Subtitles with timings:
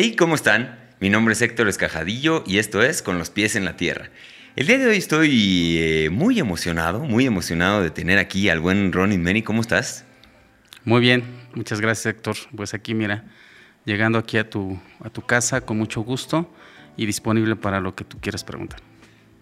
[0.00, 0.78] Hey, ¿cómo están?
[1.00, 4.10] Mi nombre es Héctor Escajadillo y esto es Con los pies en la tierra.
[4.54, 8.92] El día de hoy estoy eh, muy emocionado, muy emocionado de tener aquí al buen
[8.92, 9.42] Ronnie Meni.
[9.42, 10.04] ¿Cómo estás?
[10.84, 12.36] Muy bien, muchas gracias Héctor.
[12.54, 13.24] Pues aquí mira,
[13.86, 16.48] llegando aquí a tu, a tu casa con mucho gusto
[16.96, 18.80] y disponible para lo que tú quieras preguntar.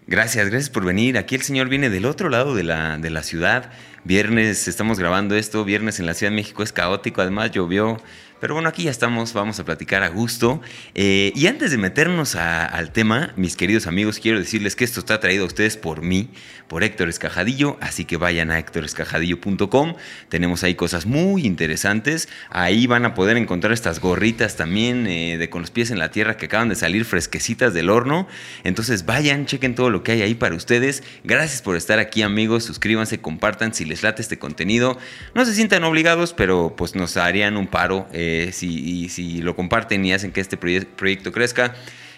[0.07, 1.19] Gracias, gracias por venir.
[1.19, 3.71] Aquí el señor viene del otro lado de la, de la ciudad.
[4.07, 7.97] Viernes estamos grabando esto, viernes en la Ciudad de México es caótico, además llovió,
[8.39, 10.61] pero bueno, aquí ya estamos, vamos a platicar a gusto.
[10.93, 15.19] Eh, y antes de meternos al tema, mis queridos amigos, quiero decirles que esto está
[15.19, 16.29] traído a ustedes por mí,
[16.67, 19.95] por Héctor Escajadillo, así que vayan a héctorescajadillo.com.
[20.29, 22.29] Tenemos ahí cosas muy interesantes.
[22.51, 26.11] Ahí van a poder encontrar estas gorritas también eh, de con los pies en la
[26.11, 28.27] tierra que acaban de salir fresquecitas del horno.
[28.63, 31.01] Entonces vayan, chequen todo lo que hay ahí para ustedes.
[31.23, 32.65] Gracias por estar aquí, amigos.
[32.65, 34.97] Suscríbanse, compartan si les late este contenido.
[35.35, 38.07] No se sientan obligados, pero pues nos harían un paro.
[38.13, 41.73] Eh, si, si lo comparten y hacen que este proyecto crezca,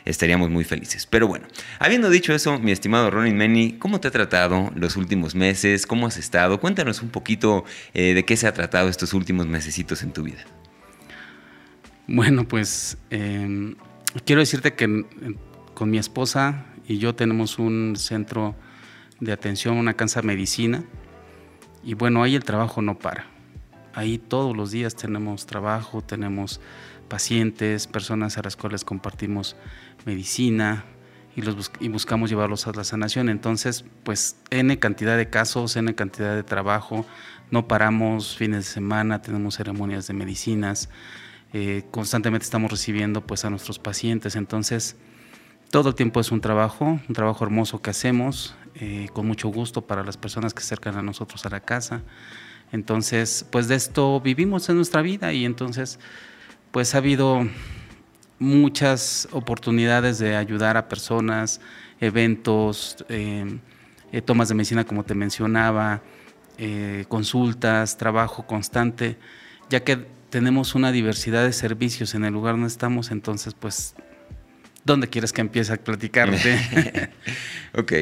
[0.05, 1.05] estaríamos muy felices.
[1.05, 1.47] Pero bueno,
[1.79, 5.85] habiendo dicho eso, mi estimado Ronin Meni, ¿cómo te ha tratado los últimos meses?
[5.85, 6.59] ¿Cómo has estado?
[6.59, 10.43] Cuéntanos un poquito eh, de qué se ha tratado estos últimos mesecitos en tu vida.
[12.07, 13.75] Bueno, pues em,
[14.25, 15.05] quiero decirte que
[15.75, 18.55] con mi esposa y yo tenemos un centro
[19.19, 20.83] de atención, una casa medicina,
[21.83, 23.39] y bueno, ahí el trabajo no para
[23.93, 26.59] ahí todos los días tenemos trabajo, tenemos
[27.07, 29.55] pacientes, personas a las cuales compartimos
[30.05, 30.85] medicina
[31.35, 33.29] y, los y buscamos llevarlos a la sanación.
[33.29, 37.05] Entonces, pues N cantidad de casos, N cantidad de trabajo,
[37.51, 40.89] no paramos fines de semana, tenemos ceremonias de medicinas,
[41.51, 44.35] eh, constantemente estamos recibiendo pues a nuestros pacientes.
[44.35, 44.95] Entonces,
[45.71, 49.81] todo el tiempo es un trabajo, un trabajo hermoso que hacemos, eh, con mucho gusto
[49.81, 52.01] para las personas que se acercan a nosotros a la casa.
[52.71, 55.99] Entonces, pues de esto vivimos en nuestra vida y entonces,
[56.71, 57.47] pues ha habido
[58.37, 61.61] muchas oportunidades de ayudar a personas,
[61.99, 63.59] eventos, eh,
[64.11, 66.01] eh, tomas de medicina como te mencionaba,
[67.07, 69.17] consultas, trabajo constante,
[69.69, 73.95] ya que tenemos una diversidad de servicios en el lugar donde estamos, entonces pues
[74.85, 77.11] ¿Dónde quieres que empiece a platicarte?
[77.73, 77.93] ok,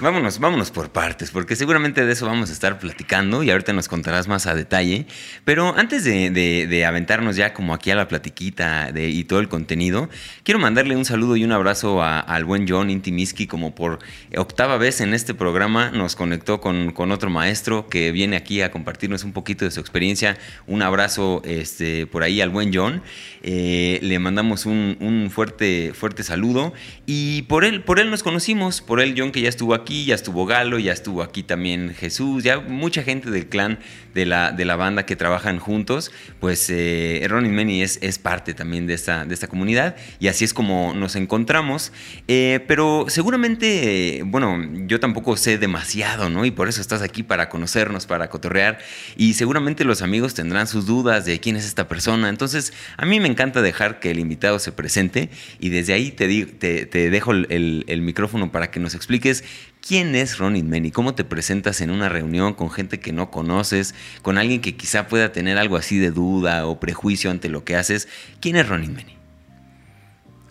[0.00, 3.86] vámonos, vámonos por partes, porque seguramente de eso vamos a estar platicando y ahorita nos
[3.86, 5.06] contarás más a detalle.
[5.44, 10.08] Pero antes de, aventarnos ya como aquí a la platiquita y todo el contenido,
[10.42, 13.98] quiero mandarle un saludo y un abrazo al buen John Intimiski, como por
[14.36, 19.24] octava vez en este programa nos conectó con, otro maestro que viene aquí a compartirnos
[19.24, 20.38] un poquito de su experiencia.
[20.66, 23.02] Un abrazo este, por ahí al buen John.
[23.42, 26.72] Eh, le mandamos un, fuerte, fuerte saludo.
[27.04, 30.14] Y por él, por él nos conocimos, por él John que ya estuvo aquí, ya
[30.14, 33.78] estuvo Galo, ya estuvo aquí también Jesús, ya mucha gente del clan
[34.14, 36.10] de la, de la banda que trabajan juntos,
[36.40, 40.44] pues eh, Ronnie Manny es, es parte también de esta, de esta comunidad y así
[40.44, 41.92] es como nos encontramos.
[42.28, 46.46] Eh, pero seguramente, bueno, yo tampoco sé demasiado, ¿no?
[46.46, 48.78] Y por eso estás aquí para conocernos, para cotorrear
[49.16, 52.30] y seguramente los amigos tendrán sus dudas de quién es esta persona.
[52.30, 55.28] Entonces, a mí me encanta dejar que el invitado se presente
[55.60, 59.44] y desde ahí te te, dejo el, micrófono para que nos expliques
[59.86, 63.94] quién es Ronnie Meni, cómo te presentas en una reunión con gente que no conoces,
[64.22, 67.76] con alguien que quizá pueda tener algo así de duda o prejuicio ante lo que
[67.76, 68.08] haces.
[68.40, 69.16] ¿Quién es Ronnie Meni?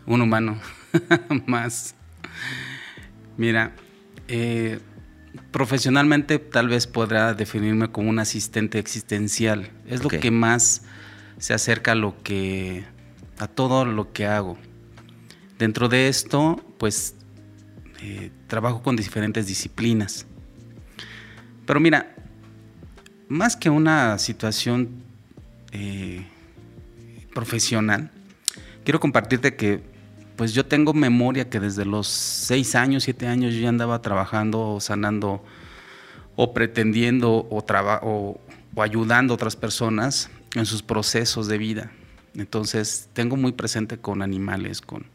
[0.05, 0.59] Un humano,
[1.45, 1.95] más.
[3.38, 3.73] Mira,
[4.27, 4.79] eh,
[5.51, 9.69] profesionalmente tal vez podrá definirme como un asistente existencial.
[9.88, 10.83] Es lo que más
[11.38, 12.85] se acerca a lo que
[13.39, 14.57] a todo lo que hago.
[15.61, 17.13] Dentro de esto, pues
[18.01, 20.25] eh, trabajo con diferentes disciplinas.
[21.67, 22.16] Pero mira,
[23.29, 25.03] más que una situación
[25.71, 26.25] eh,
[27.35, 28.09] profesional,
[28.83, 29.83] quiero compartirte que
[30.35, 34.68] pues yo tengo memoria que desde los seis años, siete años yo ya andaba trabajando
[34.68, 35.44] o sanando
[36.36, 37.63] o pretendiendo o,
[38.01, 41.91] o ayudando a otras personas en sus procesos de vida.
[42.33, 45.06] Entonces tengo muy presente con animales, con,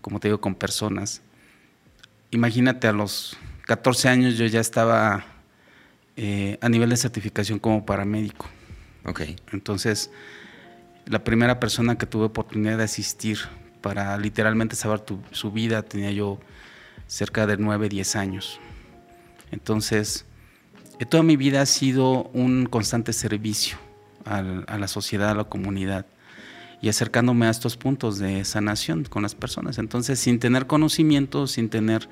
[0.00, 1.22] como te digo, con personas.
[2.30, 3.36] Imagínate, a los
[3.66, 5.24] 14 años yo ya estaba
[6.16, 8.46] eh, a nivel de certificación como paramédico.
[9.04, 9.22] Ok.
[9.52, 10.10] Entonces,
[11.06, 13.38] la primera persona que tuve oportunidad de asistir
[13.80, 16.38] para literalmente saber su vida tenía yo
[17.06, 18.60] cerca de 9, 10 años.
[19.50, 20.26] Entonces,
[20.98, 23.78] eh, toda mi vida ha sido un constante servicio
[24.26, 26.06] a la sociedad, a la comunidad
[26.82, 29.78] y acercándome a estos puntos de sanación con las personas.
[29.78, 32.08] Entonces, sin tener conocimiento, sin tener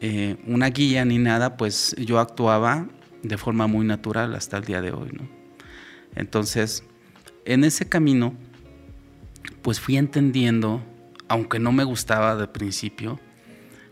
[0.00, 2.86] eh, una guía ni nada, pues yo actuaba
[3.22, 5.10] de forma muy natural hasta el día de hoy.
[6.14, 6.84] Entonces,
[7.44, 8.34] en ese camino,
[9.62, 10.82] pues fui entendiendo,
[11.28, 13.18] aunque no me gustaba de principio,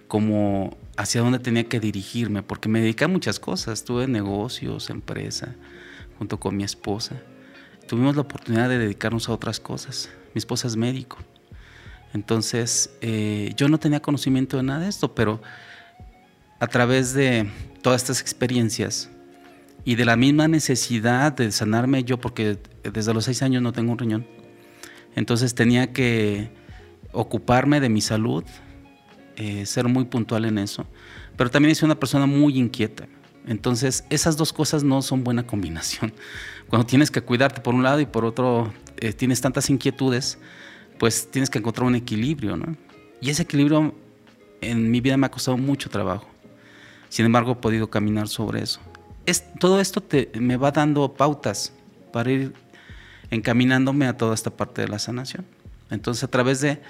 [0.08, 3.84] como hacia dónde tenía que dirigirme, porque me dediqué a muchas cosas.
[3.84, 5.54] Tuve negocios, empresa,
[6.18, 7.20] junto con mi esposa.
[7.86, 10.10] Tuvimos la oportunidad de dedicarnos a otras cosas.
[10.34, 11.18] Mi esposa es médico.
[12.14, 15.40] Entonces, eh, yo no tenía conocimiento de nada de esto, pero
[16.58, 17.50] a través de
[17.82, 19.10] todas estas experiencias
[19.84, 23.92] y de la misma necesidad de sanarme yo, porque desde los seis años no tengo
[23.92, 24.26] un riñón,
[25.14, 26.50] entonces tenía que
[27.12, 28.44] ocuparme de mi salud,
[29.36, 30.86] eh, ser muy puntual en eso.
[31.36, 33.06] Pero también soy una persona muy inquieta.
[33.46, 36.12] Entonces, esas dos cosas no son buena combinación.
[36.68, 40.38] Cuando tienes que cuidarte por un lado y por otro eh, tienes tantas inquietudes,
[40.98, 42.76] pues tienes que encontrar un equilibrio, ¿no?
[43.20, 43.94] Y ese equilibrio
[44.60, 46.26] en mi vida me ha costado mucho trabajo.
[47.08, 48.80] Sin embargo, he podido caminar sobre eso.
[49.26, 50.02] Es, todo esto
[50.34, 51.72] me va dando pautas
[52.12, 52.52] para ir
[53.30, 55.44] encaminándome a toda esta parte de la sanación.
[55.90, 56.80] Entonces, a través de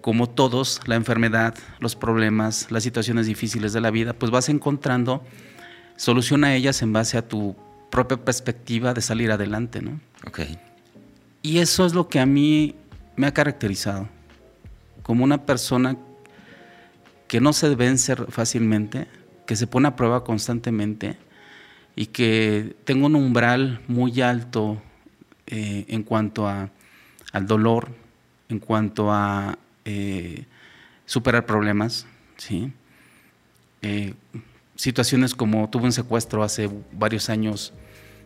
[0.00, 5.22] como todos, la enfermedad, los problemas, las situaciones difíciles de la vida, pues vas encontrando
[5.96, 7.56] solución a ellas en base a tu
[7.90, 10.00] propia perspectiva de salir adelante, ¿no?
[10.26, 10.40] Ok.
[11.42, 12.74] Y eso es lo que a mí
[13.16, 14.08] me ha caracterizado,
[15.02, 15.96] como una persona
[17.28, 19.06] que no se vence fácilmente,
[19.46, 21.16] que se pone a prueba constantemente
[21.96, 24.80] y que tengo un umbral muy alto
[25.46, 26.70] eh, en cuanto a,
[27.32, 27.88] al dolor,
[28.48, 30.44] en cuanto a eh,
[31.06, 32.72] superar problemas, ¿sí?
[33.82, 34.14] Eh,
[34.80, 37.74] situaciones como tuve un secuestro hace varios años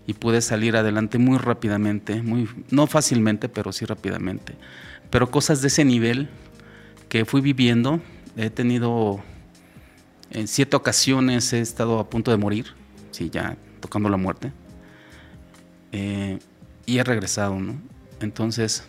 [0.06, 4.54] y pude salir adelante muy rápidamente, muy, no fácilmente, pero sí rápidamente.
[5.10, 6.28] Pero cosas de ese nivel
[7.08, 8.00] que fui viviendo,
[8.36, 9.20] he tenido
[10.30, 12.66] en siete ocasiones he estado a punto de morir,
[13.10, 14.52] sí, ya tocando la muerte,
[15.90, 16.38] eh,
[16.86, 17.74] y he regresado, ¿no?
[18.20, 18.84] Entonces,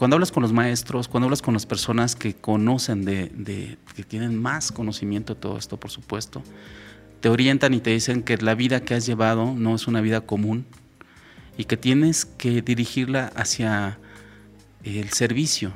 [0.00, 4.40] cuando hablas con los maestros, cuando hablas con las personas que conocen de, que tienen
[4.40, 6.42] más conocimiento de todo esto, por supuesto,
[7.20, 10.22] te orientan y te dicen que la vida que has llevado no es una vida
[10.22, 10.64] común
[11.58, 13.98] y que tienes que dirigirla hacia
[14.84, 15.74] el servicio,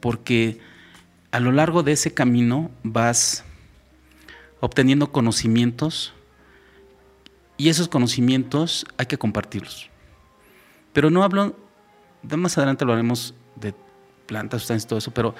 [0.00, 0.58] porque
[1.30, 3.44] a lo largo de ese camino vas
[4.60, 6.14] obteniendo conocimientos
[7.58, 9.90] y esos conocimientos hay que compartirlos.
[10.94, 11.65] Pero no hablo
[12.36, 13.74] más adelante lo haremos de
[14.26, 15.34] plantas, sustancias, todo eso, pero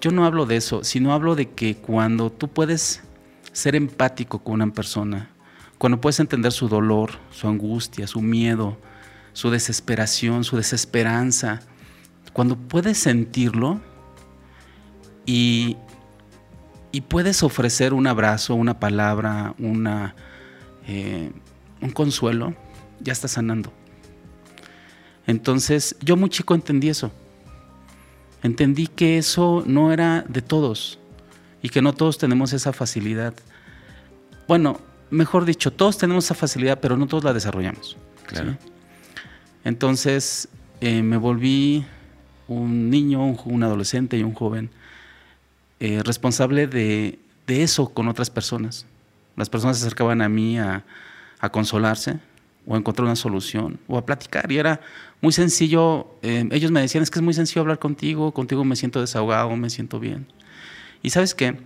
[0.00, 3.02] yo no hablo de eso, sino hablo de que cuando tú puedes
[3.52, 5.30] ser empático con una persona,
[5.78, 8.76] cuando puedes entender su dolor, su angustia, su miedo,
[9.32, 11.60] su desesperación, su desesperanza,
[12.32, 13.80] cuando puedes sentirlo
[15.24, 15.76] y,
[16.92, 20.14] y puedes ofrecer un abrazo, una palabra, una,
[20.86, 21.32] eh,
[21.80, 22.54] un consuelo,
[23.00, 23.72] ya estás sanando.
[25.26, 27.10] Entonces, yo muy chico entendí eso.
[28.42, 30.98] Entendí que eso no era de todos
[31.62, 33.32] y que no todos tenemos esa facilidad.
[34.46, 34.80] Bueno,
[35.10, 37.96] mejor dicho, todos tenemos esa facilidad, pero no todos la desarrollamos.
[38.26, 38.58] Claro.
[39.64, 40.48] Entonces,
[40.82, 41.86] eh, me volví
[42.46, 44.70] un niño, un, adolescente y un joven
[45.80, 48.84] eh, responsable de, eso con otras personas.
[49.36, 50.84] Las personas se acercaban a mí a,
[51.40, 52.18] a consolarse,
[52.66, 54.50] o encontrar una solución o a platicar.
[54.50, 54.80] Y era
[55.24, 56.18] muy sencillo.
[56.20, 59.56] Eh, ellos me decían, es que es muy sencillo hablar contigo, contigo me siento desahogado,
[59.56, 60.30] me siento bien.
[61.02, 61.56] Y sabes qué,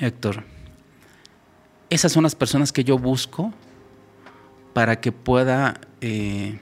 [0.00, 0.42] Héctor,
[1.90, 3.52] esas son las personas que yo busco
[4.72, 6.60] para que pueda eh,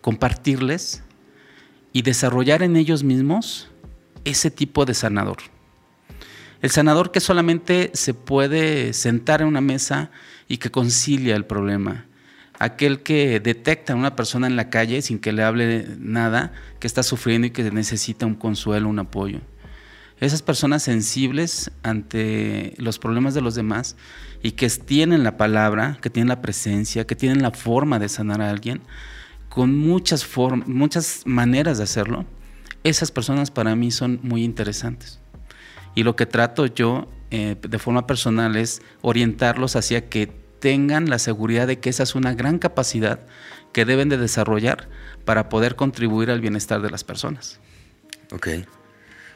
[0.00, 1.02] compartirles
[1.92, 3.68] y desarrollar en ellos mismos
[4.24, 5.36] ese tipo de sanador.
[6.62, 10.10] El sanador que solamente se puede sentar en una mesa
[10.48, 12.06] y que concilia el problema
[12.62, 16.86] aquel que detecta a una persona en la calle sin que le hable nada, que
[16.86, 19.40] está sufriendo y que necesita un consuelo, un apoyo.
[20.20, 23.96] Esas personas sensibles ante los problemas de los demás
[24.44, 28.40] y que tienen la palabra, que tienen la presencia, que tienen la forma de sanar
[28.40, 28.80] a alguien,
[29.48, 30.24] con muchas,
[30.66, 32.26] muchas maneras de hacerlo,
[32.84, 35.18] esas personas para mí son muy interesantes.
[35.96, 41.18] Y lo que trato yo eh, de forma personal es orientarlos hacia que tengan la
[41.18, 43.18] seguridad de que esa es una gran capacidad
[43.72, 44.88] que deben de desarrollar
[45.24, 47.58] para poder contribuir al bienestar de las personas.
[48.30, 48.48] Ok.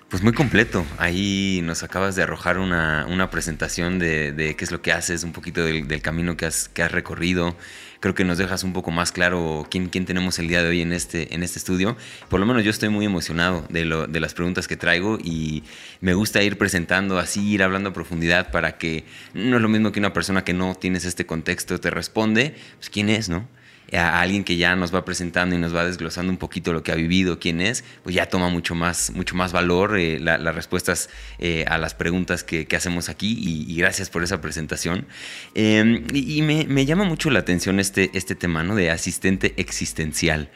[0.08, 0.86] Pues muy completo.
[0.98, 5.64] Ahí nos acabas de arrojar una, presentación de, qué es lo que haces, un poquito
[5.64, 7.56] del, camino que has, que has, recorrido.
[8.00, 10.82] Creo que nos dejas un poco más claro quién, quién tenemos el día de hoy
[10.82, 11.96] en este, en este estudio.
[12.28, 15.64] Por lo menos yo estoy muy emocionado de, lo, de las preguntas que traigo y
[16.00, 19.92] me gusta ir presentando así, ir hablando a profundidad para que no es lo mismo
[19.92, 23.48] que una persona que no tienes este contexto te responde, pues quién es, ¿no?
[23.92, 26.92] A alguien que ya nos va presentando y nos va desglosando un poquito lo que
[26.92, 31.08] ha vivido, quién es, pues ya toma mucho más, mucho más valor eh, las respuestas
[31.38, 35.06] eh, a las preguntas que, hacemos aquí y, gracias por esa presentación.
[35.54, 40.50] Em, y, me, llama mucho la atención este, este tema de asistente existencial.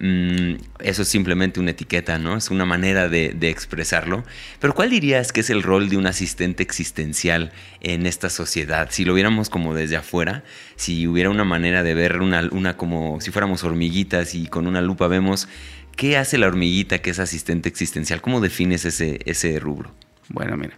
[0.00, 2.36] Mm, eso es simplemente una etiqueta, ¿no?
[2.36, 4.24] Es una manera de, expresarlo.
[4.60, 8.88] Pero ¿cuál dirías que es el rol de un asistente existencial en esta sociedad?
[8.90, 10.42] Si lo viéramos como desde afuera,
[10.76, 15.06] si hubiera una manera de ver una, como si fuéramos hormiguitas y con una lupa
[15.06, 15.48] vemos
[15.96, 18.20] qué hace la hormiguita que es asistente existencial.
[18.20, 19.94] ¿Cómo defines ese, ese rubro?
[20.28, 20.76] Bueno, mira.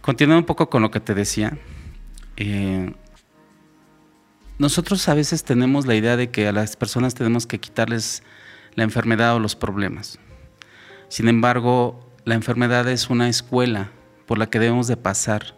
[0.00, 1.56] Continuando un poco con lo que te decía,
[2.36, 2.90] eh,
[4.60, 8.22] nosotros a veces tenemos la idea de que a las personas tenemos que quitarles
[8.74, 10.18] la enfermedad o los problemas.
[11.08, 13.90] Sin embargo, la enfermedad es una escuela
[14.26, 15.56] por la que debemos de pasar.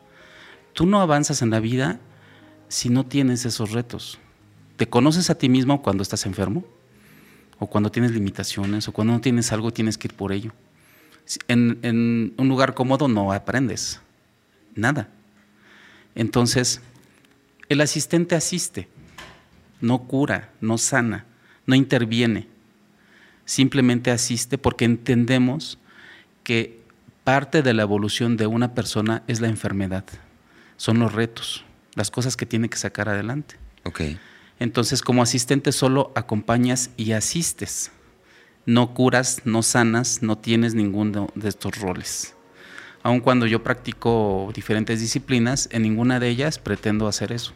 [0.73, 1.99] Tú no avanzas en la vida
[2.69, 4.21] si no tienes esos retos.
[4.77, 6.65] ¿Te conoces a ti mismo cuando estás enfermo?
[7.59, 8.87] ¿O cuando tienes limitaciones?
[8.87, 10.53] ¿O cuando no tienes algo tienes que ir por ello?
[11.49, 14.01] En, en un lugar cómodo no aprendes
[14.77, 15.09] nada.
[16.15, 16.81] Entonces,
[17.73, 18.89] el asistente asiste,
[19.81, 21.27] no cura, no sana,
[21.67, 22.49] no interviene.
[23.45, 25.79] Simplemente asiste porque entendemos
[26.45, 26.81] que
[27.25, 30.05] parte de la evolución de una persona es la enfermedad,
[30.77, 31.65] son los retos,
[31.95, 33.57] las cosas que tiene que sacar adelante.
[33.85, 34.19] Okay.
[34.59, 37.91] Entonces, como asistente solo acompañas y asistes.
[38.65, 42.37] No curas, no sanas, no tienes ninguno de estos roles
[43.03, 47.53] aun cuando yo practico diferentes disciplinas, en ninguna de ellas pretendo hacer eso,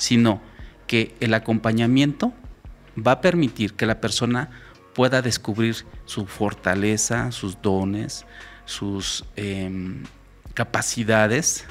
[0.00, 0.40] sino
[0.86, 2.32] que el acompañamiento
[2.98, 4.50] va a permitir que la persona
[4.94, 5.76] pueda descubrir
[6.06, 8.24] su fortaleza, sus dones,
[8.64, 10.04] sus em,
[10.54, 11.66] capacidades.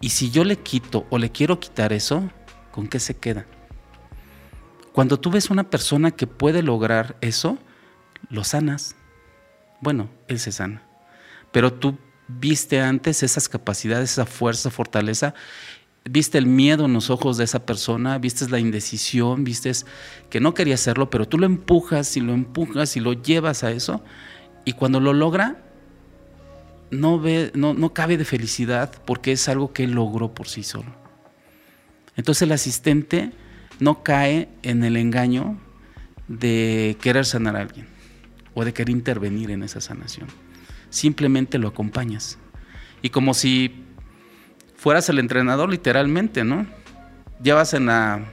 [0.00, 2.30] Y si yo le quito o le quiero quitar eso,
[2.70, 3.46] ¿con qué se queda?
[4.92, 7.58] Cuando tú ves una persona que puede lograr eso,
[8.28, 8.94] lo sanas.
[9.80, 10.82] Bueno, él se sana.
[11.52, 15.34] Pero tú viste antes esas capacidades, esa fuerza, fortaleza,
[16.04, 19.72] viste el miedo en los ojos de esa persona, viste la indecisión, viste
[20.28, 23.70] que no quería hacerlo, pero tú lo empujas y lo empujas y lo llevas a
[23.70, 24.02] eso,
[24.64, 25.62] y cuando lo logra,
[26.90, 30.62] no, ve, no, no cabe de felicidad porque es algo que él logró por sí
[30.62, 30.92] solo.
[32.16, 33.32] Entonces el asistente
[33.78, 35.58] no cae en el engaño
[36.28, 37.86] de querer sanar a alguien
[38.54, 40.28] o de querer intervenir en esa sanación
[40.90, 42.38] simplemente lo acompañas.
[43.00, 43.86] Y como si
[44.80, 46.66] fueras el entrenador literalmente, ¿no?
[47.42, 48.24] Llevas en la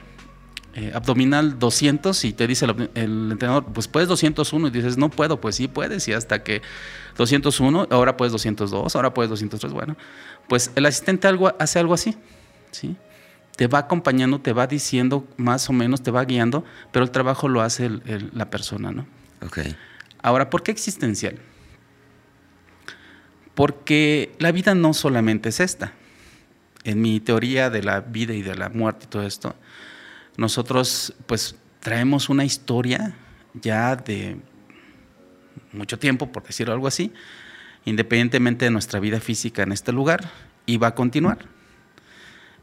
[0.74, 2.64] eh, abdominal 200 y te dice
[2.94, 6.62] el, entrenador, pues puedes 201 y dices, no puedo, pues sí puedes y hasta que
[7.18, 9.98] 201, ahora puedes 202, ahora puedes 203, bueno,
[10.48, 12.16] pues el asistente algo, hace algo así,
[12.70, 12.96] ¿sí?
[13.56, 17.48] Te va acompañando, te va diciendo más o menos, te va guiando, pero el trabajo
[17.48, 17.90] lo hace
[18.32, 19.06] la persona, ¿no?
[19.44, 19.58] Ok.
[20.22, 21.38] Ahora, ¿por qué existencial?
[23.54, 25.92] Porque la vida no solamente es esta.
[26.88, 29.54] En mi teoría de la vida y de la muerte y todo esto,
[30.38, 33.14] nosotros pues traemos una historia
[33.52, 34.38] ya de
[35.70, 37.12] mucho tiempo, por decirlo algo así,
[37.84, 40.30] independientemente de nuestra vida física en este lugar,
[40.64, 41.40] y va a continuar.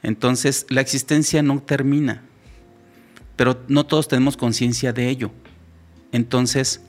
[0.01, 2.23] Entonces, la existencia no termina,
[3.35, 5.31] pero no todos tenemos conciencia de ello.
[6.11, 6.81] Entonces,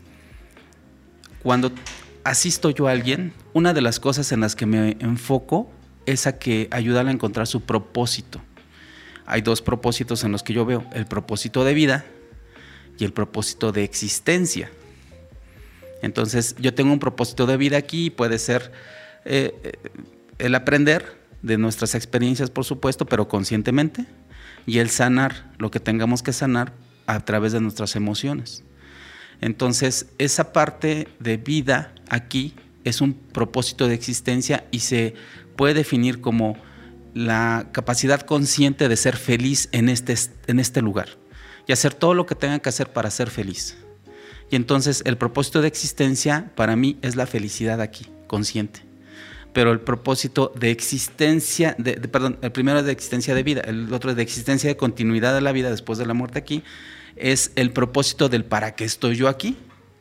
[1.43, 1.71] cuando
[2.25, 5.71] asisto yo a alguien, una de las cosas en las que me enfoco
[6.06, 8.40] es a que ayudarle a encontrar su propósito.
[9.26, 12.04] Hay dos propósitos en los que yo veo, el propósito de vida
[12.98, 14.70] y el propósito de existencia.
[16.02, 18.72] Entonces yo tengo un propósito de vida aquí, puede ser
[19.25, 19.72] eh, eh,
[20.38, 24.06] el aprender de nuestras experiencias, por supuesto, pero conscientemente,
[24.66, 26.72] y el sanar lo que tengamos que sanar
[27.06, 28.64] a través de nuestras emociones.
[29.40, 35.14] Entonces, esa parte de vida aquí es un propósito de existencia y se
[35.56, 36.56] puede definir como
[37.14, 40.14] la capacidad consciente de ser feliz en este,
[40.46, 41.08] en este lugar
[41.66, 43.76] y hacer todo lo que tenga que hacer para ser feliz.
[44.50, 48.80] Y entonces el propósito de existencia para mí es la felicidad aquí, consciente.
[49.52, 51.76] Pero el propósito de existencia,
[52.12, 55.34] perdón, el primero es de existencia de vida, el otro es de existencia de continuidad
[55.34, 56.62] de la vida después de la muerte aquí,
[57.16, 59.56] es el propósito del para qué estoy yo aquí,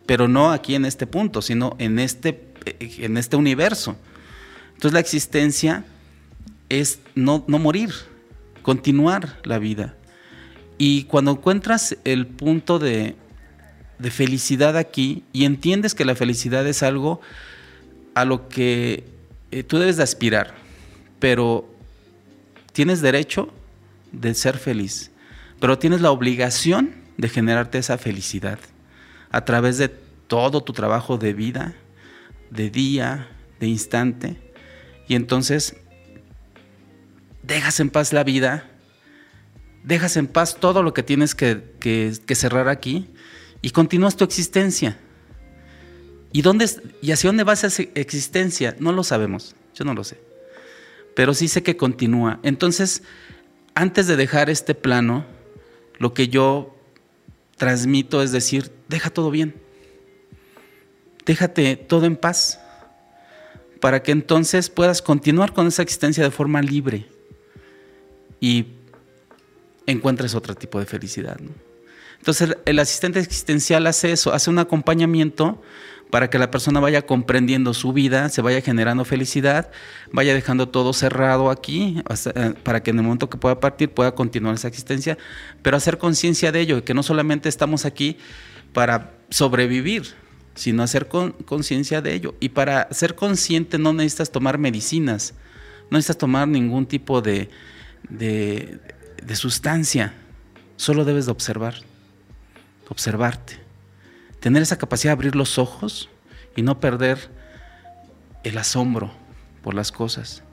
[0.05, 2.43] pero no aquí en este punto, sino en este,
[2.79, 3.95] en este universo.
[4.75, 5.85] Entonces la existencia
[6.69, 7.91] es no, morir,
[8.61, 9.95] continuar la vida.
[10.77, 13.15] Y cuando encuentras el punto de,
[14.11, 17.21] felicidad aquí y entiendes que la felicidad es algo
[18.13, 19.05] a lo que
[19.51, 20.53] eh, tú debes de aspirar,
[21.19, 21.67] pero
[22.73, 23.53] tienes derecho
[24.11, 25.11] de ser feliz
[25.59, 28.59] pero tienes la obligación de generarte esa felicidad
[29.31, 31.73] a través de todo tu trabajo de vida,
[32.49, 33.27] de día,
[33.59, 34.44] de instante.
[35.07, 35.75] Y entonces
[37.43, 38.69] dejas en paz la vida,
[39.83, 43.07] dejas en paz todo lo que tienes que, cerrar aquí
[43.61, 44.97] y continúas tu existencia.
[46.31, 46.69] ¿Y, dónde,
[47.01, 48.75] ¿Y hacia dónde va esa existencia?
[48.79, 50.19] No lo sabemos, yo no lo sé.
[51.15, 52.39] Pero sí sé que continúa.
[52.43, 53.03] Entonces,
[53.73, 55.25] antes de dejar este plano,
[55.97, 56.75] lo que yo
[57.55, 59.55] transmito es decir, deja todo bien.
[61.25, 62.59] Déjate todo en paz
[63.85, 67.05] para que entonces puedas continuar con esa existencia de forma libre
[68.39, 68.65] y
[69.85, 71.37] encuentres otro tipo de felicidad.
[72.17, 75.61] Entonces el asistente existencial hace eso, hace un acompañamiento
[76.09, 79.69] para que la persona vaya comprendiendo su vida, se vaya generando felicidad,
[80.11, 82.01] vaya dejando todo cerrado aquí,
[82.33, 85.15] eh, para que en el momento que pueda partir pueda continuar esa existencia,
[85.61, 88.17] pero hacer conciencia de ello, que no solamente estamos aquí
[88.73, 90.15] para sobrevivir,
[90.55, 92.35] sino hacer conciencia de ello.
[92.39, 95.33] Y para ser consciente no necesitas tomar medicinas,
[95.91, 97.49] no necesitas tomar ningún tipo de,
[98.09, 100.13] de, sustancia,
[100.77, 101.75] solo debes de observar,
[102.89, 103.59] observarte,
[104.39, 106.09] tener esa capacidad de abrir los ojos
[106.55, 107.29] y no perder
[108.43, 109.11] el asombro
[109.61, 110.43] por las cosas,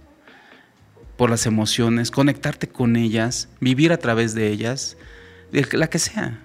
[1.17, 4.97] por las emociones, conectarte con ellas, vivir a través de ellas,
[5.53, 6.41] la que sea,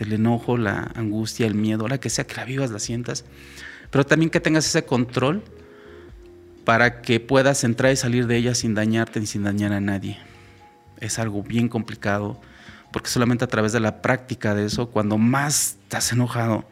[0.00, 3.24] el enojo, la angustia, el miedo, la que sea, que la vivas, la sientas,
[3.90, 5.42] pero también que tengas ese control
[6.64, 10.18] para que puedas entrar y salir de ella sin dañarte ni sin dañar a nadie
[11.00, 12.40] es algo bien complicado,
[12.92, 16.64] porque solamente a través de la práctica de eso, cuando más estás enojado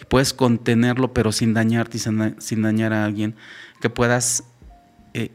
[0.00, 3.36] y puedes contenerlo, pero sin dañarte y sin, dañar a alguien,
[3.80, 4.44] que puedas
[5.14, 5.32] eh,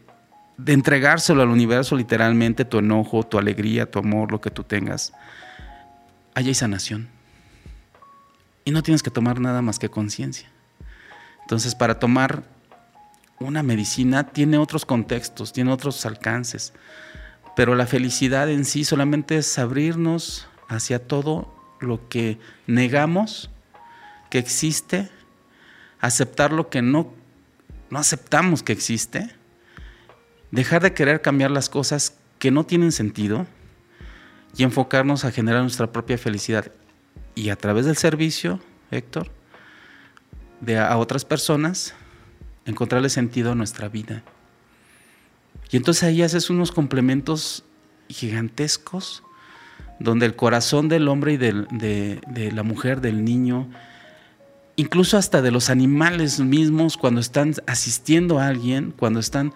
[0.58, 5.14] de entregárselo al universo literalmente, tu enojo, tu alegría, tu amor, lo que tú tengas,
[6.34, 7.17] allá hay sanación.
[8.68, 10.52] Y no tienes que tomar nada más que conciencia.
[11.40, 12.44] Entonces, para tomar
[13.40, 16.74] una medicina tiene otros contextos, tiene otros alcances.
[17.56, 23.50] Pero la felicidad en sí solamente es abrirnos hacia todo lo que negamos
[24.30, 25.10] que existe,
[26.02, 27.14] aceptar lo que no,
[27.90, 29.34] no aceptamos que existe,
[30.52, 33.48] dejar de querer cambiar las cosas que no tienen sentido
[34.58, 36.70] y enfocarnos a generar nuestra propia felicidad.
[37.38, 39.30] Y a través del servicio, Héctor,
[40.60, 41.94] de a otras personas,
[42.66, 44.24] encontrarle sentido a nuestra vida.
[45.70, 47.64] Y entonces ahí haces unos complementos
[48.10, 49.22] gigantescos
[50.00, 53.70] donde el corazón del hombre y de, la mujer, del niño,
[54.76, 59.54] incluso hasta de los animales mismos, cuando están asistiendo a alguien, cuando están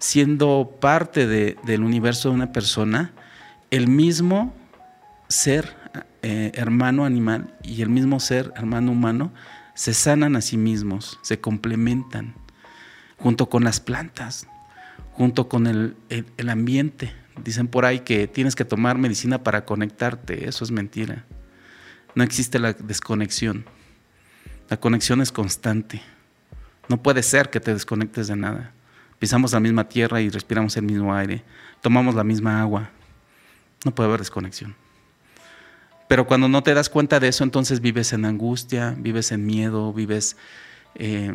[0.00, 3.12] siendo parte del universo de una persona,
[3.70, 4.52] el mismo
[5.28, 5.79] ser
[6.22, 9.32] eh, hermano animal y el mismo ser hermano humano
[9.74, 12.34] se sanan a sí mismos, se complementan,
[13.16, 14.46] junto con las plantas
[15.20, 15.96] junto con el,
[16.48, 17.12] ambiente.
[17.44, 20.48] Dicen por ahí que tienes que tomar medicina para conectarte.
[20.48, 21.26] Eso es mentira.
[22.14, 23.66] No existe la desconexión.
[24.70, 26.00] La conexión es constante.
[26.88, 28.72] No puede ser que te desconectes de nada.
[29.18, 31.44] Pisamos la misma tierra y respiramos el mismo aire.
[31.82, 32.90] Tomamos la misma agua.
[33.84, 34.74] No puede haber desconexión.
[36.10, 39.92] Pero cuando no te das cuenta de eso, entonces vives en angustia, vives en miedo,
[39.92, 40.36] vives
[40.96, 41.32] eh,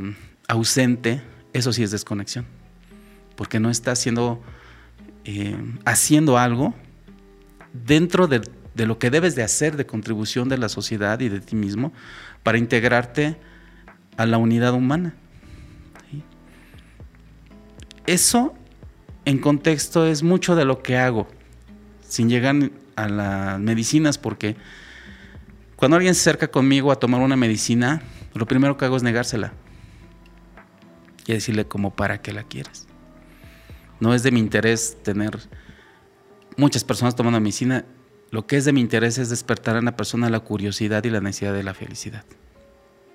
[0.49, 1.21] ausente.
[1.53, 2.45] Eso sí es desconexión
[3.37, 4.41] porque no estás haciendo,
[5.23, 6.73] eh, haciendo algo
[7.71, 8.41] dentro de,
[8.75, 11.93] lo que debes de hacer de contribución de la sociedad y de ti mismo
[12.43, 13.37] para integrarte
[14.17, 15.15] a la unidad humana.
[18.07, 18.53] Eso
[19.23, 21.29] en contexto es mucho de lo que hago,
[22.01, 22.55] sin llegar
[22.95, 24.55] a las medicinas, porque
[25.75, 28.01] cuando alguien se acerca conmigo a tomar una medicina,
[28.33, 29.53] lo primero que hago es negársela
[31.25, 32.87] y decirle como para qué la quieres.
[33.99, 35.39] No es de mi interés tener
[36.57, 37.85] muchas personas tomando medicina.
[38.31, 41.21] Lo que es de mi interés es despertar en la persona la curiosidad y la
[41.21, 42.25] necesidad de la felicidad.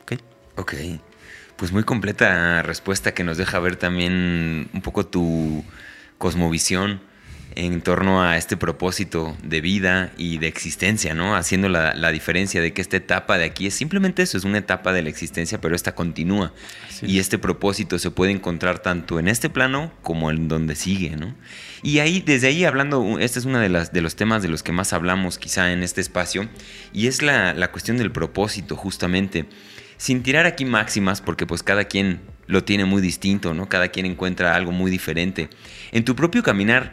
[0.02, 0.20] ¿Ok?
[0.56, 0.74] Ok.
[1.56, 5.62] Pues muy completa respuesta que nos deja ver también un poco tu
[6.16, 7.00] cosmovisión
[7.54, 11.34] en torno a este propósito de vida y de existencia, ¿no?
[11.34, 14.92] Haciendo la, diferencia de que esta etapa de aquí es simplemente eso, es una etapa
[14.92, 16.52] de la existencia, pero esta continúa.
[17.02, 21.34] Y este propósito se puede encontrar tanto en este plano como en donde sigue, ¿no?
[21.82, 24.62] Y ahí, desde ahí hablando, este es uno de, las, de los temas de los
[24.62, 26.48] que más hablamos quizá en este espacio,
[26.92, 29.46] y es la, la cuestión del propósito, justamente.
[29.96, 33.68] Sin tirar aquí máximas, porque pues cada quien lo tiene muy distinto, ¿no?
[33.68, 35.48] Cada quien encuentra algo muy diferente.
[35.92, 36.92] En tu propio caminar,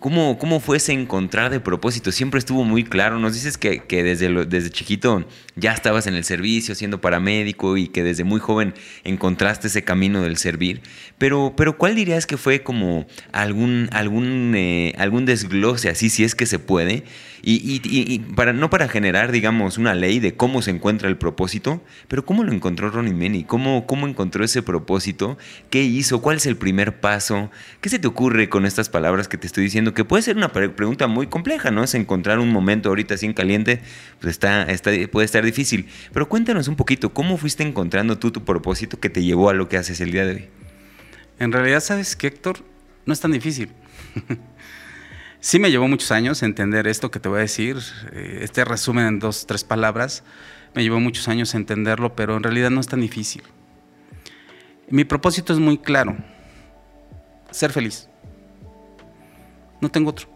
[0.00, 2.10] ¿Cómo, ¿Cómo fue ese encontrar de propósito?
[2.10, 3.18] Siempre estuvo muy claro.
[3.18, 8.02] Nos dices que, desde, desde chiquito ya estabas en el servicio, siendo paramédico y que
[8.02, 8.72] desde muy joven
[9.04, 10.80] encontraste ese camino del servir.
[11.18, 16.34] Pero, pero ¿cuál dirías que fue como algún, algún, eh, algún desglose así, si es
[16.34, 17.04] que se puede?
[17.42, 22.24] Y, para, no para generar, digamos, una ley de cómo se encuentra el propósito, pero
[22.24, 25.38] cómo lo encontró Ronnie Meni, ¿Cómo, cómo encontró ese propósito,
[25.70, 29.38] qué hizo, cuál es el primer paso, qué se te ocurre con estas palabras que
[29.38, 31.84] te estoy diciendo, que puede ser una pregunta muy compleja, ¿no?
[31.84, 33.80] Es encontrar un momento ahorita así en caliente,
[34.20, 35.88] pues está, está, puede estar difícil.
[36.12, 39.68] Pero cuéntanos un poquito, ¿cómo fuiste encontrando tú tu propósito que te llevó a lo
[39.68, 40.48] que haces el día de hoy?
[41.38, 42.58] En realidad, ¿sabes qué, Héctor?
[43.06, 43.70] No es tan difícil.
[45.42, 47.78] Sí me llevó muchos años entender esto que te voy a decir,
[48.12, 50.22] eh, este resumen en dos, tres palabras,
[50.74, 53.42] me llevó muchos años entenderlo, pero en realidad no es tan difícil.
[54.90, 56.18] Mi propósito es muy claro,
[57.50, 58.09] ser feliz.
[59.80, 60.28] No tengo otro.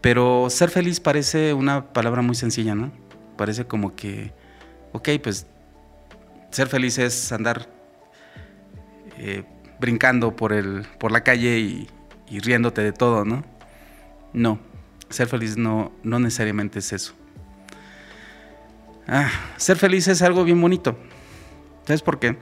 [0.00, 2.90] Pero ser feliz parece una palabra muy sencilla, ¿no?
[3.36, 4.32] Parece como que,
[4.92, 5.46] ok, pues
[6.50, 7.68] ser feliz es andar
[9.18, 9.44] eh,
[9.78, 11.88] brincando por, el, por la calle y,
[12.28, 13.44] y riéndote de todo, ¿no?
[14.32, 14.58] No,
[15.08, 17.14] ser feliz no, no necesariamente es eso.
[19.06, 20.96] Ah, ser feliz es algo bien bonito.
[21.84, 22.36] ¿Sabes por qué?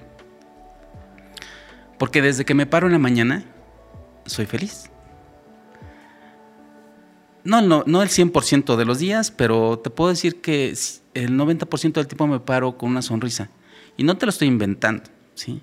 [1.99, 3.45] Porque desde que me paro en la mañana,
[4.27, 4.90] soy feliz.
[7.45, 10.75] No, no, no el 100% de los días, pero te puedo decir que
[11.15, 13.51] el 90% del tiempo me paro con una sonrisa.
[13.97, 15.61] Y no te lo estoy inventando, ¿sí?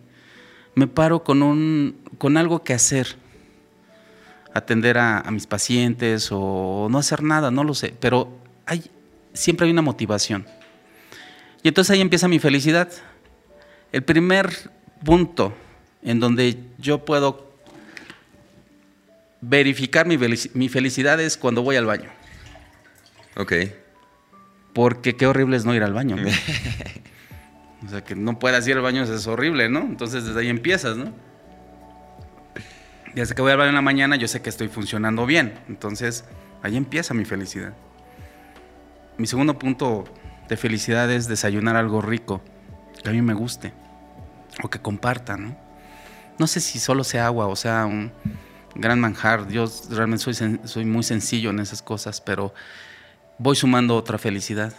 [0.75, 3.15] Me paro con, un, con algo que hacer
[4.53, 8.83] atender a, mis pacientes o no hacer nada, no lo sé, pero hay,
[9.33, 10.45] siempre hay una motivación.
[11.63, 12.89] Y entonces ahí empieza mi felicidad.
[13.91, 14.71] El primer
[15.03, 15.53] punto
[16.01, 17.46] en donde yo puedo
[19.41, 20.17] verificar mi,
[20.53, 22.09] mi felicidad es cuando voy al baño.
[23.35, 23.53] Ok.
[24.73, 26.15] Porque qué horrible es no ir al baño.
[27.85, 29.81] o sea, que no puedas ir al baño es horrible, ¿no?
[29.81, 31.13] Entonces desde ahí empiezas, ¿no?
[33.13, 35.59] desde que voy al baño en la mañana yo sé que estoy funcionando bien.
[35.67, 36.25] Entonces,
[36.61, 37.73] ahí empieza mi felicidad.
[39.17, 40.05] Mi segundo punto
[40.47, 42.41] de felicidad es desayunar algo rico,
[43.03, 43.73] que a mí me guste,
[44.61, 45.57] o que comparta, ¿no?
[46.37, 48.11] No sé si solo sea agua o sea un
[48.79, 49.47] gran manjar.
[49.49, 52.53] Yo realmente soy, soy muy sencillo en esas cosas, pero
[53.37, 54.73] voy sumando otra felicidad.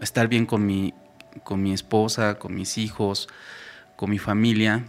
[0.00, 0.94] Estar bien con mi,
[1.44, 3.28] con mi esposa, con mis hijos,
[3.96, 4.84] con mi familia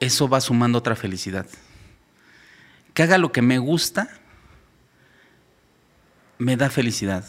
[0.00, 1.46] eso va sumando otra felicidad.
[2.92, 4.08] Que haga lo que me gusta,
[6.38, 7.24] me da felicidad.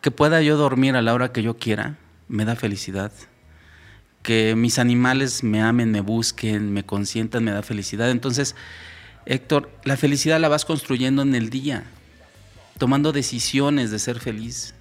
[0.00, 1.96] Que pueda yo dormir a la hora que yo quiera,
[2.28, 3.12] me da felicidad.
[4.26, 8.10] Que mis animales me amen, me busquen, me consientan, me da felicidad.
[8.10, 8.56] Entonces,
[9.24, 11.84] Héctor, la felicidad la vas construyendo en el día,
[12.76, 14.74] tomando decisiones de ser feliz.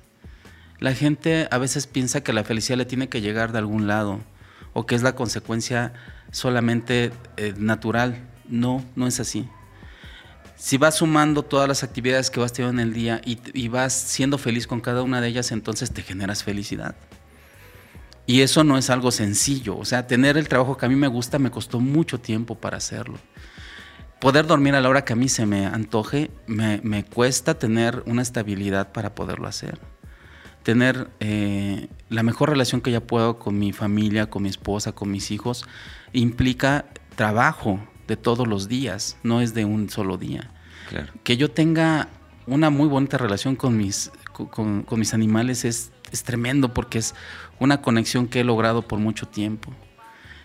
[0.79, 4.19] La gente a veces piensa que la felicidad le tiene que llegar de algún lado
[4.73, 5.93] o que es la consecuencia
[6.31, 8.17] solamente eh, natural.
[8.49, 9.47] No, no es así.
[10.57, 14.39] Si vas sumando todas las actividades que vas teniendo en el día y, vas siendo
[14.39, 16.95] feliz con cada una de ellas, entonces te generas felicidad.
[18.27, 19.77] Y eso no es algo sencillo.
[19.77, 22.77] O sea, tener el trabajo que a mí me gusta me costó mucho tiempo para
[22.77, 23.17] hacerlo.
[24.19, 28.01] Poder dormir a la hora que a mí se me antoje, me, me cuesta tener
[28.05, 29.79] una estabilidad para poderlo hacer
[30.65, 35.11] tener eh, la mejor relación que ya puedo con mi familia, con mi esposa, con
[35.11, 35.63] mis hijos,
[36.11, 36.85] implica
[37.15, 40.51] trabajo de todos los días, no es de un solo día.
[41.23, 42.09] Que yo tenga
[42.47, 47.13] una muy bonita relación con mis, con, mis animales es, es, tremendo porque es
[47.59, 49.73] una conexión que he logrado por mucho tiempo.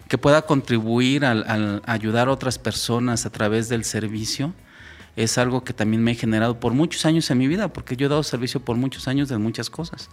[0.09, 4.54] Que pueda contribuir al, ayudar a otras personas a través del servicio
[5.16, 8.06] es algo que también me he generado por muchos años en mi vida, porque yo
[8.06, 10.09] he dado servicio por muchos años de muchas cosas.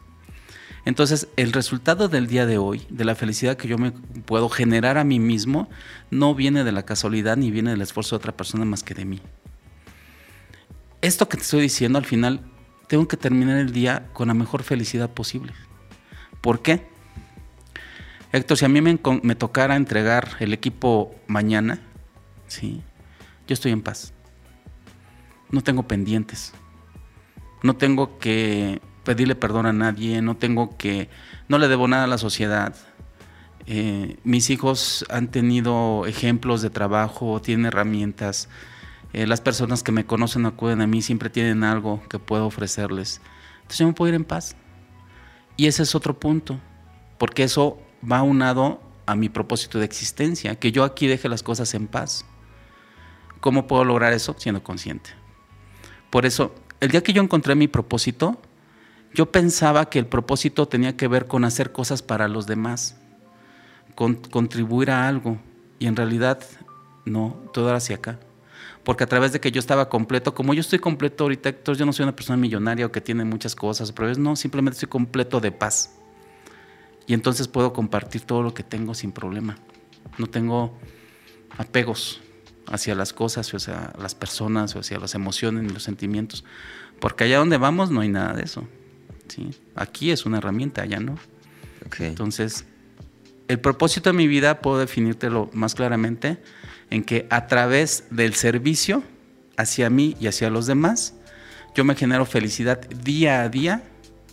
[0.86, 4.98] Entonces, el resultado del día de hoy, de la felicidad que yo me puedo generar
[4.98, 5.70] a mí mismo,
[6.12, 9.04] no viene de la casualidad ni viene del esfuerzo de otra persona más que de
[9.04, 9.22] mí.
[11.02, 12.40] Esto que te estoy diciendo, al final,
[12.88, 15.54] tengo que terminar el día con la mejor felicidad posible.
[16.42, 16.88] ¿Por qué?
[18.32, 18.98] Héctor, si a mí me,
[19.36, 21.80] tocara entregar el equipo mañana,
[22.48, 22.82] ¿sí?
[23.48, 24.14] yo estoy en paz
[25.50, 26.54] no tengo pendientes.
[27.64, 31.10] No tengo que pedirle perdón a nadie, no tengo que,
[31.48, 32.76] no le debo nada a la sociedad.
[33.66, 38.50] Eh, mis hijos han tenido ejemplos de trabajo, tienen herramientas.
[39.18, 43.20] Eh, las personas que me conocen acuden a mí, siempre tienen algo que puedo ofrecerles.
[43.56, 44.56] Entonces yo me puedo ir en paz.
[45.56, 46.60] Y ese es otro punto,
[47.18, 51.74] porque eso va unado a mi propósito de existencia, que yo aquí deje las cosas
[51.74, 52.26] en paz.
[53.40, 54.36] ¿Cómo puedo lograr eso?
[54.38, 55.10] Siendo consciente.
[56.12, 58.40] Por eso, el día que yo encontré mi propósito,
[59.16, 62.98] yo pensaba que el propósito tenía que ver con hacer cosas para los demás,
[63.96, 65.40] con contribuir a algo.
[65.80, 66.44] Y en realidad,
[67.06, 68.20] no, todo era hacia acá.
[68.88, 71.86] Porque a través de que yo estaba completo, como yo estoy completo ahorita, Héctor, yo
[71.86, 75.42] no soy una persona millonaria o que tiene muchas cosas, pero no, simplemente estoy completo
[75.42, 76.00] de paz.
[77.06, 79.58] Y entonces puedo compartir todo lo que tengo sin problema.
[80.18, 80.80] No tengo
[81.58, 82.22] apegos
[82.66, 86.46] hacia las cosas, o hacia las personas, o hacia las emociones y los sentimientos.
[87.02, 88.70] Porque allá donde vamos no hay nada de eso.
[89.28, 89.50] ¿sí?
[89.76, 91.18] Aquí es una herramienta, allá no.
[92.00, 92.64] Entonces,
[93.50, 96.38] el propósito de mi vida puedo definírtelo más claramente
[96.90, 99.04] en que a través del servicio
[99.58, 101.14] hacia mí y hacia los demás,
[101.76, 103.84] yo me genero felicidad día a día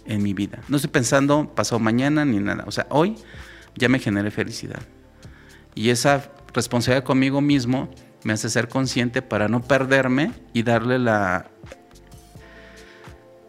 [0.06, 0.60] en mi vida.
[0.68, 2.64] No estoy pensando pasado mañana ni nada.
[2.66, 3.16] O sea, hoy
[3.74, 4.80] ya me generé felicidad.
[5.74, 7.90] Y esa responsabilidad conmigo mismo
[8.22, 11.50] me hace ser consciente para no perderme y darle la,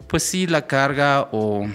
[0.08, 1.66] pues sí, la carga o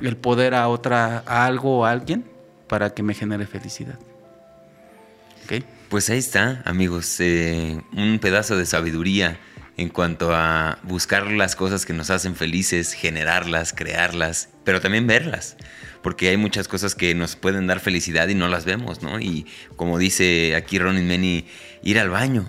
[0.00, 2.24] el poder a otra, a algo o a alguien
[2.68, 3.98] para que me genere felicidad.
[5.90, 9.40] Pues ahí está, amigos, eh, un pedazo de sabiduría
[9.76, 15.56] en cuanto a buscar las cosas que nos hacen felices, generarlas, crearlas, pero también verlas,
[16.00, 19.18] porque hay muchas cosas que nos pueden dar felicidad y no las vemos, ¿no?
[19.18, 21.46] Y como dice aquí Ronin Meni,
[21.82, 22.48] ir al baño,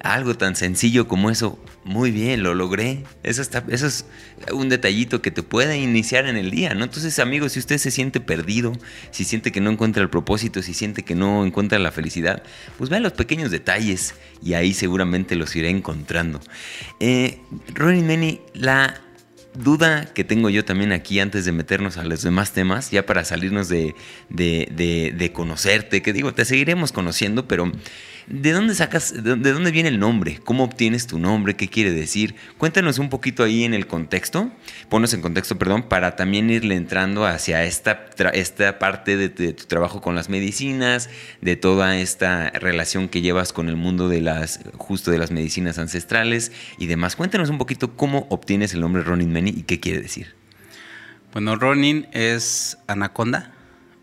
[0.00, 3.04] algo tan sencillo como eso, muy bien, lo logré.
[3.22, 4.04] Eso, está, eso es
[4.52, 6.84] un detallito que te puede iniciar en el día, ¿no?
[6.84, 8.72] Entonces, amigos, si usted se siente perdido,
[9.10, 12.42] si siente que no encuentra el propósito, si siente que no encuentra la felicidad,
[12.76, 16.40] pues vea los pequeños detalles y ahí seguramente los iré encontrando.
[17.00, 17.40] Eh,
[17.74, 19.00] Ronnie Meni, la
[19.54, 23.24] duda que tengo yo también aquí antes de meternos a los demás temas, ya para
[23.24, 23.94] salirnos de,
[24.28, 27.72] de, de conocerte, que digo, te seguiremos conociendo, pero
[28.30, 30.38] ¿De dónde sacas, de dónde viene el nombre?
[30.44, 31.56] ¿Cómo obtienes tu nombre?
[31.56, 32.34] ¿Qué quiere decir?
[32.58, 34.50] Cuéntanos un poquito ahí en el contexto,
[34.90, 40.02] ponnos en contexto, perdón, para también irle entrando hacia esta, esta parte de, tu trabajo
[40.02, 41.08] con las medicinas,
[41.40, 45.78] de toda esta relación que llevas con el mundo de las, justo de las medicinas
[45.78, 47.16] ancestrales y demás.
[47.16, 50.34] Cuéntanos un poquito cómo obtienes el nombre Ronin Meni y qué quiere decir.
[51.32, 53.54] Bueno, Ronin es anaconda.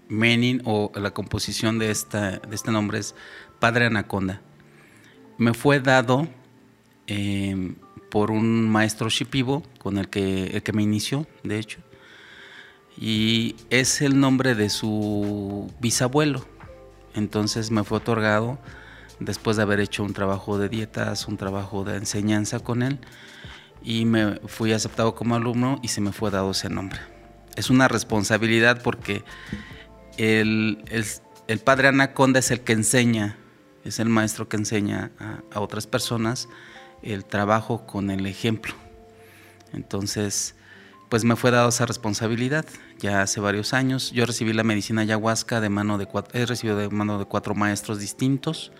[0.07, 3.15] Menin o la composición de, esta, de este nombre es
[3.65, 4.41] Padre Anaconda.
[5.39, 6.28] Me fue dado
[7.08, 7.73] em,
[8.12, 11.80] por un maestro shipibo con el que, me inició, de hecho.
[12.95, 16.45] Y es el nombre de su bisabuelo.
[17.15, 18.60] Entonces me fue otorgado
[19.19, 22.99] después de haber hecho un trabajo de dietas, un trabajo de enseñanza con él.
[23.82, 26.99] Y me fui aceptado como alumno y se me fue dado ese nombre.
[27.56, 29.23] Es una responsabilidad porque
[30.17, 30.84] el,
[31.47, 33.39] el padre Anaconda es el que enseña
[33.86, 35.12] es el maestro que enseña
[35.54, 36.50] a, otras personas
[37.04, 38.74] el trabajo con el ejemplo.
[39.74, 40.56] Entonces,
[41.08, 42.65] pues me fue dado esa responsabilidad
[42.98, 44.12] ya hace varios años.
[44.12, 47.54] Yo recibí la medicina ayahuasca de mano de cuatro, he recibido de mano de cuatro
[47.54, 48.71] maestros distintos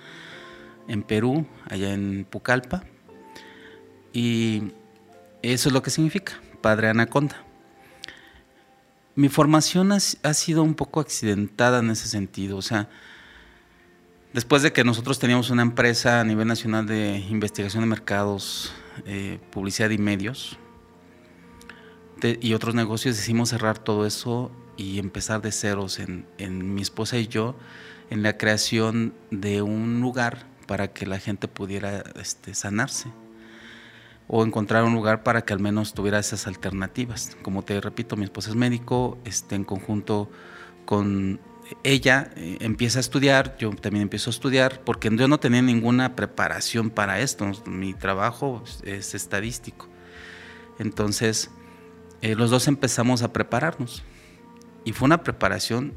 [0.88, 2.84] en Perú, allá en Pucallpa.
[4.12, 4.72] Y
[5.44, 7.44] eso es lo que significa, Padre Anaconda.
[9.14, 12.90] Mi formación ha, ha sido un poco accidentada en ese sentido, o sea,
[14.36, 18.74] Después de que nosotros teníamos una empresa a nivel nacional de investigación de mercados,
[19.06, 20.58] eh, publicidad y medios,
[22.42, 26.26] y otros negocios, decidimos cerrar todo eso y empezar de ceros en,
[26.76, 27.56] mi esposa y yo
[28.10, 33.08] en la creación de un lugar para que la gente pudiera este, sanarse
[34.28, 37.38] o encontrar un lugar para que al menos tuviera esas alternativas.
[37.42, 40.30] Como te repito, mi esposa es médico, este, en conjunto
[40.84, 41.40] con
[41.84, 46.16] ella eh, empieza a estudiar, yo también empiezo a estudiar, porque yo no tenía ninguna
[46.16, 49.88] preparación para esto, mi trabajo es estadístico.
[50.78, 51.50] Entonces,
[52.22, 54.04] eh, los dos empezamos a prepararnos
[54.84, 55.94] y fue una preparación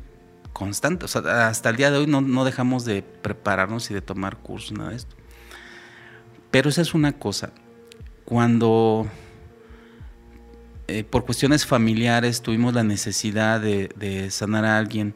[0.53, 4.91] constante, hasta el día de hoy no, dejamos de prepararnos y de tomar cursos, nada
[4.91, 5.17] de esto.
[6.51, 7.53] Pero esa es una cosa,
[8.25, 9.07] cuando
[10.87, 15.15] eh, por cuestiones familiares tuvimos la necesidad de sanar a alguien,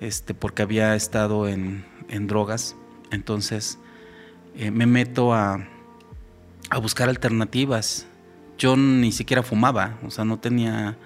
[0.00, 1.84] este, porque había estado en,
[2.26, 2.74] drogas.
[3.12, 3.78] Entonces
[4.56, 5.68] eh, me meto a,
[6.82, 8.06] buscar alternativas.
[8.58, 10.98] Yo ni siquiera fumaba, o sea, no tenía,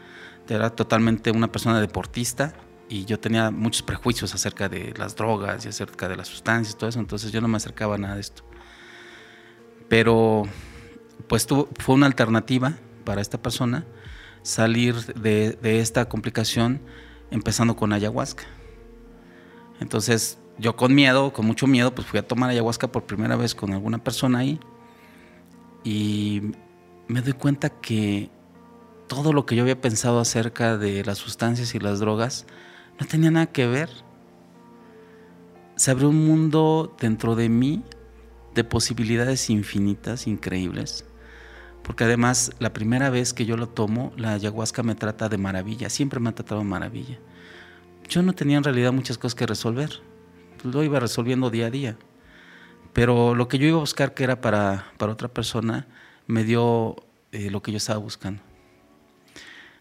[0.48, 2.54] era totalmente una persona deportista
[2.88, 6.78] y yo tenía muchos prejuicios acerca de las drogas y acerca de las sustancias y
[6.78, 8.42] todo eso, entonces yo no me acercaba a nada de esto.
[9.88, 10.42] Pero
[11.28, 13.86] pues fue una alternativa para esta persona
[14.42, 16.82] salir de esta complicación
[17.30, 18.44] empezando con ayahuasca.
[19.84, 23.54] Entonces yo con miedo, con mucho miedo, pues fui a tomar ayahuasca por primera vez
[23.54, 24.58] con alguna persona ahí.
[25.84, 26.40] Y
[27.06, 28.30] me doy cuenta que
[29.08, 32.46] todo lo que yo había pensado acerca de las sustancias y las drogas
[32.98, 33.90] no tenía nada que ver.
[35.76, 37.84] Se abrió un mundo dentro de mí
[38.54, 41.04] de posibilidades infinitas, increíbles.
[41.82, 45.90] Porque además, la primera vez que yo lo tomo, la ayahuasca me trata de maravilla.
[45.90, 47.18] Siempre me ha tratado de maravilla.
[48.08, 50.00] Yo no tenía en realidad muchas cosas que resolver.
[50.62, 51.96] Lo iba resolviendo día a día.
[52.92, 55.86] Pero lo que yo iba a buscar que era para, para otra persona,
[56.26, 56.96] me dio
[57.32, 58.40] eh, lo que yo estaba buscando.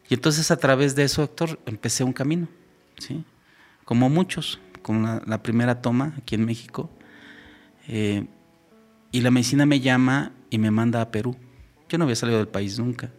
[0.09, 2.47] Y entonces a través de eso, Héctor, empecé un camino,
[2.97, 3.23] ¿sí?
[3.85, 6.89] Como muchos, con la, primera toma aquí en México.
[7.87, 8.25] Eh,
[9.11, 11.35] y la medicina me llama y me manda a Perú.
[11.89, 13.11] Yo no había salido del país nunca.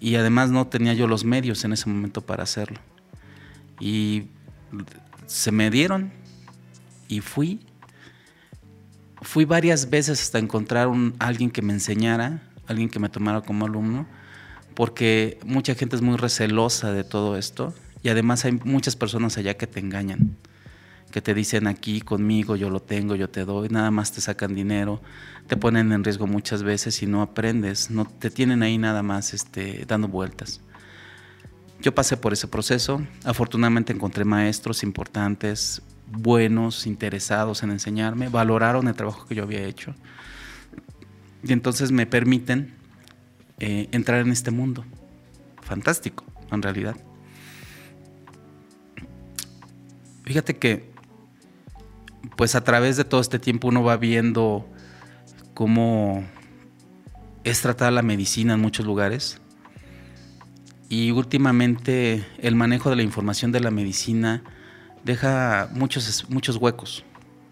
[0.00, 2.80] Y además no tenía yo los medios en ese momento para hacerlo.
[3.80, 4.28] Y
[5.26, 6.12] se me dieron
[7.08, 7.60] y fui.
[9.22, 10.88] Fui varias veces hasta encontrar
[11.18, 14.06] alguien que me enseñara, alguien que me tomara como alumno
[14.78, 19.56] porque mucha gente es muy recelosa de todo esto y además hay muchas personas allá
[19.56, 20.36] que te engañan,
[21.10, 24.54] que te dicen aquí conmigo, yo lo tengo, yo te doy, nada más te sacan
[24.54, 25.02] dinero,
[25.48, 29.34] te ponen en riesgo muchas veces y no aprendes, no te tienen ahí nada más
[29.34, 30.60] este, dando vueltas.
[31.80, 38.94] Yo pasé por ese proceso, afortunadamente encontré maestros importantes, buenos, interesados en enseñarme, valoraron el
[38.94, 39.94] trabajo que yo había hecho
[41.42, 42.74] y entonces me permiten
[43.58, 44.84] eh, entrar en este mundo.
[45.62, 46.96] Fantástico, en realidad.
[50.24, 50.90] Fíjate que,
[52.36, 54.68] pues a través de todo este tiempo uno va viendo
[55.54, 56.24] cómo
[57.44, 59.40] es tratada la medicina en muchos lugares.
[60.88, 64.42] Y últimamente el manejo de la información de la medicina
[65.04, 67.04] deja muchos, muchos huecos,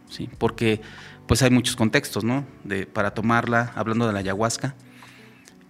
[0.09, 0.29] ¿sí?
[0.39, 0.81] porque
[1.27, 2.47] pues hay muchos contextos ¿no?
[2.65, 4.75] de, para tomarla, hablando de la ayahuasca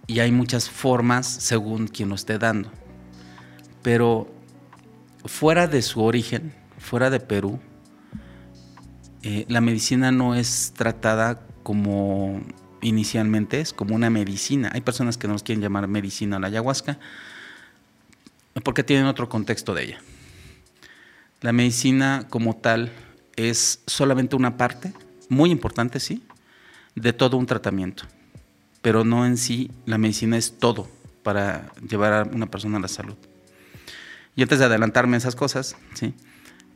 [0.07, 2.71] y hay muchas formas según quien lo esté dando.
[3.83, 4.33] Pero
[5.25, 7.59] fuera de su origen, fuera de Perú,
[9.23, 12.41] eh, la medicina no es tratada como
[12.81, 14.71] inicialmente es, como una medicina.
[14.73, 16.99] Hay personas que nos quieren llamar medicina a la ayahuasca
[18.63, 20.01] porque tienen otro contexto de ella.
[21.41, 22.91] La medicina como tal
[23.35, 24.93] es solamente una parte,
[25.29, 26.23] muy importante, sí,
[26.95, 28.05] de todo un tratamiento
[28.87, 30.87] pero no en sí, la medicina es todo
[31.21, 33.15] para llevar a una persona a la salud.
[34.33, 36.13] Y antes de adelantarme esas cosas, ¿sí?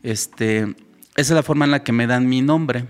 [0.04, 0.76] este, esa
[1.16, 2.86] es la forma en la que me dan mi nombre,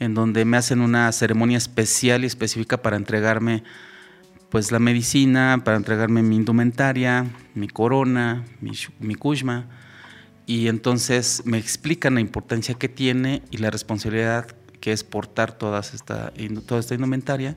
[0.00, 3.62] en donde me hacen una ceremonia especial y específica para entregarme
[4.54, 9.16] pues la medicina, para entregarme mi indumentaria, mi corona, mi, mi
[10.46, 14.46] y entonces me explican la importancia que tiene y la responsabilidad
[14.80, 16.32] que es portar todas esta,
[16.68, 17.56] toda esta indumentaria.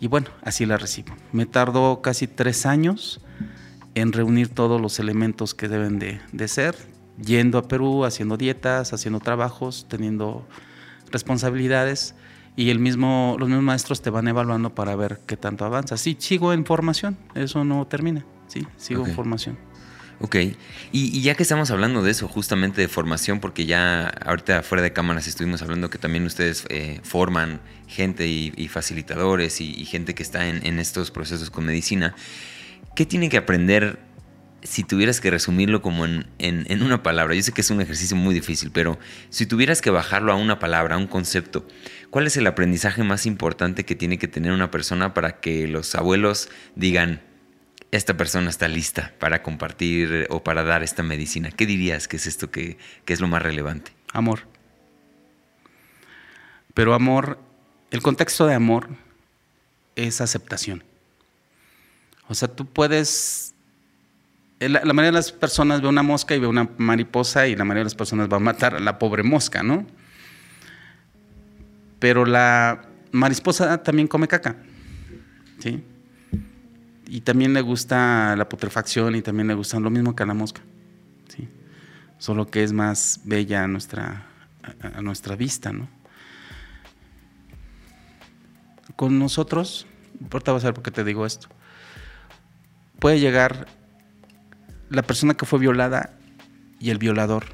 [0.00, 1.14] Y bueno, así la recibo.
[1.30, 3.20] Me tardó casi tres años
[3.94, 6.74] en reunir todos los elementos que deben de, ser,
[7.24, 10.48] yendo a Perú, haciendo dietas, haciendo trabajos, teniendo
[11.12, 12.16] responsabilidades
[12.58, 15.96] y el mismo, los mismos maestros te van evaluando para ver qué tanto avanza.
[15.96, 19.56] Sí, sigo en formación, eso no termina, sí, sigo en formación.
[20.20, 20.34] Ok,
[20.90, 24.92] y, ya que estamos hablando de eso, justamente de formación, porque ya ahorita fuera de
[24.92, 30.48] cámaras estuvimos hablando que también ustedes eh, forman gente y, facilitadores y, gente que está
[30.48, 32.16] en, estos procesos con medicina,
[32.96, 34.00] ¿qué tienen que aprender
[34.62, 37.34] si tuvieras que resumirlo como en, en, una palabra?
[37.34, 38.98] Yo sé que es un ejercicio muy difícil, pero
[39.30, 41.66] si tuvieras que bajarlo a una palabra, a un concepto,
[42.10, 45.94] ¿cuál es el aprendizaje más importante que tiene que tener una persona para que los
[45.94, 47.22] abuelos digan,
[47.90, 51.50] esta persona está lista para compartir o para dar esta medicina?
[51.50, 53.92] ¿Qué dirías que es esto que, es lo más relevante?
[54.12, 54.40] Amor.
[56.74, 57.38] Pero amor,
[57.90, 58.88] el contexto de amor
[59.96, 60.82] es aceptación.
[62.28, 63.47] O sea, tú puedes...
[64.60, 67.80] La, mayoría de las personas ve una mosca y ve una mariposa y la mayoría
[67.80, 69.86] de las personas va a matar a la pobre mosca, ¿no?
[72.00, 72.82] Pero la
[73.12, 74.56] mariposa también come caca,
[75.60, 75.82] ¿sí?
[77.08, 80.34] y también le gusta la putrefacción y también le gusta lo mismo que a la
[80.34, 80.60] mosca.
[81.28, 81.48] ¿sí?
[82.18, 84.26] Solo que es más bella a nuestra,
[84.82, 85.72] a, nuestra vista.
[85.72, 85.88] ¿no?
[88.94, 89.86] Con nosotros,
[90.20, 91.48] importa va a ser porque te digo esto,
[92.98, 93.66] puede llegar
[94.90, 96.18] la persona que fue violada
[96.80, 97.44] y el violador.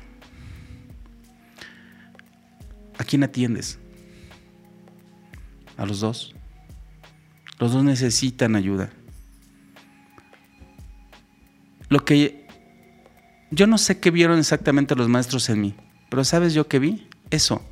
[2.99, 3.79] ¿A quién atiendes?
[5.77, 6.35] A los dos.
[7.59, 8.91] Los dos necesitan ayuda.
[11.89, 12.47] Lo que
[13.51, 15.75] yo no sé qué vieron exactamente los maestros en mí,
[16.11, 17.09] Pero ¿sabes yo qué vi?
[17.31, 17.65] Eso,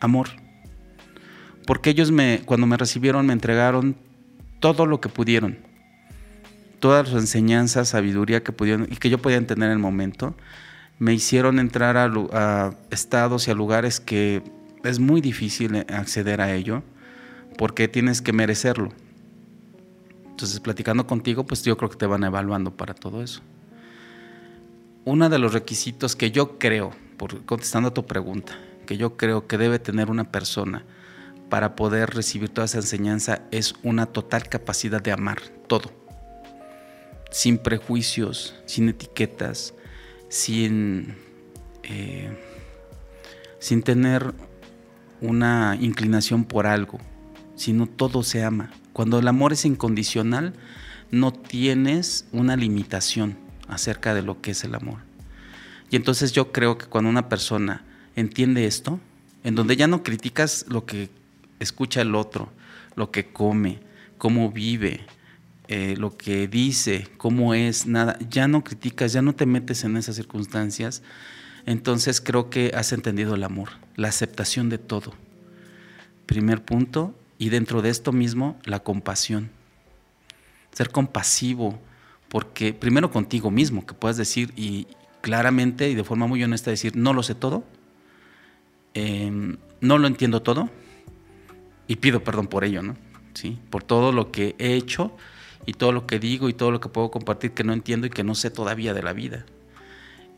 [0.00, 0.28] amor.
[1.66, 3.96] Porque ellos me, cuando me recibieron me entregaron
[4.60, 5.58] todo lo que pudieron.
[6.82, 10.34] Todas las enseñanzas, sabiduría que pudieron y que yo podía entender en el momento.
[10.98, 14.42] Me hicieron entrar a, estados y a lugares que
[14.82, 16.82] es muy difícil acceder a ello
[17.56, 18.88] porque tienes que merecerlo.
[20.28, 23.42] Entonces, platicando contigo, pues yo creo que te van evaluando para todo eso.
[25.04, 29.46] Uno de los requisitos que yo creo, por, contestando a tu pregunta, que yo creo
[29.46, 30.84] que debe tener una persona
[31.48, 36.01] para poder recibir toda esa enseñanza es una total capacidad de amar todo,
[37.32, 39.74] sin prejuicios, sin etiquetas,
[40.28, 41.16] sin,
[41.82, 42.30] eh,
[43.58, 44.32] sin tener
[45.20, 47.00] una inclinación por algo,
[47.56, 48.70] sino todo se ama.
[48.92, 50.52] Cuando el amor es incondicional,
[51.10, 54.98] no tienes una limitación acerca de lo que es el amor.
[55.90, 57.82] Y entonces yo creo que cuando una persona
[58.14, 59.00] entiende esto,
[59.44, 61.08] en donde ya no criticas lo que
[61.60, 62.52] escucha el otro,
[62.94, 63.80] lo que come,
[64.18, 65.06] cómo vive,
[65.74, 69.96] eh, lo que dice, cómo es, nada, ya no criticas, ya no te metes en
[69.96, 71.02] esas circunstancias,
[71.64, 75.14] entonces creo que has entendido el amor, la aceptación de todo.
[76.26, 79.48] Primer punto, y dentro de esto mismo, la compasión.
[80.72, 81.80] Ser compasivo,
[82.28, 84.86] porque primero contigo mismo, que puedas decir y
[85.22, 87.64] claramente y de forma muy honesta decir, no lo sé todo,
[88.92, 90.68] em, no lo entiendo todo,
[91.86, 92.94] y pido perdón por ello, ¿no?
[93.32, 93.58] ¿Sí?
[93.70, 95.16] Por todo lo que he hecho
[95.66, 98.10] y todo lo que digo y todo lo que puedo compartir que no entiendo y
[98.10, 99.44] que no sé todavía de la vida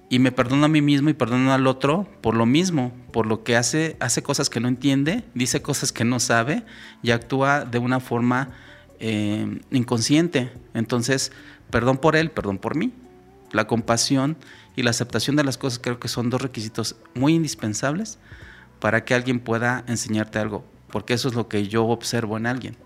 [0.09, 3.43] y me perdono a mí mismo y perdono al otro por lo mismo, por lo
[3.43, 6.62] que hace, hace cosas que no entiende, dice cosas que no sabe
[7.03, 8.51] y actúa de una forma
[9.01, 10.53] eh, inconsciente.
[10.75, 11.33] Entonces,
[11.70, 12.93] perdón por él, perdón por mí.
[13.53, 14.37] La compasión
[14.77, 18.18] y la aceptación de las cosas creo que son dos requisitos muy indispensables
[18.81, 22.77] para que alguien pueda enseñarte algo, porque eso es lo que yo observo en alguien.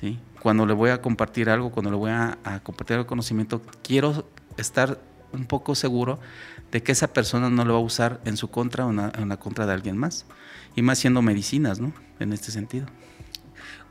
[0.00, 0.18] ¿Sí?
[0.40, 4.98] Cuando le voy a compartir algo, cuando le voy a, compartir el conocimiento, quiero estar
[5.32, 6.18] un poco seguro
[6.72, 9.36] de que esa persona no lo va a usar en su contra o en la
[9.36, 10.24] contra de alguien más.
[10.76, 11.92] Y más siendo medicinas, ¿no?
[12.20, 12.86] En este sentido.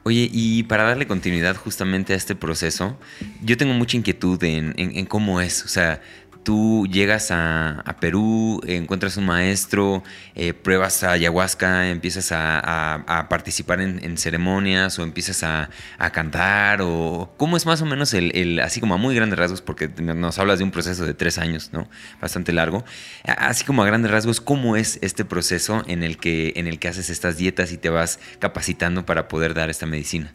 [0.04, 2.98] Oye, y para darle continuidad justamente a este proceso,
[3.44, 5.66] yo tengo mucha inquietud en, en cómo es.
[5.66, 6.02] O sea,
[6.44, 10.04] tú llegas a, Perú, encuentras un maestro,
[10.36, 15.70] eh, pruebas ayahuasca, empiezas a, participar en, ceremonias o empiezas a,
[16.12, 19.88] cantar o cómo es más o menos el, así como a muy grandes rasgos, porque
[19.88, 21.88] nos hablas de un proceso de tres años, ¿no?
[22.22, 22.84] Bastante largo.
[23.26, 26.88] Así como a grandes rasgos, ¿cómo es este proceso en el que, en el que
[26.88, 30.34] haces estas dietas y te vas capacitando para poder dar esta medicina?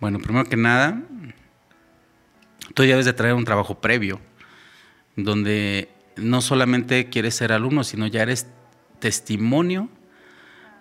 [0.00, 1.00] Bueno, primero que nada,
[2.74, 4.20] tú ya debes de traer un trabajo previo
[5.24, 8.46] donde no solamente quieres ser alumno, sino ya eres
[9.00, 9.88] testimonio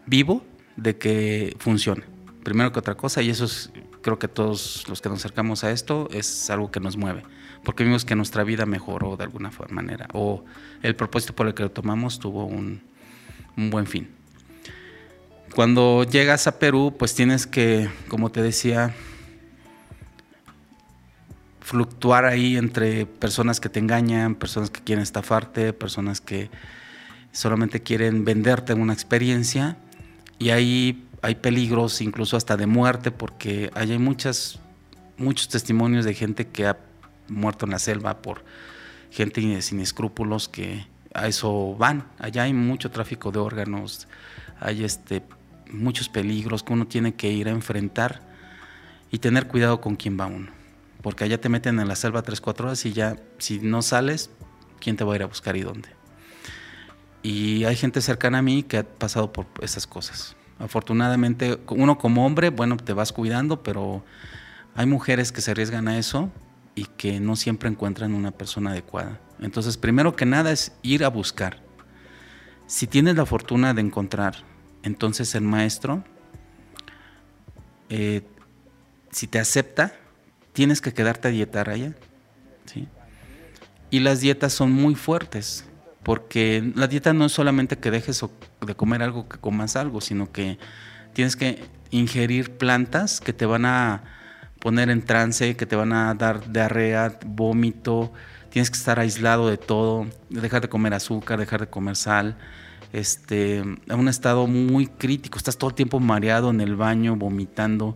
[0.06, 2.04] vivo de que funciona.
[2.44, 3.72] Primero que otra cosa, y eso es,
[4.02, 7.24] creo que todos los que nos acercamos a esto es algo que nos mueve,
[7.64, 10.46] porque vimos que nuestra vida mejoró de alguna manera, o
[10.84, 12.82] el propósito por el que lo tomamos tuvo un,
[13.58, 14.10] un buen fin.
[15.56, 18.94] Cuando llegas a Perú, pues tienes que, como te decía,
[21.68, 26.49] fluctuar ahí entre personas que te engañan, personas que quieren estafarte, personas que
[27.34, 29.76] solamente quieren venderte una experiencia
[30.39, 34.59] y ahí hay peligros incluso hasta de muerte porque hay muchas,
[35.18, 36.78] muchos testimonios de gente que ha
[37.28, 38.45] muerto en la selva por
[39.11, 42.07] gente sin escrúpulos que a eso van.
[42.18, 44.07] Allá hay mucho tráfico de órganos,
[44.61, 45.22] hay este,
[45.70, 48.22] muchos peligros que uno tiene que ir a enfrentar
[49.11, 50.57] y tener cuidado con quién va uno
[51.08, 54.30] porque allá te meten en la selva 3, 4 horas y ya, si no sales,
[54.82, 55.88] ¿quién te va a ir a buscar y dónde?
[57.24, 60.36] Y hay gente cercana a mí que ha pasado por esas cosas.
[60.60, 64.03] Afortunadamente, uno como hombre, bueno, te vas cuidando, pero
[64.76, 66.30] hay mujeres que se arriesgan a eso
[66.76, 69.22] y que no siempre encuentran una persona adecuada.
[69.39, 71.64] Entonces, primero que nada es ir a buscar.
[72.66, 74.43] Si tienes la fortuna de encontrar,
[74.84, 76.03] entonces el maestro,
[77.88, 78.24] eh,
[79.10, 79.93] si te acepta,
[80.58, 81.93] tienes que quedarte a dietar allá.
[82.66, 82.88] ¿sí?
[83.91, 85.66] Y las dietas son muy fuertes,
[86.01, 88.26] porque la dieta no es solamente que dejes
[88.66, 90.58] de comer algo, que comas algo, sino que
[91.14, 94.01] tienes que ingerir plantas que te van a
[94.60, 98.12] poner en trance, que te van a dar diarrea, vómito,
[98.49, 102.36] tienes que estar aislado de todo, dejar de comer azúcar, dejar de comer sal,
[102.93, 107.95] este, a un estado muy crítico, estás todo el tiempo mareado en el baño, vomitando,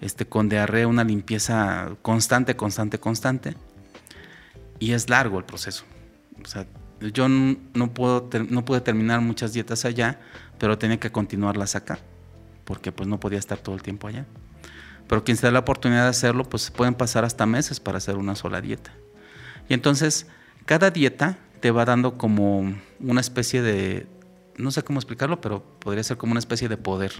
[0.00, 3.56] este, con diarrea, una limpieza constante, constante, constante.
[4.78, 5.84] Y es largo el proceso.
[6.42, 6.66] O sea,
[7.00, 10.20] yo no, puedo no pude terminar muchas dietas allá,
[10.58, 11.98] pero tenía que continuarlas acá,
[12.64, 14.26] porque pues no podía estar todo el tiempo allá.
[15.08, 18.16] Pero quien se da la oportunidad de hacerlo, pues pueden pasar hasta meses para hacer
[18.16, 18.92] una sola dieta.
[19.68, 20.26] Y entonces,
[20.66, 24.06] cada dieta te va dando como una especie de,
[24.56, 27.12] no sé cómo explicarlo, pero podría ser como una especie de poder.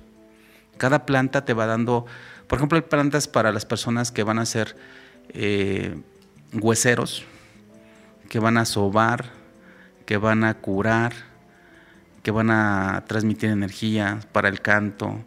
[0.76, 2.07] Cada planta te va dando,
[2.51, 4.74] por ejemplo, hay plantas para las personas que van a ser
[5.28, 5.94] eh,
[6.53, 7.22] hueseros,
[8.28, 9.26] que van a sobar,
[10.05, 11.12] que van a curar,
[12.24, 15.20] que van a transmitir energía para el canto,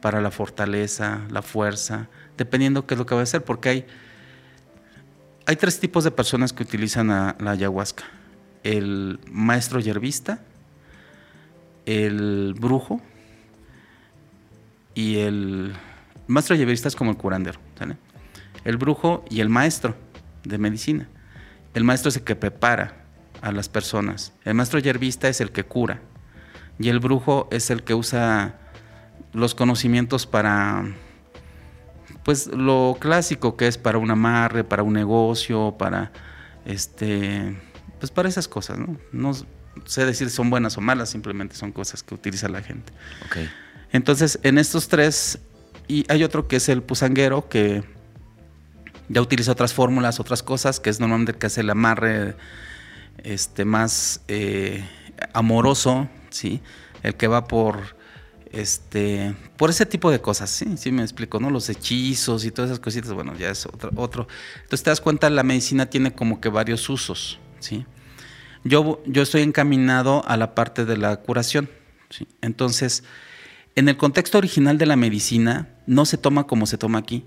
[0.00, 2.06] para la fortaleza, la fuerza,
[2.38, 3.86] dependiendo qué es lo que va a hacer, porque hay,
[5.46, 8.04] hay tres tipos de personas que utilizan la ayahuasca.
[8.62, 10.38] El maestro yerbista,
[11.84, 13.00] el brujo
[14.94, 15.74] y el
[16.30, 17.60] maestro yerbista es como el curandero,
[18.64, 19.96] el brujo y el maestro
[20.44, 21.08] de medicina.
[21.74, 23.04] El maestro es el que prepara
[23.42, 24.32] a las personas.
[24.44, 26.00] El maestro yerbista es el que cura.
[26.78, 28.54] Y el brujo es el que usa
[29.32, 30.84] los conocimientos para,
[32.24, 36.10] pues lo clásico que es para un amarre, para un negocio, para,
[36.64, 37.56] este,
[37.98, 38.96] pues para esas cosas, ¿no?
[39.12, 39.32] No
[39.84, 42.92] sé decir si son buenas o malas, simplemente son cosas que utiliza la gente.
[43.92, 45.38] Entonces, en estos tres,
[45.90, 47.82] y hay otro que es el pusanguero, que
[49.08, 52.36] ya utiliza otras fórmulas, otras cosas, que es normalmente el que hace el amarre
[53.24, 54.88] este, más eh,
[55.32, 56.60] amoroso, ¿sí?
[57.02, 57.96] El que va por,
[58.52, 60.76] este, por ese tipo de cosas, ¿sí?
[60.76, 61.50] Sí me explico, ¿no?
[61.50, 63.90] Los hechizos y todas esas cositas, bueno, ya es otro.
[63.96, 64.28] otro.
[64.62, 67.84] Entonces te das cuenta, la medicina tiene como que varios usos, ¿sí?
[68.62, 71.68] Yo, yo estoy encaminado a la parte de la curación,
[72.10, 72.28] ¿sí?
[72.42, 73.02] Entonces,
[73.74, 77.24] en el contexto original de la medicina, no se toma como se toma aquí.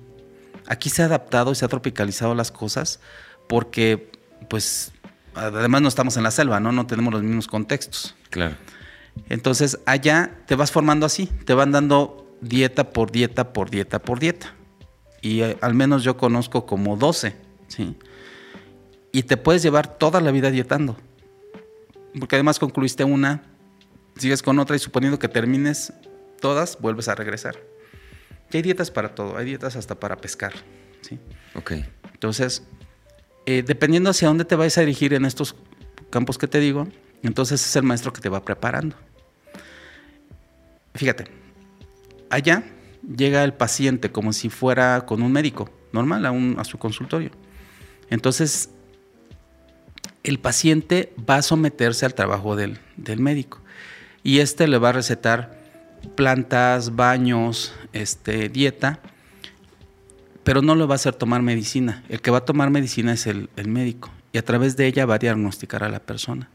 [0.67, 2.99] Aquí se ha adaptado y se ha tropicalizado las cosas
[3.47, 4.11] porque,
[4.49, 4.91] pues,
[5.35, 6.71] además no estamos en la selva, ¿no?
[6.71, 8.15] No tenemos los mismos contextos.
[8.29, 8.55] Claro.
[9.29, 14.19] Entonces, allá te vas formando así, te van dando dieta por dieta por dieta por
[14.19, 14.53] dieta.
[15.21, 17.35] Y eh, al menos yo conozco como 12,
[17.67, 17.95] ¿sí?
[19.11, 20.97] Y te puedes llevar toda la vida dietando.
[22.19, 23.43] Porque además concluiste una,
[24.17, 25.93] sigues con otra y suponiendo que termines
[26.43, 27.55] todas, vuelves a regresar.
[28.51, 30.51] Y hay dietas para todo, hay dietas hasta para pescar.
[30.99, 31.17] ¿sí?
[31.55, 31.71] Ok.
[32.11, 32.63] Entonces,
[33.45, 35.55] eh, dependiendo hacia dónde te vayas a dirigir en estos
[36.09, 36.89] campos que te digo,
[37.23, 38.97] entonces es el maestro que te va preparando.
[40.95, 41.27] Fíjate,
[42.29, 42.65] allá
[43.15, 47.31] llega el paciente como si fuera con un médico normal a, a su consultorio.
[48.09, 48.69] Entonces,
[50.23, 53.61] el paciente va a someterse al trabajo del, del médico
[54.23, 55.62] y este le va a recetar
[56.15, 58.99] plantas, baños, este, dieta,
[60.43, 62.03] pero no lo va a hacer tomar medicina.
[62.09, 65.15] El que va a tomar medicina es el, médico y a través de ella va
[65.15, 66.49] a diagnosticar a la persona.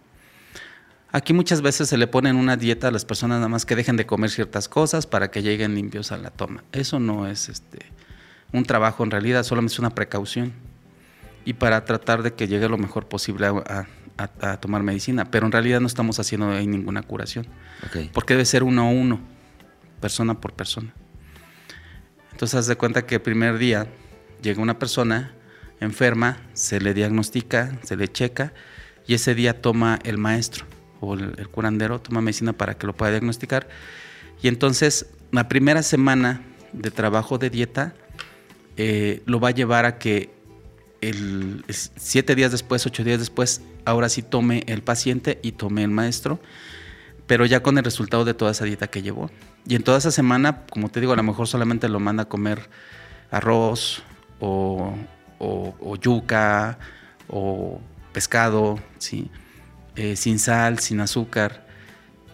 [1.11, 3.97] Aquí muchas veces se le ponen una dieta a las personas nada más que dejen
[3.97, 6.65] de comer ciertas cosas para que lleguen limpios a la toma.
[6.73, 7.79] Eso no es este,
[8.53, 10.53] un trabajo en realidad, solamente es una precaución.
[11.47, 13.87] Y para tratar de que llegue lo mejor posible a,
[14.61, 15.31] tomar medicina.
[15.31, 17.47] Pero en realidad no estamos haciendo ahí ninguna curación.
[18.13, 19.21] Porque debe ser uno a uno
[19.99, 20.95] persona por persona.
[22.33, 23.89] Entonces, haz de cuenta que el primer día
[24.43, 25.33] llega una persona
[25.81, 28.53] enferma, se le diagnostica, se le checa
[29.07, 30.67] y ese día toma el maestro
[31.01, 33.69] o el, curandero, toma medicina para que lo pueda diagnosticar.
[34.43, 36.43] Y entonces, la primera semana
[36.73, 37.95] de trabajo de dieta
[38.77, 40.31] eh, lo va a llevar a que
[41.01, 45.91] el, siete días después, ocho días después, ahora sí tome el paciente y tome el
[45.91, 46.41] maestro,
[47.29, 49.31] pero ya con el resultado de toda esa dieta que llevó.
[49.67, 52.29] Y en toda esa semana, como te digo, a lo mejor solamente lo manda a
[52.29, 52.71] comer
[53.31, 54.03] arroz
[54.41, 54.95] o,
[56.01, 56.79] yuca
[57.29, 57.81] o
[58.13, 59.31] pescado, ¿sí?
[59.95, 61.67] Eh, sin sal, sin azúcar.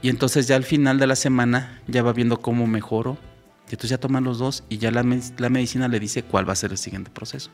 [0.01, 3.19] Y entonces ya al final de la semana ya va viendo cómo mejoro.
[3.67, 6.57] Y entonces ya toman los dos y ya la, medicina le dice cuál va a
[6.57, 7.51] ser el siguiente proceso.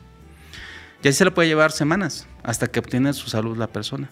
[1.01, 4.11] Y así se le puede llevar semanas hasta que obtiene su salud la persona.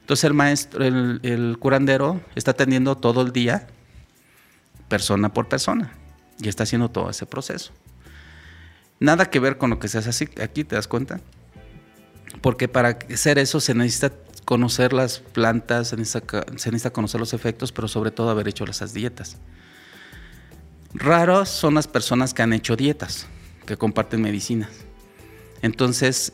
[0.00, 3.68] Entonces el maestro, el, curandero está atendiendo todo el día
[4.88, 5.92] persona por persona
[6.38, 7.72] y está haciendo todo ese proceso.
[8.98, 11.20] Nada que ver con lo que se hace así, aquí, ¿te das cuenta?
[12.42, 14.12] Porque para hacer eso se necesita
[14.44, 19.36] conocer las plantas, se necesita, conocer los efectos, pero sobre todo haber hecho esas dietas.
[20.92, 23.26] Raros son las personas que han hecho dietas,
[23.64, 24.70] que comparten medicinas.
[25.62, 26.32] Entonces,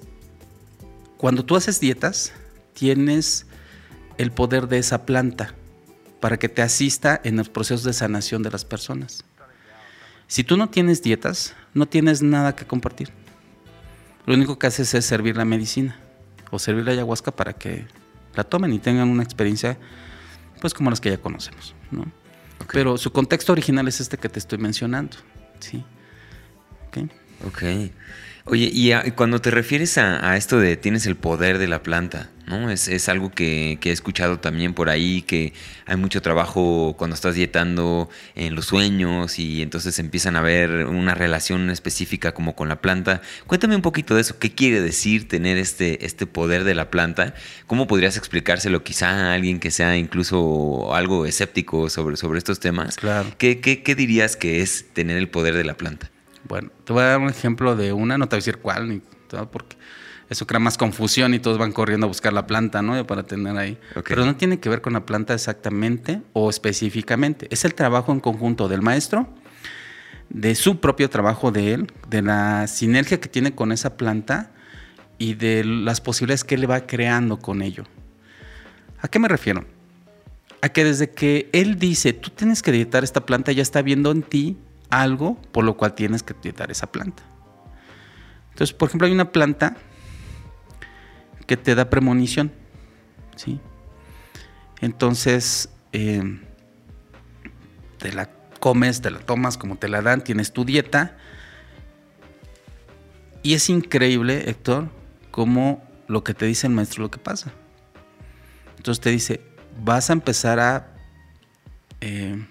[1.18, 2.32] cuando tú haces dietas,
[2.72, 3.46] tienes
[4.18, 5.54] el poder de esa planta
[6.20, 9.24] para que te asista en los procesos de sanación de las personas.
[10.26, 13.10] Si tú no tienes dietas, no tienes nada que compartir.
[14.26, 16.00] Lo único que haces es servir la medicina
[16.50, 17.86] o servir la ayahuasca para que
[18.34, 19.78] la tomen y tengan una experiencia
[20.60, 22.10] pues como las que ya conocemos, ¿no?
[22.72, 25.16] Pero su contexto original es este que te estoy mencionando,
[25.60, 25.84] ¿sí?
[26.88, 27.10] Ok.
[27.46, 27.62] Ok.
[28.48, 32.70] Oye, y cuando te refieres a, esto de tienes el poder de la planta, ¿no?
[32.70, 35.52] Es, algo que, he escuchado también por ahí, que
[35.84, 41.16] hay mucho trabajo cuando estás dietando en los sueños y entonces empiezan a ver una
[41.16, 43.20] relación específica como con la planta.
[43.48, 47.34] Cuéntame un poquito de eso, ¿qué quiere decir tener este, este poder de la planta?
[47.66, 52.94] ¿Cómo podrías explicárselo quizá a alguien que sea incluso algo escéptico sobre, sobre estos temas?
[52.94, 53.28] Claro.
[53.38, 56.12] ¿Qué, qué, qué dirías que es tener el poder de la planta?
[56.48, 58.88] Bueno, te voy a dar un ejemplo de una, no te voy a decir cuál,
[58.88, 59.76] ni todo, porque
[60.28, 63.06] eso crea más confusión y todos van corriendo a buscar la planta, ¿no?
[63.06, 63.78] Para tener ahí.
[64.06, 67.46] Pero no tiene que ver con la planta exactamente o específicamente.
[67.50, 69.28] Es el trabajo en conjunto del maestro,
[70.28, 74.50] de su propio trabajo de él, de la sinergia que tiene con esa planta
[75.18, 77.84] y de las posibilidades que él va creando con ello.
[79.00, 79.64] ¿A qué me refiero?
[80.60, 84.10] A que desde que él dice, tú tienes que editar esta planta, ya está viendo
[84.10, 84.56] en ti
[84.90, 87.22] algo por lo cual tienes que tratar esa planta.
[88.50, 89.76] Entonces, por ejemplo, hay una planta
[91.46, 92.52] que te da premonición.
[93.36, 93.60] ¿sí?
[94.80, 96.40] Entonces, eh,
[97.98, 98.30] te la
[98.60, 101.16] comes, te la tomas como te la dan, tienes tu dieta.
[103.42, 104.88] Y es increíble, Héctor,
[105.30, 107.52] cómo lo que te dice el maestro lo que pasa.
[108.76, 109.40] Entonces te dice,
[109.82, 110.94] vas a empezar a
[112.00, 112.44] eh,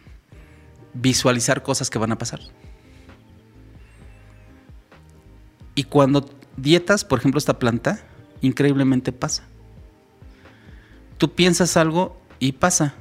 [0.95, 2.39] visualizar cosas que van a pasar.
[5.75, 6.25] Y cuando
[6.57, 7.99] dietas, por ejemplo, esta planta,
[8.41, 9.43] increíblemente pasa.
[11.17, 12.95] Tú piensas algo y pasa.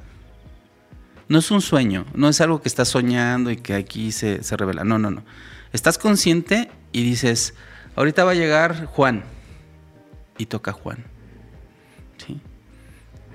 [1.27, 4.83] No es un sueño, no es algo que estás soñando y que aquí se, revela.
[4.83, 5.23] No, no, no.
[5.73, 7.55] Estás consciente y dices,
[7.95, 9.23] ahorita va a llegar Juan.
[10.37, 11.05] Y toca Juan.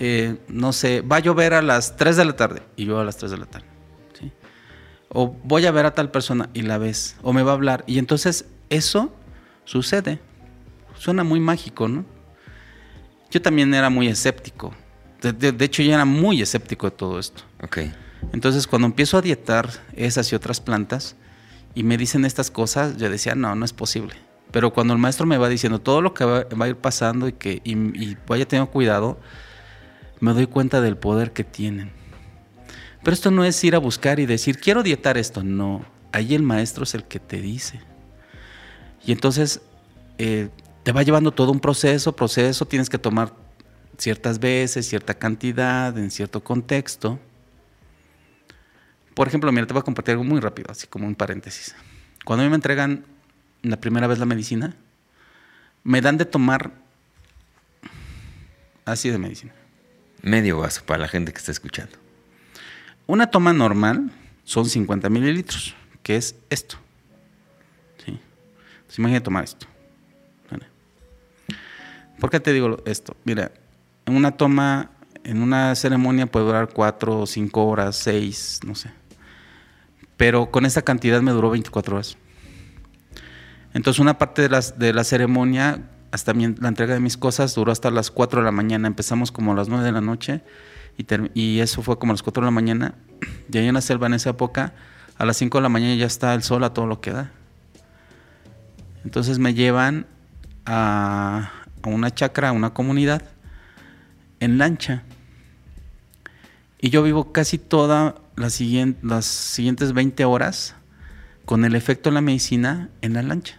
[0.02, 2.62] Eh, no sé, va a llover a las 3 de la tarde.
[2.76, 3.69] Y yo a las 3 de la tarde.
[5.12, 7.16] O voy a ver a tal persona y la ves.
[7.22, 7.84] O me va a hablar.
[7.86, 9.12] Y entonces eso
[9.64, 10.20] sucede.
[10.96, 12.04] Suena muy mágico, ¿no?
[13.30, 14.72] Yo también era muy escéptico.
[15.20, 17.42] De, hecho, yo era muy escéptico de todo esto.
[17.62, 17.78] Ok.
[18.32, 21.16] Entonces, cuando empiezo a dietar esas y otras plantas
[21.74, 24.14] y me dicen estas cosas, yo decía, no, no es posible.
[24.50, 27.32] Pero cuando el maestro me va diciendo todo lo que va, a ir pasando y
[27.32, 29.18] que y vaya teniendo cuidado,
[30.20, 31.99] me doy cuenta del poder que tienen.
[33.02, 35.42] Pero esto no es ir a buscar y decir, quiero dietar esto.
[35.42, 37.80] No, ahí el maestro es el que te dice.
[39.04, 39.62] Y entonces
[40.18, 40.50] eh,
[40.82, 43.32] te va llevando todo un proceso, proceso, tienes que tomar
[43.96, 47.18] ciertas veces, cierta cantidad, en cierto contexto.
[49.14, 51.74] Por ejemplo, mira, te voy a compartir algo muy rápido, así como un paréntesis.
[52.24, 53.04] Cuando a mí me entregan
[53.62, 54.76] la primera vez la medicina,
[55.84, 56.72] me dan de tomar
[58.84, 59.52] así de medicina.
[60.22, 61.96] Medio vaso para la gente que está escuchando.
[63.10, 64.12] Una toma normal
[64.44, 66.76] son 50 mililitros, que es esto.
[68.04, 68.20] ¿Sí?
[68.76, 69.66] Entonces, imagínate tomar esto.
[72.20, 73.16] ¿Por qué te digo esto?
[73.24, 73.50] Mira,
[74.06, 74.92] en una toma,
[75.24, 78.92] en una ceremonia puede durar 4 o 5 horas, 6, no sé.
[80.16, 82.16] Pero con esta cantidad me duró 24 horas.
[83.74, 85.82] Entonces una parte de, las, de la ceremonia,
[86.12, 88.86] hasta la entrega de mis cosas, duró hasta las 4 de la mañana.
[88.86, 90.42] Empezamos como a las 9 de la noche
[91.34, 92.94] y, eso fue como a las 4 de la mañana.
[93.52, 94.72] Y ahí en la selva en esa época,
[95.18, 97.32] a las 5 de la mañana ya está el sol a todo lo que da.
[99.04, 100.06] Entonces me llevan
[100.66, 101.50] a,
[101.84, 103.22] una chacra, a una comunidad,
[104.38, 105.02] en lancha.
[106.80, 108.60] Y yo vivo casi todas las,
[109.02, 110.74] las siguientes 20 horas
[111.44, 113.58] con el efecto de la medicina en la lancha.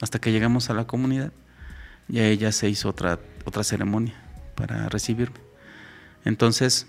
[0.00, 1.32] Hasta que llegamos a la comunidad.
[2.08, 4.14] Y ahí ya se hizo otra, otra ceremonia
[4.54, 5.45] para recibirme.
[6.26, 6.88] Entonces,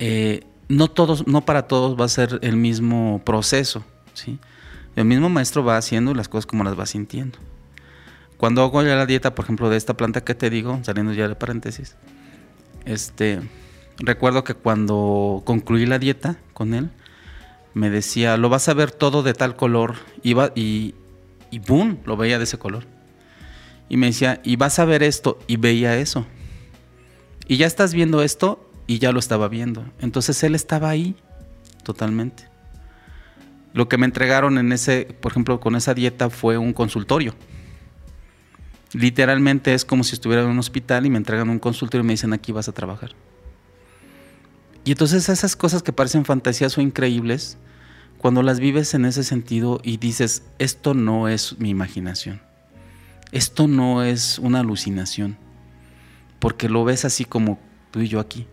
[0.00, 3.84] eh, no, todos, no para todos va a ser el mismo proceso.
[4.14, 4.38] ¿sí?
[4.96, 7.38] El mismo maestro va haciendo las cosas como las va sintiendo.
[8.36, 11.28] Cuando hago ya la dieta, por ejemplo, de esta planta que te digo, saliendo ya
[11.28, 11.94] de paréntesis,
[12.84, 13.40] este,
[13.98, 16.90] recuerdo que cuando concluí la dieta con él,
[17.74, 20.94] me decía, lo vas a ver todo de tal color, Iba, y,
[21.52, 22.86] y boom, lo veía de ese color.
[23.88, 26.26] Y me decía, y vas a ver esto, y veía eso.
[27.50, 29.84] Y ya estás viendo esto y ya lo estaba viendo.
[29.98, 31.16] Entonces él estaba ahí
[31.82, 32.44] totalmente.
[33.72, 37.34] Lo que me entregaron en ese, por ejemplo, con esa dieta fue un consultorio.
[38.92, 42.12] Literalmente es como si estuviera en un hospital y me entregan un consultorio y me
[42.12, 43.16] dicen aquí vas a trabajar.
[44.84, 47.58] Y entonces esas cosas que parecen fantasías o increíbles,
[48.18, 52.42] cuando las vives en ese sentido y dices, esto no es mi imaginación,
[53.32, 55.36] esto no es una alucinación,
[56.40, 57.60] porque lo ves así como
[57.90, 58.46] tú y yo aquí,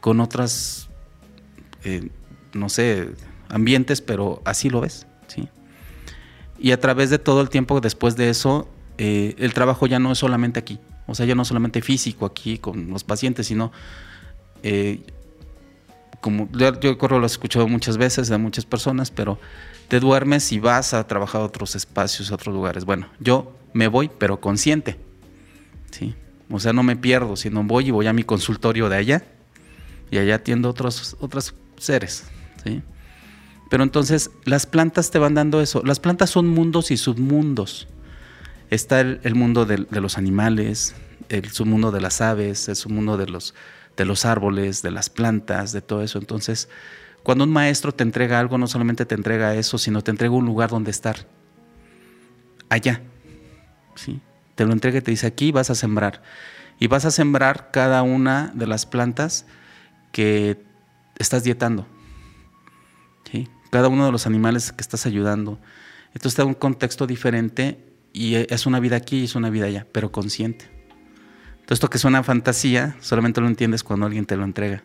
[0.00, 0.88] con otras,
[1.84, 2.08] eh,
[2.54, 3.10] no sé,
[3.48, 5.06] ambientes, pero así lo ves.
[5.28, 5.48] ¿sí?
[6.58, 8.68] Y a través de todo el tiempo después de eso,
[8.98, 12.58] eh, el trabajo ya no es solamente aquí, o sea, ya no solamente físico aquí
[12.58, 13.70] con los pacientes, sino...
[14.62, 15.04] Eh,
[16.20, 19.40] como yo, yo lo he escuchado muchas veces de muchas personas, pero
[19.88, 22.84] te duermes y vas a trabajar a otros espacios, a otros lugares.
[22.84, 24.98] Bueno, yo me voy, pero consciente.
[25.92, 26.14] ¿Sí?
[26.50, 29.24] O sea, no me pierdo, sino voy y voy a mi consultorio de allá
[30.10, 32.24] y allá atiendo otros, otros seres.
[32.64, 32.82] ¿sí?
[33.70, 35.82] Pero entonces las plantas te van dando eso.
[35.82, 37.88] Las plantas son mundos y submundos.
[38.68, 40.94] Está el, mundo de, los animales,
[41.30, 43.54] el submundo de las aves, el submundo de los,
[43.96, 46.18] de los árboles, de las plantas, de todo eso.
[46.18, 46.68] Entonces,
[47.22, 50.44] cuando un maestro te entrega algo, no solamente te entrega eso, sino te entrega un
[50.44, 51.26] lugar donde estar.
[52.68, 53.00] Allá.
[53.94, 54.20] ¿sí?
[54.62, 56.22] Te lo entrega y te dice, aquí vas a sembrar.
[56.78, 59.44] Y vas a sembrar cada una de las plantas
[60.12, 60.62] que
[61.18, 61.84] estás dietando.
[63.72, 65.58] Cada uno de los animales que estás ayudando.
[66.14, 69.66] Entonces te da un contexto diferente y es una vida aquí y es una vida
[69.66, 70.66] allá, pero consciente.
[71.54, 74.84] Entonces esto que es una fantasía, solamente lo entiendes cuando alguien te lo entrega.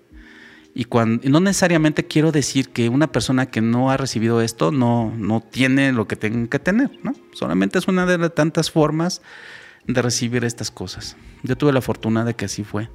[0.74, 5.14] Y, cuando, no necesariamente quiero decir que una persona que no ha recibido esto no,
[5.16, 7.14] no tiene lo que tenga que tener, ¿no?
[7.34, 9.22] Solamente es una de las tantas formas
[9.88, 11.16] de recibir estas cosas.
[11.44, 12.90] Yo tuve la fortuna de que así fue.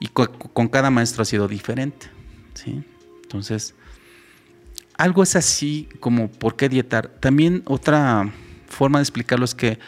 [0.00, 2.08] Y con, cada maestro ha sido diferente,
[2.54, 2.82] ¿sí?
[3.22, 3.74] Entonces,
[4.98, 7.08] algo es así como por qué dietar.
[7.20, 8.32] También otra
[8.68, 9.78] forma de explicarlo es que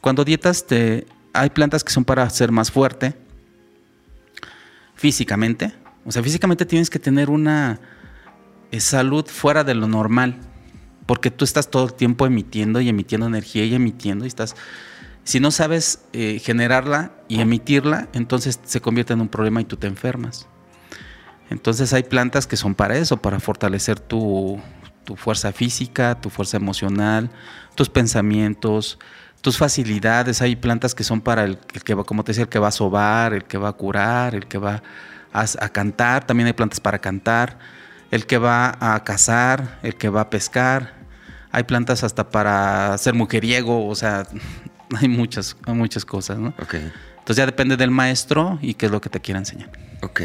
[0.00, 3.14] cuando dietas te, hay plantas que son para ser más fuerte
[4.94, 5.74] físicamente,
[6.06, 7.80] o sea, físicamente tienes que tener una
[8.70, 10.38] eh, salud fuera de lo normal,
[11.04, 14.56] porque tú estás todo el tiempo emitiendo y emitiendo energía y emitiendo y estás...
[15.24, 19.76] Si no sabes eh, generarla y emitirla, entonces se convierte en un problema y tú
[19.76, 20.48] te enfermas.
[21.50, 24.60] Entonces hay plantas que son para eso, para fortalecer tu,
[25.16, 27.30] fuerza física, tu fuerza emocional,
[27.74, 28.98] tus pensamientos,
[29.40, 30.40] tus facilidades.
[30.40, 32.72] Hay plantas que son para el, que va, como te decía, el que va a
[32.72, 34.82] sobar, el que va a curar, el que va
[35.32, 37.58] a, cantar, también hay plantas para cantar,
[38.12, 40.94] el que va a cazar, el que va a pescar,
[41.50, 44.24] hay plantas hasta para ser mujeriego, o sea,
[44.96, 46.54] hay muchas, muchas cosas, ¿no?
[46.58, 49.70] Entonces ya depende del maestro y qué es lo que te quiera enseñar.
[50.02, 50.22] Ok.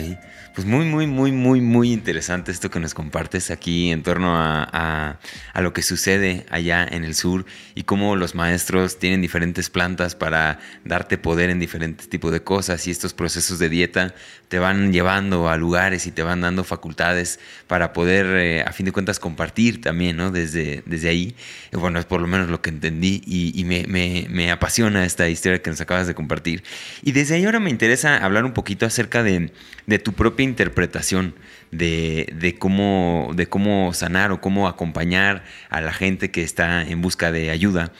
[0.55, 5.19] Pues muy, muy, muy, muy, muy interesante esto que nos compartes aquí en torno a,
[5.53, 10.59] lo que sucede allá en el sur y cómo los maestros tienen diferentes plantas para
[10.85, 14.15] darte poder en diferentes tipos de cosas y estos procesos de dieta
[14.47, 18.85] te van llevando a lugares y te van dando facultades para poder, eh, a fin
[18.85, 20.31] de cuentas, compartir también, ¿no?
[20.31, 21.35] Desde, desde ahí.
[21.73, 23.85] Bueno, es por lo menos lo que entendí y, me,
[24.29, 26.63] me apasiona esta historia que nos acabas de compartir.
[27.01, 29.51] Y desde ahí ahora me interesa hablar un poquito acerca de
[29.87, 31.35] de tu propia interpretación
[31.71, 37.31] de, cómo, de cómo sanar o cómo acompañar a la gente que está en busca
[37.31, 37.91] de ayuda.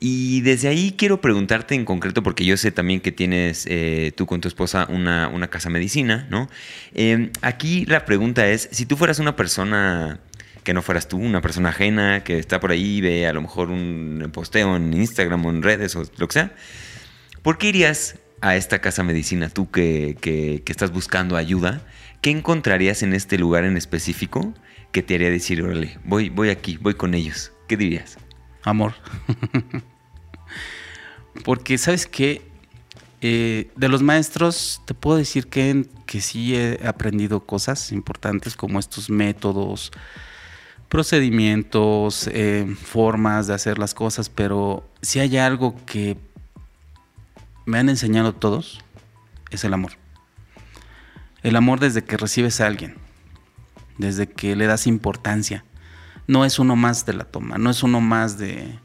[0.00, 4.26] Y desde ahí quiero preguntarte en concreto, porque yo sé también que tienes eh, tú
[4.26, 6.50] con tu esposa una, casa medicina, ¿no?
[6.92, 10.20] Em, aquí la pregunta es, si tú fueras una persona
[10.62, 13.70] que no fueras tú, una persona ajena que está por ahí, ve a lo mejor
[13.70, 16.54] un posteo en Instagram o en redes o lo que sea,
[17.42, 21.80] ¿por qué irías a esta casa medicina, tú que, estás buscando ayuda,
[22.20, 24.52] ¿qué encontrarías en este lugar en específico
[24.92, 27.52] que te haría decir, órale, voy, voy aquí, voy con ellos?
[27.68, 28.18] ¿Qué dirías?
[28.62, 28.92] Amor.
[31.44, 32.42] Porque, ¿sabes qué?
[33.22, 38.78] Eh, de los maestros, te puedo decir que, que sí he aprendido cosas importantes como
[38.78, 39.90] estos métodos,
[40.90, 46.18] procedimientos, eh, formas de hacer las cosas, pero si hay algo que
[47.66, 48.80] me han enseñado todos
[49.50, 49.92] es el amor.
[51.42, 52.96] El amor desde que recibes a alguien,
[53.98, 55.64] desde que le das importancia.
[56.26, 58.78] No es uno más de la toma, no es uno más de,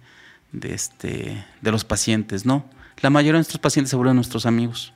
[0.62, 2.70] este, de los pacientes, no.
[3.02, 4.94] La mayoría de nuestros pacientes se vuelven nuestros amigos.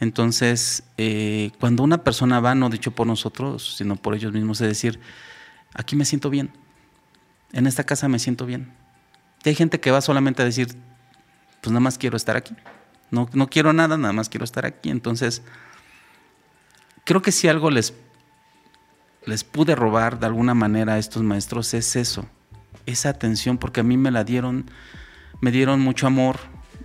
[0.00, 4.66] Entonces, eh, cuando una persona va, no dicho por nosotros, sino por ellos mismos, es
[4.66, 4.98] decir,
[5.72, 6.50] aquí me siento bien,
[7.52, 8.72] en esta casa me siento bien.
[9.44, 10.68] Y hay gente que va solamente a decir,
[11.60, 12.56] pues nada más quiero estar aquí.
[13.12, 14.88] No, quiero nada, nada más quiero estar aquí.
[14.88, 15.42] Entonces,
[17.04, 17.92] creo que si algo les,
[19.26, 22.26] les pude robar de alguna manera a estos maestros es eso,
[22.86, 24.64] esa atención, porque a mí me la dieron,
[25.42, 26.38] me dieron mucho amor,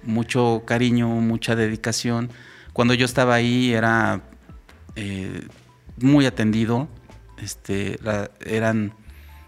[0.04, 2.30] mucho cariño, mucha dedicación.
[2.74, 4.22] Cuando yo estaba ahí era
[4.98, 5.48] eh,
[5.96, 6.90] muy atendido,
[7.42, 8.00] este,
[8.46, 8.94] eran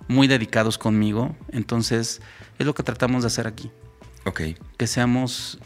[0.07, 2.21] muy dedicados conmigo, entonces
[2.57, 3.69] es lo que tratamos de hacer aquí.
[4.25, 4.41] Ok.
[4.77, 5.59] Que seamos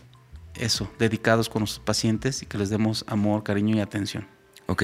[0.60, 4.28] eso, dedicados con nuestros pacientes y que les demos amor, cariño y atención.
[4.66, 4.84] Ok.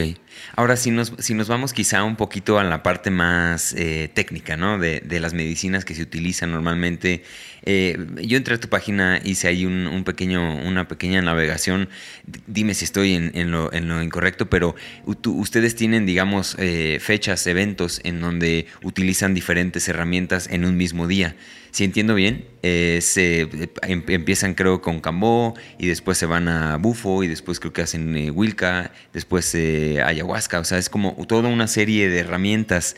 [0.57, 4.57] Ahora, si nos, si nos vamos quizá un poquito a la parte más eh, técnica,
[4.57, 4.77] ¿no?
[4.77, 7.23] De, de, las medicinas que se utilizan normalmente.
[7.63, 11.87] Eh, yo entré a tu página, hice ahí un, un, pequeño, una pequeña navegación.
[12.45, 18.01] Dime si estoy en, lo, en lo, incorrecto, pero ustedes tienen, digamos, eh, fechas, eventos
[18.03, 21.35] en donde utilizan diferentes herramientas en un mismo día
[21.71, 23.41] si entiendo bien, eh, se
[23.83, 27.81] em, empiezan creo con Cambó y después se van a Bufo y después creo que
[27.81, 32.95] hacen eh, Wilca, después eh, ayahuasca, o sea, es como toda una serie de herramientas.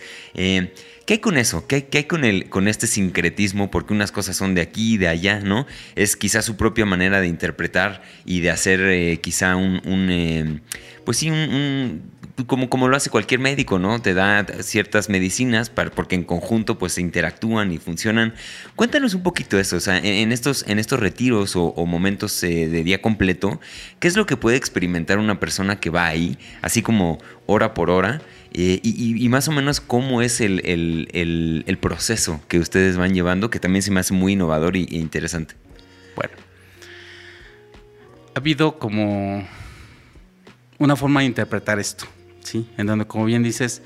[1.01, 1.67] Eh, ¿Qué hay con eso?
[1.67, 3.71] ¿Qué, ¿Qué, hay con, el, con este sincretismo?
[3.71, 5.65] Porque unas cosas son de aquí y de allá, ¿no?
[5.95, 10.61] Es quizá su propia manera de interpretar y de hacer quizá un, un
[11.03, 12.01] pues sí, un
[12.47, 14.01] como, como lo hace cualquier médico, ¿no?
[14.01, 18.33] Te da ciertas medicinas para, porque en conjunto pues se interactúan y funcionan.
[18.75, 22.83] Cuéntanos un poquito eso, o sea, en, estos, en estos retiros o, momentos eh, de
[22.83, 23.59] día completo,
[23.99, 27.89] ¿qué es lo que puede experimentar una persona que va ahí, así como hora por
[27.89, 28.21] hora?
[28.53, 33.13] Eh, y, y, más o menos cómo es el, el, el, proceso que ustedes van
[33.13, 35.55] llevando, que también se me hace muy innovador e interesante.
[36.17, 36.33] Bueno,
[38.35, 39.47] ha habido como
[40.79, 42.05] una forma de interpretar esto.
[42.43, 42.67] ¿sí?
[42.77, 43.81] En donde, como bien dices,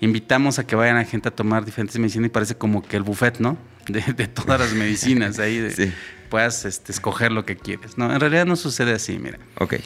[0.00, 3.02] invitamos a que vayan a gente a tomar diferentes medicinas y parece como que el
[3.02, 3.58] buffet, ¿no?
[3.88, 5.68] De, todas las medicinas, ahí
[6.30, 8.12] puedas este, escoger lo que quieres, ¿no?
[8.12, 9.38] En realidad no sucede así, mira.
[9.58, 9.76] Ok.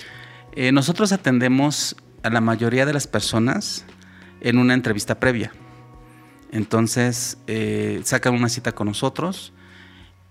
[0.57, 3.85] Eh, nosotros atendemos a la mayoría de las personas
[4.41, 5.53] en una entrevista previa.
[6.53, 9.53] Entonces, eh, sacan una cita con nosotros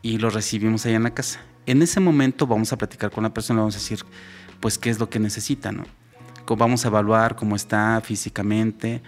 [0.02, 1.42] y los recibimos ahí en la casa.
[1.66, 4.00] En ese momento vamos a platicar con la persona, vamos a decir,
[4.60, 5.84] pues, qué es lo que necesita, ¿no?
[6.56, 9.02] vamos a evaluar cómo está físicamente,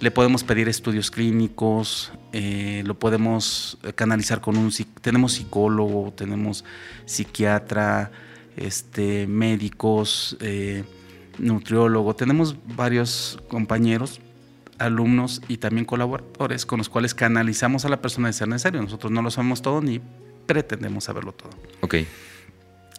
[0.00, 6.64] le podemos pedir estudios clínicos, eh, lo podemos canalizar con un tenemos psicólogo, tenemos
[7.04, 8.10] psiquiatra,
[8.56, 10.84] este, médicos, eh,
[11.38, 14.20] nutriólogo, tenemos varios compañeros,
[14.78, 18.80] alumnos y también colaboradores con los cuales canalizamos a la persona de ser necesario.
[18.82, 20.00] Nosotros no lo sabemos todo ni
[20.46, 21.50] pretendemos saberlo todo.
[21.80, 21.96] Ok.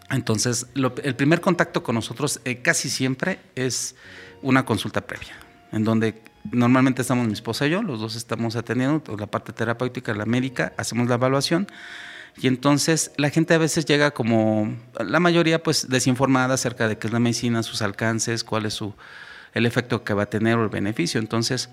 [0.09, 3.95] Entonces, el primer contacto con nosotros eh, casi siempre es
[4.41, 5.35] una consulta previa,
[5.71, 6.21] en donde
[6.51, 10.73] normalmente estamos mi esposa y yo, los dos estamos atendiendo la parte terapéutica, la médica,
[10.77, 11.67] hacemos la evaluación
[12.41, 17.07] y entonces la gente a veces llega como, la mayoría pues desinformada acerca de qué
[17.07, 18.93] es la medicina, sus alcances, cuál es su,
[19.53, 21.19] el efecto que va a tener o el beneficio.
[21.19, 21.69] Entonces,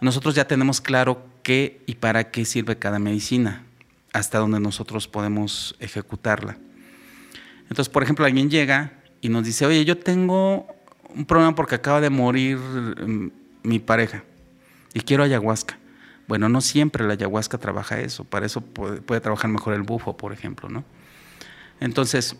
[0.00, 3.64] nosotros ya tenemos claro qué y para qué sirve cada medicina,
[4.12, 6.56] hasta donde nosotros podemos ejecutarla.
[7.62, 10.66] Entonces, por ejemplo, alguien llega y nos dice, oye, yo tengo
[11.14, 13.30] un problema porque acaba de morir mm,
[13.62, 14.24] mi pareja
[14.94, 15.78] y quiero ayahuasca.
[16.28, 20.34] Bueno, no siempre la ayahuasca trabaja eso, para eso puede, trabajar mejor el bufo, por
[20.34, 20.84] ejemplo, ¿no?
[21.80, 22.36] Entonces,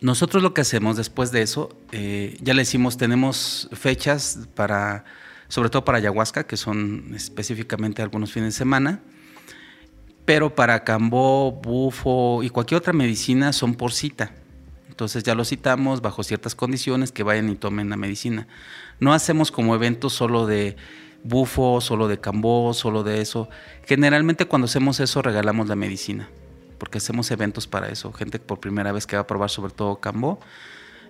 [0.00, 5.04] nosotros lo que hacemos después de eso, eh, ya le decimos, tenemos fechas para,
[5.48, 9.02] sobre todo para ayahuasca, que son específicamente algunos fines de semana,
[10.24, 14.32] pero para Cambó, Bufo y cualquier otra medicina son por cita.
[14.88, 18.48] Entonces ya lo citamos bajo ciertas condiciones que vayan y tomen la medicina.
[18.98, 20.76] No hacemos como eventos solo de
[21.24, 23.48] bufo, solo de cambó, solo de eso.
[23.86, 26.28] Generalmente cuando hacemos eso regalamos la medicina,
[26.78, 28.12] porque hacemos eventos para eso.
[28.12, 30.40] Gente por primera vez que va a probar sobre todo cambó,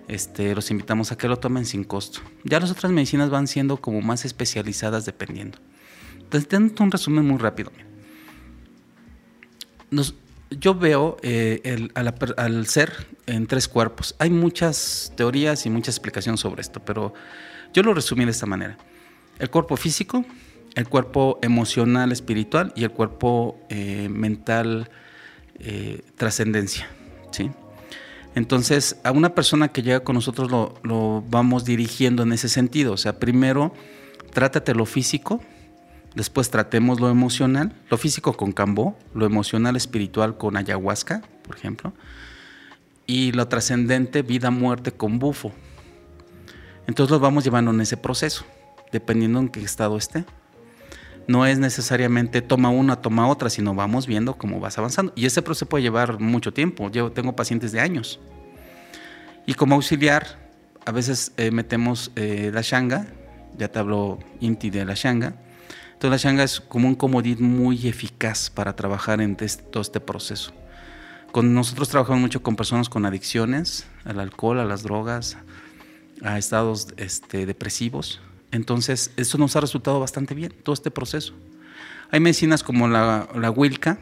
[0.07, 2.21] este, los invitamos a que lo tomen sin costo.
[2.43, 5.59] Ya las otras medicinas van siendo como más especializadas dependiendo.
[6.17, 7.71] Entonces, tengo un resumen muy rápido
[10.51, 14.15] yo veo eh, al, ser en tres cuerpos.
[14.19, 17.13] Hay muchas teorías y muchas explicaciones sobre esto, pero
[17.73, 18.77] yo lo resumí de esta manera.
[19.39, 20.25] El cuerpo físico,
[20.75, 24.89] el cuerpo emocional, espiritual y el cuerpo eh, mental,
[25.59, 26.87] eh, trascendencia.
[27.31, 27.51] ¿sí?
[28.35, 32.93] Entonces, a una persona que llega con nosotros lo, vamos dirigiendo en ese sentido.
[32.93, 33.73] O sea, primero,
[34.31, 35.41] trátate lo físico,
[36.15, 41.93] Después tratemos lo emocional, lo físico con cambó, lo emocional espiritual con ayahuasca, por ejemplo,
[43.05, 45.53] y lo trascendente, vida, muerte con bufo.
[46.87, 48.43] Entonces lo vamos llevando en ese proceso,
[48.91, 50.25] dependiendo en qué estado esté.
[51.27, 55.13] No es necesariamente toma una, toma otra, sino vamos viendo cómo vas avanzando.
[55.15, 56.89] Y ese proceso puede llevar mucho tiempo.
[56.89, 58.19] Yo tengo pacientes de años.
[59.45, 60.39] Y como auxiliar,
[60.85, 63.07] a veces eh, metemos eh, la shanga,
[63.57, 65.35] ya te hablo Inti de la shanga,
[65.99, 70.53] entonces la Shanga es como un comodín muy eficaz para trabajar en todo este proceso.
[71.33, 75.35] Con nosotros trabajamos mucho con personas con adicciones al alcohol, a las drogas,
[76.23, 78.21] a estados este, depresivos.
[78.51, 81.33] Entonces, eso nos ha resultado bastante bien, todo este proceso.
[82.11, 83.99] Hay medicinas como la, la Wilca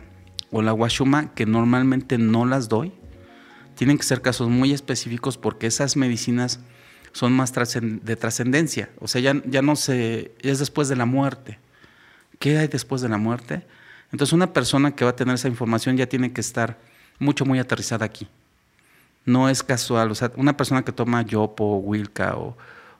[0.51, 2.93] o la Washuma que normalmente no las doy.
[3.75, 6.59] tienen que ser casos muy específicos porque esas medicinas
[7.11, 8.89] son más de trascendencia.
[8.99, 10.31] O sea, ya, ya no se.
[10.41, 11.59] es después de la muerte.
[12.39, 13.65] ¿Qué hay después de la muerte?
[14.11, 16.77] Entonces, una persona que va a tener esa información ya tiene que estar
[17.19, 18.27] mucho, muy aterrizada aquí.
[19.25, 20.11] No es casual.
[20.11, 22.55] O sea, una persona que toma Yopo, Wilka o,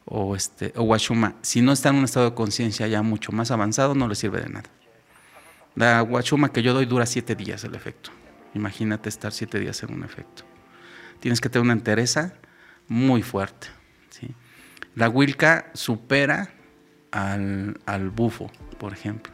[0.09, 3.51] o, este, o Washuma, si no está en un estado de conciencia ya mucho más
[3.51, 4.69] avanzado, no le sirve de nada.
[5.75, 8.11] La Washuma que yo doy dura siete días el efecto.
[8.53, 10.43] Imagínate estar siete días en un efecto.
[11.19, 12.33] Tienes que tener una entereza
[12.87, 13.67] muy fuerte.
[14.95, 16.49] La Wilka supera
[17.11, 18.49] al, al bufo,
[18.79, 19.31] por ejemplo.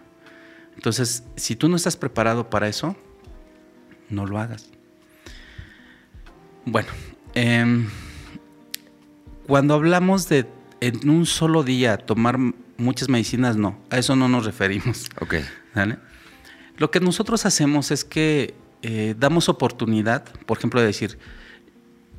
[0.76, 2.98] Entonces, si tú no estás preparado para eso,
[4.10, 4.70] no lo hagas.
[6.66, 6.90] Bueno,
[7.34, 7.90] em,
[9.48, 10.46] cuando hablamos de
[10.88, 12.38] en un solo día tomar
[12.78, 15.10] muchas medicinas, no, a eso no nos referimos.
[15.22, 15.36] Ok.
[16.78, 21.18] Lo que nosotros hacemos es que eh, damos oportunidad, por ejemplo, de decir,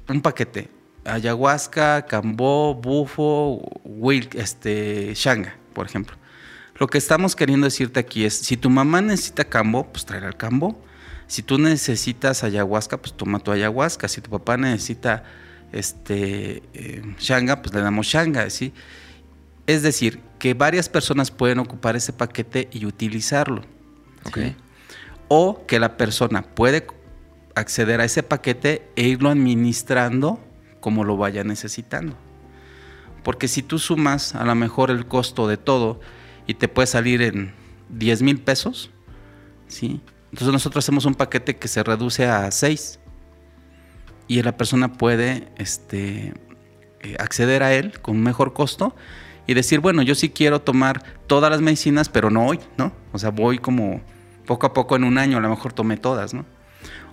[0.09, 0.71] un paquete,
[1.05, 6.17] ayahuasca, cambó, bufo, wilk, este, shanga, por ejemplo.
[6.77, 10.37] Lo que estamos queriendo decirte aquí es, si tu mamá necesita cambo, pues traerá el
[10.37, 10.83] cambo.
[11.27, 14.09] Si tú necesitas ayahuasca, pues toma tu ayahuasca.
[14.09, 15.25] Si tu papá necesita
[15.75, 18.73] este, eh, shanga, pues le damos shanga, ¿sí?
[19.67, 23.63] Es decir, que varias personas pueden ocupar ese paquete y utilizarlo.
[25.29, 26.87] O que la persona puede
[27.55, 30.39] acceder a ese paquete e irlo administrando
[30.81, 32.17] como lo vaya necesitando.
[33.25, 36.01] Porque si tú sumas a lo mejor el costo de todo
[36.47, 37.53] y te puede salir en
[37.89, 38.91] 10 mil pesos,
[39.67, 40.01] ¿sí?
[40.31, 43.01] Entonces nosotros hacemos un paquete que se reduce a 6
[44.29, 46.35] y la persona puede este,
[47.01, 48.95] eh, acceder a él con mejor costo
[49.47, 52.93] y decir, bueno, yo sí quiero tomar todas las medicinas, pero no hoy, ¿no?
[53.13, 54.01] O sea, voy como
[54.47, 56.47] poco a poco en un año, a lo mejor tomé todas, ¿no?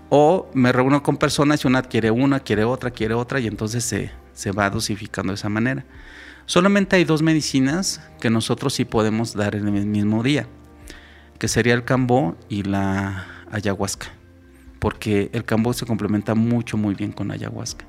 [0.10, 3.84] O me reúno con personas y una quiere una, quiere otra, quiere otra, y entonces
[3.84, 5.86] se, se va dosificando de esa manera.
[6.46, 10.48] Solamente hay dos medicinas que nosotros sí podemos dar en el mismo día,
[11.38, 14.08] que sería el cambó y la ayahuasca,
[14.82, 17.86] porque el cambó se complementa mucho, muy bien con ayahuasca.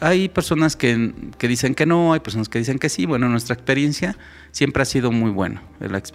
[0.00, 3.04] Hay, personas que, dicen que no, hay personas que dicen que sí.
[3.04, 4.16] Bueno, nuestra experiencia
[4.50, 5.62] siempre ha sido muy buena,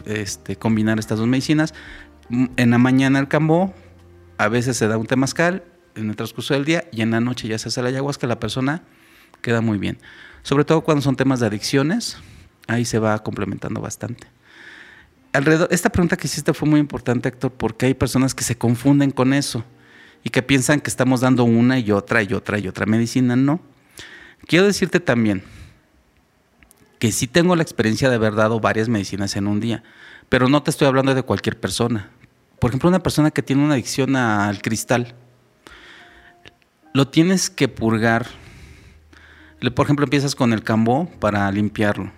[0.05, 1.75] este, combinar estas dos medicinas.
[2.29, 3.75] En la mañana el cambó,
[4.39, 5.63] a veces se da un temazcal
[5.93, 8.39] en el transcurso del día y en la noche ya se hace la ayahuasca, la
[8.39, 8.81] persona
[9.41, 9.99] queda muy bien.
[10.41, 12.17] Sobre todo cuando son temas de adicciones,
[12.67, 14.27] ahí se va complementando bastante.
[15.31, 19.11] Alrededor, esta pregunta que hiciste fue muy importante, Héctor, porque hay personas que se confunden
[19.11, 19.63] con eso
[20.25, 23.35] y que piensan que estamos dando una y otra y otra y otra medicina.
[23.35, 23.61] No.
[24.47, 25.43] Quiero decirte también
[26.97, 29.83] que sí tengo la experiencia de haber dado varias medicinas en un día,
[30.27, 32.09] pero no te estoy hablando de cualquier persona.
[32.57, 35.13] Por ejemplo, una persona que tiene una adicción al cristal,
[36.91, 38.25] lo tienes que purgar.
[39.75, 42.11] Por ejemplo, empiezas con el cambó para limpiarlo.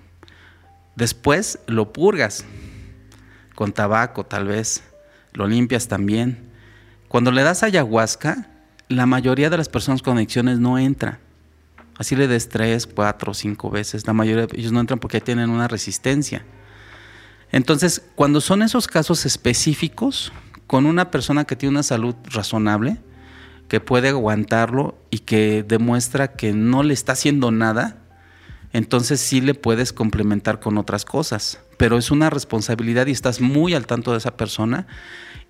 [0.95, 2.45] Después lo purgas
[3.53, 4.83] con tabaco, tal vez.
[5.33, 6.46] Lo limpias también.
[7.07, 8.47] Cuando le das ayahuasca,
[8.89, 11.19] la mayoría de las personas con adicciones no entra.
[11.97, 14.05] Así le des tres, cuatro, cinco veces.
[14.05, 16.45] La mayoría de ellos no entran porque tienen una resistencia.
[17.51, 20.31] Entonces, cuando son esos casos específicos,
[20.67, 22.97] con una persona que tiene una salud razonable,
[23.69, 27.97] que puede aguantarlo y que demuestra que no le está haciendo nada,
[28.73, 31.59] entonces sí le puedes complementar con otras cosas.
[31.77, 34.87] Pero es una responsabilidad y estás muy al tanto de esa persona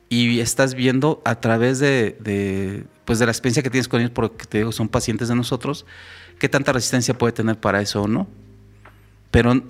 [0.09, 4.45] y estás viendo a través de, pues de la experiencia que tienes con ellos, porque
[4.45, 5.85] te digo, son pacientes de nosotros,
[6.39, 8.27] qué tanta resistencia puede tener para eso o no.
[9.31, 9.61] Pero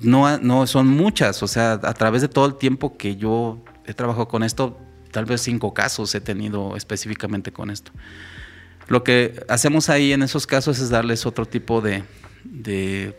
[0.00, 3.94] no, no son muchas, o sea, a través de todo el tiempo que yo he
[3.94, 4.78] trabajado con esto,
[5.10, 7.90] tal vez cinco casos he tenido específicamente con esto.
[8.86, 12.04] Lo que hacemos ahí en esos casos es darles otro tipo de,
[12.44, 13.16] de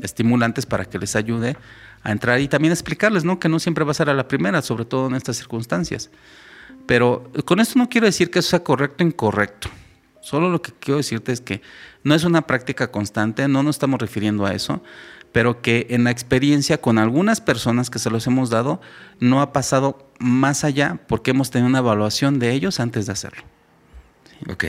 [0.00, 1.56] estimulantes para que les ayude
[2.02, 3.38] a entrar y también explicarles, ¿no?
[3.38, 6.10] Que no siempre va a ser a la primera, sobre todo en estas circunstancias.
[6.86, 9.68] Pero con esto no quiero decir que eso sea correcto o incorrecto.
[10.20, 11.62] Solo lo que quiero decirte es que
[12.04, 14.82] no es una práctica constante, no nos estamos refiriendo a eso,
[15.32, 18.80] pero que en la experiencia con algunas personas que se los hemos dado
[19.18, 23.42] no ha pasado más allá porque hemos tenido una evaluación de ellos antes de hacerlo.
[24.48, 24.64] Ok.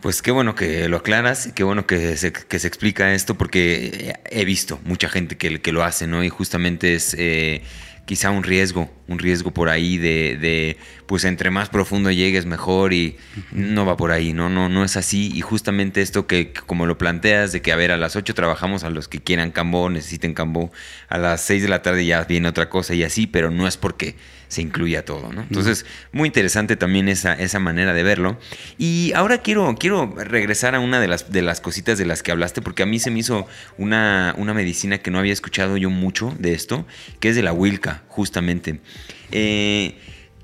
[0.00, 4.14] Pues qué bueno que lo aclaras qué bueno que se, que se explica esto porque
[4.30, 6.22] he visto mucha gente que, que lo hace, ¿no?
[6.24, 7.14] Y justamente es...
[7.18, 7.62] Eh,
[8.08, 10.78] quizá un riesgo, un riesgo por ahí de,
[11.08, 13.16] pues entre más profundo llegues mejor y
[13.50, 15.32] no va por ahí, no, no, no es así.
[15.34, 18.84] Y justamente esto que, como lo planteas, de que a ver, a las 8 trabajamos
[18.84, 20.70] a los que quieran cambó, necesiten cambó,
[21.08, 23.78] a las 6 de la tarde ya viene otra cosa y así, pero no es
[23.78, 24.16] porque
[24.48, 25.40] se incluya todo, ¿no?
[25.40, 28.38] Entonces, muy interesante también esa, esa manera de verlo.
[28.76, 32.32] Y ahora quiero, quiero regresar a una de las, de las cositas de las que
[32.32, 33.46] hablaste, porque a mí se me hizo
[33.78, 36.86] una, una medicina que no había escuchado yo mucho de esto,
[37.18, 38.80] que es de la Wilca, justamente.
[39.32, 39.96] Eh,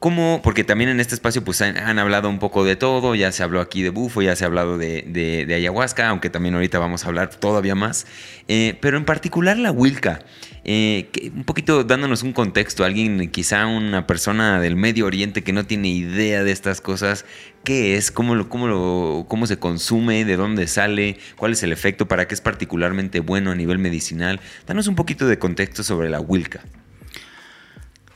[0.05, 0.42] ¿Cómo?
[0.44, 3.62] Porque también en este espacio pues han, hablado un poco de todo, ya se habló
[3.62, 7.30] aquí de bufo, ya se ha hablado de, ayahuasca, aunque también ahorita vamos a hablar
[7.30, 8.07] todavía más,
[8.46, 10.22] eh, pero en particular la Wilca.
[10.62, 15.64] Eh, un poquito dándonos un contexto, alguien, quizá una persona del Medio Oriente que no
[15.64, 17.24] tiene idea de estas cosas,
[17.64, 18.11] ¿qué es?
[18.11, 20.26] ¿Cómo, lo, cómo, lo, cómo se consume?
[20.26, 21.16] ¿De dónde sale?
[21.36, 22.07] ¿Cuál es el efecto?
[22.07, 24.38] ¿Para qué es particularmente bueno a nivel medicinal?
[24.66, 26.61] Danos un poquito de contexto sobre la Wilca.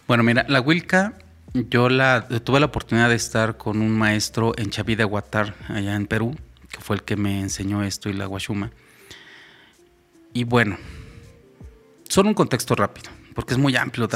[0.06, 1.14] Bueno, mira, la Wilca,
[1.54, 5.94] yo la, tuve la oportunidad de estar con un maestro en Chaví de Guatar, allá
[5.94, 6.36] en Perú,
[6.70, 8.70] que fue el que me enseñó esto y la guachuma.
[10.32, 10.76] Y bueno,
[12.08, 14.08] solo un contexto rápido, porque es muy amplio.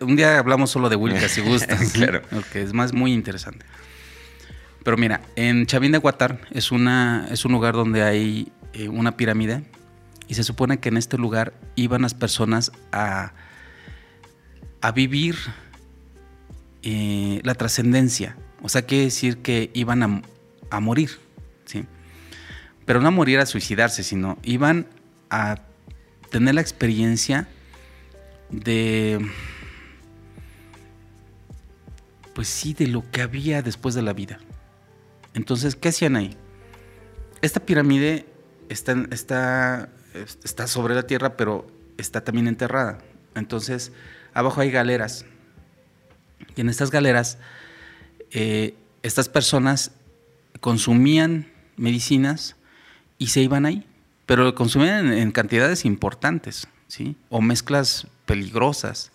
[0.00, 1.92] Un día hablamos solo de Wilca si gustas.
[1.94, 2.22] claro.
[2.30, 3.64] Porque es más muy interesante.
[4.82, 9.16] Pero mira, en Chavín de Guatar es, una, es un lugar donde hay eh, una
[9.16, 9.62] pirámide
[10.26, 13.32] y se supone que en este lugar iban las personas a,
[14.80, 15.36] a vivir
[16.82, 18.36] eh, la trascendencia.
[18.62, 20.22] O sea, quiere decir que iban a,
[20.70, 21.10] a morir,
[21.64, 21.84] ¿sí?
[22.84, 24.86] Pero no a morir a suicidarse, sino iban
[25.30, 25.62] a
[26.30, 27.48] tener la experiencia
[28.50, 29.24] de,
[32.34, 34.38] pues sí, de lo que había después de la vida.
[35.34, 36.36] Entonces, ¿qué hacían ahí?
[37.42, 38.26] Esta pirámide
[38.68, 39.90] está, está,
[40.44, 41.66] está sobre la tierra, pero
[41.96, 42.98] está también enterrada.
[43.34, 43.92] Entonces,
[44.34, 45.24] abajo hay galeras.
[46.56, 47.38] En estas galeras,
[48.30, 49.92] eh, estas personas
[50.60, 52.56] consumían medicinas
[53.18, 53.86] y se iban ahí
[54.30, 57.16] pero consumían en, cantidades importantes, ¿sí?
[57.30, 59.10] O mezclas peligrosas.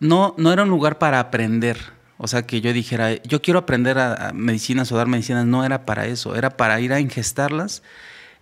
[0.00, 1.76] No, no era un lugar para aprender.
[2.16, 5.84] O sea, que yo dijera, yo quiero aprender a, medicinas o dar medicinas, no era
[5.84, 7.82] para eso, era para ir a ingestarlas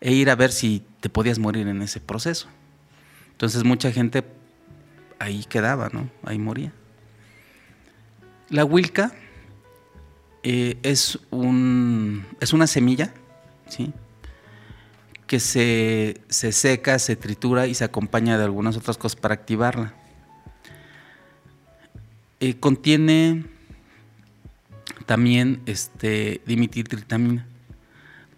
[0.00, 2.46] e ir a ver si te podías morir en ese proceso.
[3.32, 4.22] Entonces mucha gente
[5.18, 6.08] ahí quedaba, ¿no?
[6.22, 6.72] Ahí moría.
[8.50, 9.12] La Wilca
[10.42, 13.14] eh, es, un, es una semilla,
[13.68, 13.92] ¿sí?
[15.28, 19.94] que se, seca, se tritura y se acompaña de algunas otras cosas para activarla.
[22.40, 23.44] Eh, contiene
[25.06, 27.46] también este, dimitiltritamina,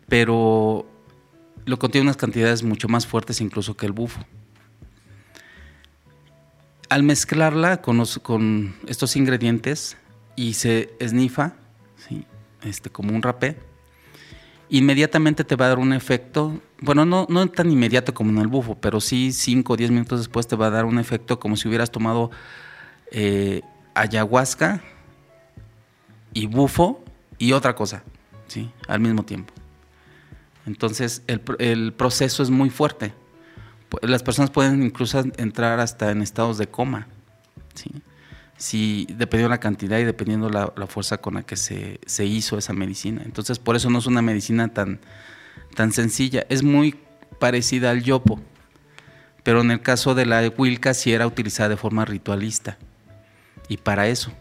[0.09, 0.87] pero
[1.65, 4.21] lo contiene unas cantidades mucho más fuertes incluso que el bufo.
[6.91, 9.97] Al mezclarla con, con estos ingredientes
[10.37, 11.55] y se esnifa,
[11.97, 12.27] ¿sí?
[12.63, 13.59] este, como un rapé,
[14.69, 18.47] inmediatamente te va a dar un efecto, bueno, no, no tan inmediato como en el
[18.47, 21.57] bufo, pero sí 5 o 10 minutos después te va a dar un efecto como
[21.57, 22.31] si hubieras tomado
[23.11, 23.61] eh,
[23.95, 24.83] ayahuasca
[26.33, 27.05] y bufo
[27.37, 28.03] y otra cosa,
[28.47, 28.71] ¿sí?
[28.89, 29.53] Al mismo tiempo.
[30.65, 33.13] Entonces, el, el proceso es muy fuerte.
[34.01, 37.09] Las personas pueden incluso entrar hasta en estados de coma,
[37.75, 37.91] ¿sí?
[38.63, 42.57] Si dependiendo la cantidad y dependiendo la, la fuerza con la que se, se, hizo
[42.59, 43.23] esa medicina.
[43.25, 45.01] Entonces, por eso no es una medicina tan,
[45.75, 46.47] tan sencilla.
[46.49, 46.95] Es muy
[47.41, 48.41] parecida al yopo,
[49.43, 52.79] pero en el caso de la Wilca sí era utilizada de forma ritualista.
[53.67, 54.33] Y para eso.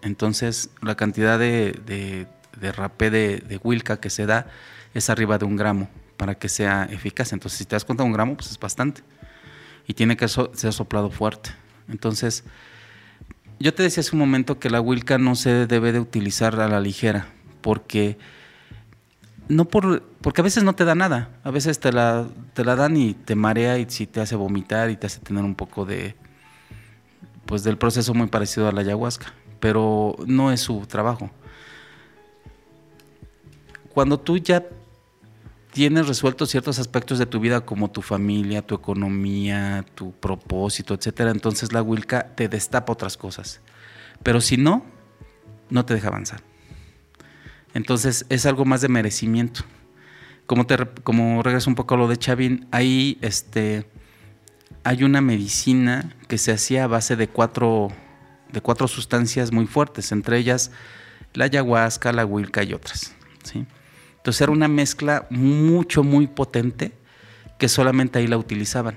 [0.00, 2.26] Entonces, la cantidad de, de,
[2.58, 4.46] de rapé de, de que se da
[4.94, 7.34] es arriba de un gramo para que sea eficaz.
[7.34, 9.02] Entonces, si te das cuenta, un gramo, pues es bastante.
[9.86, 11.50] Y tiene que ser soplado fuerte.
[11.88, 12.42] Entonces,
[13.58, 16.68] yo te decía hace un momento que la Wilca no se debe de utilizar a
[16.68, 17.28] la ligera,
[17.60, 18.18] porque
[19.48, 22.74] no por porque a veces no te da nada, a veces te la, te la
[22.74, 25.84] dan y te marea y si te hace vomitar y te hace tener un poco
[25.84, 26.16] de
[27.44, 31.30] pues del proceso muy parecido a la ayahuasca, pero no es su trabajo.
[33.94, 34.64] Cuando tú ya
[35.76, 41.30] tienes resueltos ciertos aspectos de tu vida como tu familia, tu economía, tu propósito, etcétera,
[41.30, 43.60] entonces la Wilca te destapa otras cosas.
[44.22, 44.86] Pero si no,
[45.68, 46.40] no te deja avanzar.
[47.74, 49.64] Entonces es algo más de merecimiento.
[50.46, 53.86] Como, te, regreso un poco a lo de Chavín, ahí este,
[54.82, 57.88] hay una medicina que se hacía a base de cuatro,
[58.50, 60.70] de cuatro sustancias muy fuertes, entre ellas
[61.34, 63.14] la ayahuasca, la Wilca y otras.
[63.44, 63.66] ¿sí?
[64.26, 66.90] Entonces era una mezcla mucho, muy potente
[67.58, 68.96] que solamente ahí la utilizaban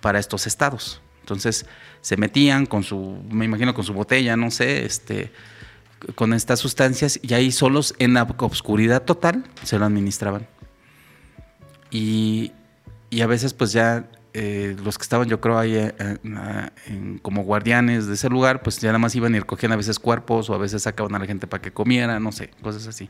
[0.00, 1.00] para estos estados.
[1.20, 1.64] Entonces
[2.00, 5.30] se metían con su, me imagino con su botella, no sé, este,
[6.16, 10.48] con estas sustancias y ahí solos en la obscuridad total se lo administraban.
[11.92, 12.50] Y,
[13.22, 18.14] a veces pues ya eh, los que estaban yo creo ahí eh, como guardianes de
[18.14, 20.82] ese lugar pues ya nada más iban y recogían a veces cuerpos o a veces
[20.82, 23.08] sacaban a la gente para que comiera, no sé, cosas así.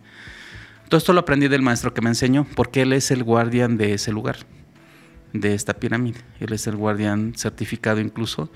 [0.92, 3.94] Todo esto lo aprendí del maestro que me enseñó porque él es el guardián de
[3.94, 4.36] ese lugar,
[5.32, 6.20] de esta pirámide.
[6.38, 8.52] Él es el guardián certificado incluso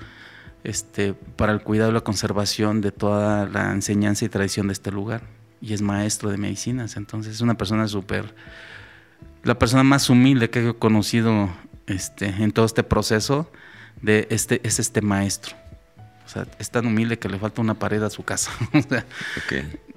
[0.63, 4.91] este, para el cuidado y la conservación de toda la enseñanza y tradición de este
[4.91, 5.23] lugar.
[5.61, 8.35] Y es maestro de medicinas, entonces es una persona súper,
[9.43, 11.49] la persona más humilde que he conocido
[11.87, 13.51] este, en todo este proceso
[14.03, 15.55] de este, es este maestro.
[16.27, 18.51] O sea, es tan humilde que le falta una pared a su casa.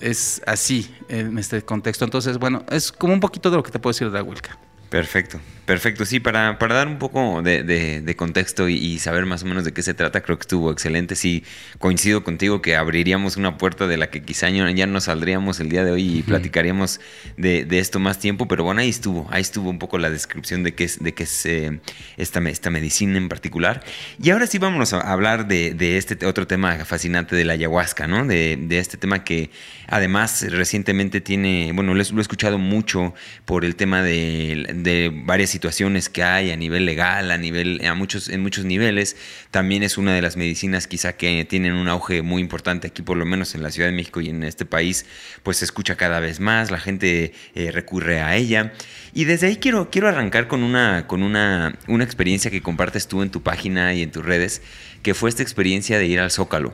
[0.01, 2.07] Es así en este contexto.
[2.07, 4.57] Entonces, bueno, es como un poquito de lo que te puedo decir de la Huelca.
[4.89, 5.39] Perfecto,
[5.71, 6.05] perfecto.
[6.05, 9.83] Sí, para, para dar un poco de, contexto y, saber más o menos de qué
[9.83, 11.15] se trata, creo que estuvo excelente.
[11.15, 11.45] Sí,
[11.79, 15.85] coincido contigo que abriríamos una puerta de la que quizá ya no saldríamos el día
[15.85, 17.01] de hoy y platicaríamos
[17.37, 20.75] de, esto más tiempo, pero bueno, ahí estuvo, ahí estuvo un poco la descripción de
[20.75, 21.79] qué es, de qué es eh,
[22.17, 23.85] esta, esta medicina en particular.
[24.21, 28.27] Y ahora sí vámonos a hablar de, este otro tema fascinante de la ayahuasca, ¿no?
[28.27, 29.51] De, este tema que
[29.87, 33.15] además recientemente tiene, bueno, lo he escuchado mucho
[33.45, 35.60] por el tema de de varias situaciones
[36.09, 39.17] que hay a nivel legal, a nivel, a muchos, en muchos niveles.
[39.51, 43.17] También es una de las medicinas quizá que tienen un auge muy importante aquí, por
[43.17, 45.07] lo menos en la Ciudad de México y en este país,
[45.43, 48.73] pues se escucha cada vez más, la gente eh, recurre a ella.
[49.13, 53.23] Y desde ahí quiero, quiero arrancar con, una, con una, una experiencia que compartes tú
[53.23, 54.63] en tu página y en tus redes,
[55.03, 56.73] que fue esta experiencia de ir al Zócalo.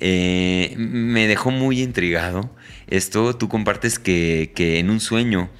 [0.00, 2.50] Eh, me dejó muy intrigado
[2.88, 3.36] esto.
[3.36, 5.50] Tú compartes que, que en un sueño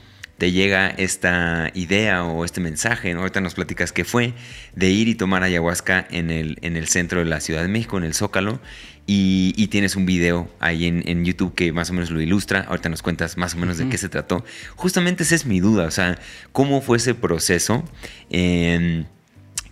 [0.40, 4.32] te llega esta idea o este mensaje, ahorita nos platicas qué fue,
[4.74, 7.98] de ir y tomar ayahuasca en el, en el centro de la Ciudad de México,
[7.98, 8.58] en el Zócalo,
[9.06, 13.02] y, tienes un video ahí en, YouTube que más o menos lo ilustra, ahorita nos
[13.02, 14.42] cuentas más o menos de qué se trató.
[14.76, 16.18] Justamente esa es mi duda, o sea,
[16.52, 17.84] ¿cómo fue ese proceso?
[18.30, 19.04] Eh,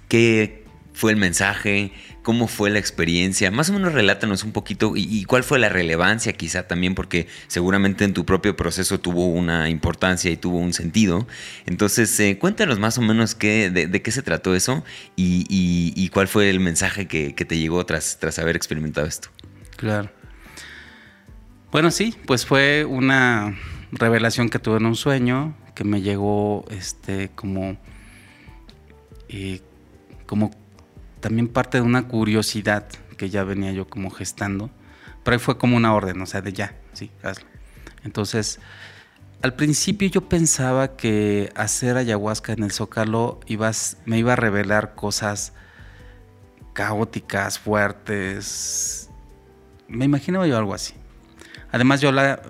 [0.09, 1.93] ¿Qué fue el mensaje?
[2.29, 3.51] ¿Cómo fue la experiencia?
[3.51, 8.05] Más o menos relátanos un poquito y, cuál fue la relevancia quizá también, porque seguramente
[8.05, 11.27] en tu propio proceso tuvo una importancia y tuvo un sentido.
[11.65, 14.85] Entonces, eh, cuéntanos más o menos qué, de, qué se trató eso
[15.17, 19.31] y, cuál fue el mensaje que, te llegó tras, tras haber experimentado esto.
[19.79, 20.11] Claro.
[21.73, 23.59] Bueno, sí, pues fue una
[23.91, 27.79] revelación que tuve en un sueño que me llegó este como
[29.31, 29.63] eh,
[30.27, 30.51] como
[31.21, 32.87] también parte de una curiosidad
[33.17, 34.71] que ya venía yo como gestando,
[35.25, 37.47] pero ahí fue como una orden, o sea, de ya, sí, hazlo.
[38.05, 38.61] Entonces,
[39.43, 44.95] al principio yo pensaba que hacer ayahuasca en el Zócalo ibas, me iba a revelar
[44.95, 45.53] cosas
[46.73, 49.11] caóticas, fuertes.
[49.89, 50.95] Me imaginaba yo algo así.
[51.73, 52.41] Además yo la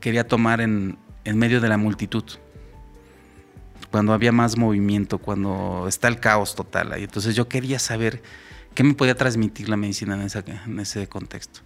[0.00, 2.24] quería tomar en, en medio de la multitud
[3.94, 7.04] cuando había más movimiento, cuando está el caos total ahí.
[7.04, 8.24] Entonces yo quería saber
[8.74, 11.60] qué me podía transmitir la medicina en, ese contexto.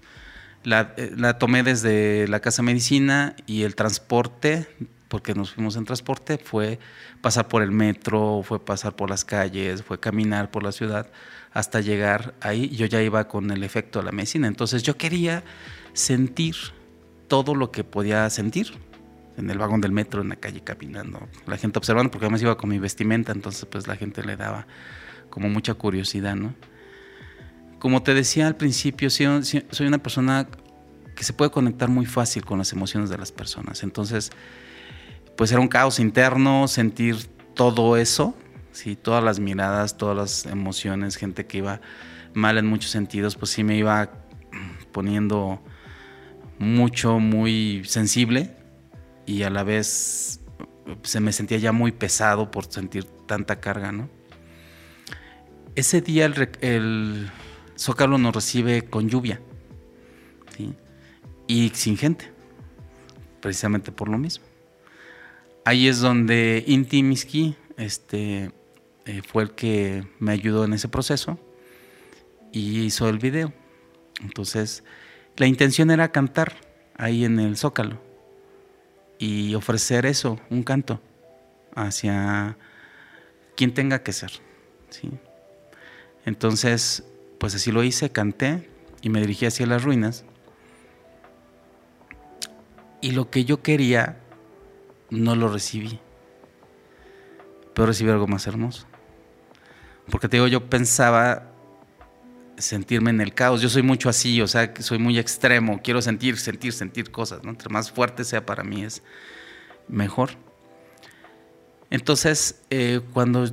[0.66, 4.68] Eh, la, tomé desde la casa medicina y el transporte,
[5.08, 6.78] porque nos fuimos en transporte, fue
[7.22, 11.10] pasar por el metro, fue pasar por las calles, fue caminar por la ciudad
[11.54, 12.68] hasta llegar ahí.
[12.76, 14.48] Yo ya iba con el efecto de la medicina.
[14.48, 15.44] Entonces yo quería
[15.94, 16.56] sentir
[17.26, 18.74] todo lo que podía sentir
[19.38, 22.56] en el vagón del metro, en la calle caminando, la gente observando, porque además iba
[22.56, 24.66] con mi vestimenta, entonces pues la gente le daba
[25.30, 26.54] como mucha curiosidad, ¿no?
[27.78, 30.48] Como te decía al principio, soy una persona
[31.14, 34.30] que se puede conectar muy fácil con las emociones de las personas, entonces
[35.36, 37.16] pues era un caos interno, sentir
[37.54, 38.34] todo eso,
[38.72, 38.96] ¿sí?
[38.96, 41.80] todas las miradas, todas las emociones, gente que iba
[42.34, 44.10] mal en muchos sentidos, pues sí me iba
[44.90, 45.62] poniendo
[46.58, 48.57] mucho, muy sensible
[49.28, 50.40] y a la vez
[51.02, 54.08] se me sentía ya muy pesado por sentir tanta carga, ¿no?
[55.74, 56.24] Ese día
[56.62, 57.30] el,
[57.78, 59.40] Zócalo nos recibe con lluvia
[61.46, 62.32] y sin gente,
[63.40, 64.44] precisamente por lo mismo.
[65.64, 68.50] Ahí es donde Inti Miski este,
[69.04, 71.38] eh, fue el que me ayudó en ese proceso
[72.50, 73.52] y hizo el video.
[74.22, 74.84] Entonces,
[75.36, 76.54] la intención era cantar
[76.96, 78.07] ahí en el Zócalo
[79.18, 81.00] y ofrecer eso, un canto,
[81.74, 82.56] hacia
[83.56, 84.30] quien tenga que ser.
[84.90, 85.10] ¿sí?
[86.24, 87.04] Entonces,
[87.38, 88.68] pues así lo hice, canté
[89.02, 90.24] y me dirigí hacia las ruinas.
[93.00, 94.18] Y lo que yo quería,
[95.10, 96.00] no lo recibí.
[97.74, 98.86] Pero recibí algo más hermoso.
[100.10, 101.47] Porque te digo, yo pensaba
[102.58, 103.60] sentirme en el caos.
[103.60, 107.50] Yo soy mucho así, o sea, soy muy extremo, quiero sentir, sentir, sentir cosas, ¿no?
[107.50, 109.02] Entre más fuerte sea para mí es
[109.88, 110.30] mejor.
[111.90, 113.46] Entonces, eh, cuando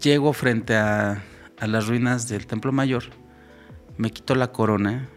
[0.00, 1.22] llego frente a,
[1.58, 3.04] a las ruinas del Templo Mayor,
[3.96, 5.08] me quito la corona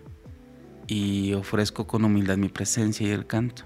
[0.87, 3.63] y ofrezco con humildad mi presencia y el canto.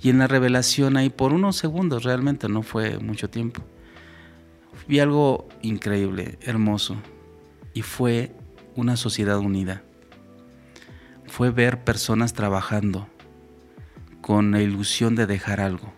[0.00, 3.62] Y en la revelación ahí, por unos segundos realmente, no fue mucho tiempo,
[4.86, 6.96] vi algo increíble, hermoso,
[7.78, 8.34] y fue
[8.74, 9.84] una sociedad unida.
[11.28, 13.06] Fue ver personas trabajando
[14.20, 15.92] con la ilusión de dejar algo,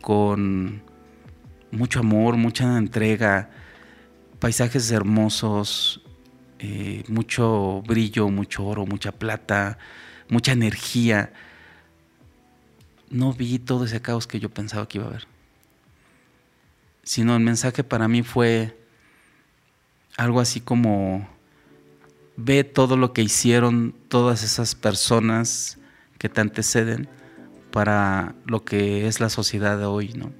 [0.00, 0.82] con
[1.70, 3.50] mucho amor, mucha entrega,
[4.38, 6.00] paisajes hermosos,
[6.60, 9.76] eh, mucho brillo, mucho oro, mucha plata,
[10.30, 11.34] mucha energía.
[13.10, 15.26] No vi todo ese caos que yo pensaba que iba a haber.
[17.02, 18.82] Sino el mensaje para mí fue
[20.16, 21.28] algo así como
[22.36, 25.78] ve todo lo que hicieron todas esas personas
[26.18, 27.08] que te anteceden
[27.70, 30.32] para lo que es la sociedad de hoy, ¿no?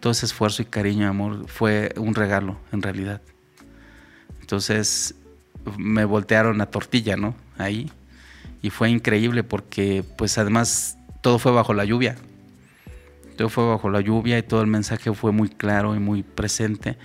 [0.00, 3.20] Todo ese esfuerzo y cariño y amor fue un regalo, en realidad.
[4.40, 5.16] Entonces
[5.76, 7.34] me voltearon a tortilla, ¿no?
[7.58, 7.90] Ahí.
[8.62, 12.16] Y fue increíble porque, pues además, todo fue bajo la lluvia.
[13.36, 16.96] Todo fue bajo la lluvia y todo el mensaje fue muy claro y muy presente.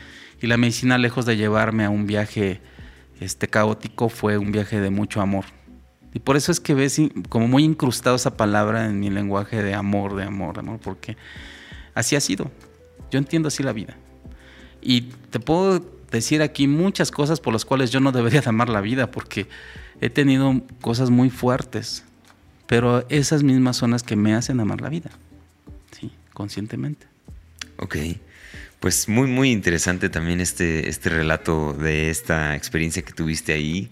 [0.41, 2.61] Y la medicina, lejos de llevarme a un viaje
[3.19, 5.45] este, caótico, fue un viaje de mucho amor.
[6.13, 6.99] Y por eso es que ves
[7.29, 11.15] como muy incrustado esa palabra en mi lenguaje de amor, de amor, de amor, porque
[11.93, 12.51] así ha sido.
[13.11, 13.95] Yo entiendo así la vida.
[14.81, 18.67] Y te puedo decir aquí muchas cosas por las cuales yo no debería de amar
[18.67, 19.47] la vida, porque
[20.01, 22.03] he tenido cosas muy fuertes,
[22.65, 25.11] pero esas mismas son las que me hacen amar la vida,
[25.91, 27.05] sí, conscientemente.
[27.77, 27.97] Ok.
[28.81, 33.91] Pues muy, muy interesante también este, este relato de esta experiencia que tuviste ahí.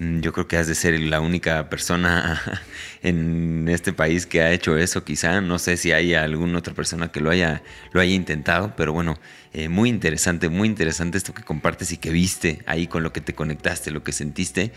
[0.00, 2.40] Mm, yo creo que has de ser la única persona
[3.02, 5.42] en este país que ha hecho eso, quizá.
[5.42, 7.62] No sé si hay alguna otra persona que lo haya,
[7.92, 9.18] lo haya intentado, pero bueno,
[9.52, 13.20] eh, muy interesante, muy interesante esto que compartes y que viste ahí con lo que
[13.20, 14.72] te conectaste, lo que sentiste.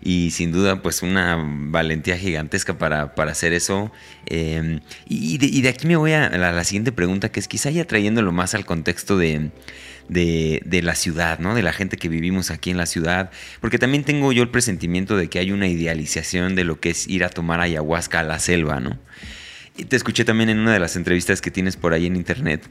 [0.00, 3.90] Y sin duda, pues una valentía gigantesca para, para hacer eso.
[4.26, 7.84] Em, y, de, aquí me voy a la, la siguiente pregunta, que es quizá ya
[7.84, 9.50] trayéndolo más al contexto de
[10.08, 11.54] de, la ciudad, ¿no?
[11.54, 13.30] De la gente que vivimos aquí en la ciudad.
[13.60, 17.06] Porque también tengo yo el presentimiento de que hay una idealización de lo que es
[17.06, 18.98] ir a tomar ayahuasca a la selva, ¿no?
[19.76, 22.68] Y te escuché también en una de las entrevistas que tienes por ahí en internet,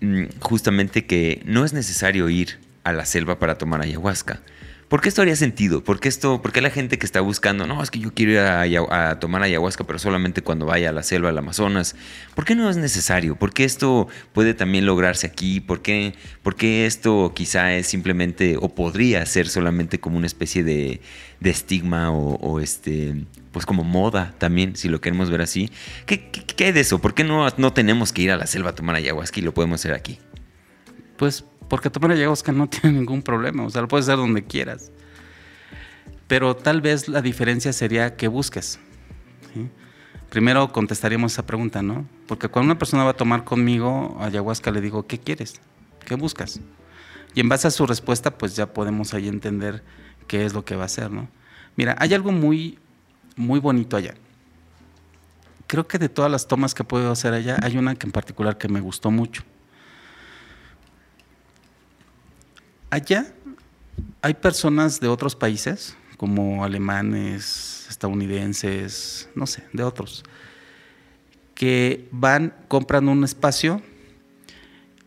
[0.00, 4.40] mm, justamente que no es necesario ir a la selva para tomar ayahuasca.
[4.90, 5.84] ¿Por qué esto haría sentido?
[5.84, 8.32] ¿Por qué, esto, por qué la gente que está buscando, no, es que yo quiero
[8.32, 11.94] ir a, tomar ayahuasca, pero solamente cuando vaya a la selva, al Amazonas?
[12.34, 13.36] ¿Por qué no es necesario?
[13.36, 15.60] ¿Por qué esto puede también lograrse aquí?
[15.60, 16.16] ¿Por qué,
[16.86, 21.00] esto quizá es simplemente, o podría ser solamente como una especie de,
[21.40, 23.14] estigma o, este,
[23.52, 25.70] pues como moda también, si lo queremos ver así?
[26.04, 26.98] ¿Qué, qué, hay de eso?
[26.98, 29.54] ¿Por qué no, no tenemos que ir a la selva a tomar ayahuasca y lo
[29.54, 30.18] podemos hacer aquí?
[31.16, 34.90] Pues porque tomar ayahuasca no tiene ningún problema, o sea, lo puedes hacer donde quieras.
[36.26, 38.78] Pero tal vez la diferencia sería que busques.
[40.28, 42.06] Primero contestaríamos esa pregunta, ¿no?
[42.28, 45.54] Porque cuando una persona va a tomar conmigo ayahuasca, le digo, ¿qué quieres?
[46.04, 46.60] ¿Qué buscas?
[47.34, 49.82] Y en base a su respuesta, pues ya podemos ahí entender
[50.28, 51.28] qué es lo que va a hacer, ¿no?
[51.76, 52.78] Mira, hay algo muy,
[53.36, 54.14] muy bonito allá.
[55.66, 58.58] Creo que de todas las tomas que puedo hacer allá, hay una que en particular
[58.58, 59.42] que me gustó mucho.
[62.90, 63.32] Allá
[64.22, 70.24] hay personas de otros países, como alemanes, estadounidenses, no sé, de otros,
[71.54, 73.82] que van, compran un espacio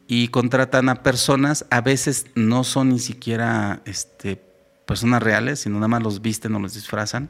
[0.08, 4.42] y contratan a personas, a veces no son ni siquiera este,
[4.86, 7.30] personas reales, sino nada más los visten o los disfrazan,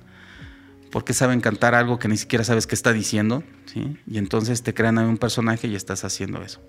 [0.92, 3.98] porque saben cantar algo que ni siquiera sabes qué está diciendo, ¿sí?
[4.08, 6.62] y entonces te crean a un personaje y estás haciendo eso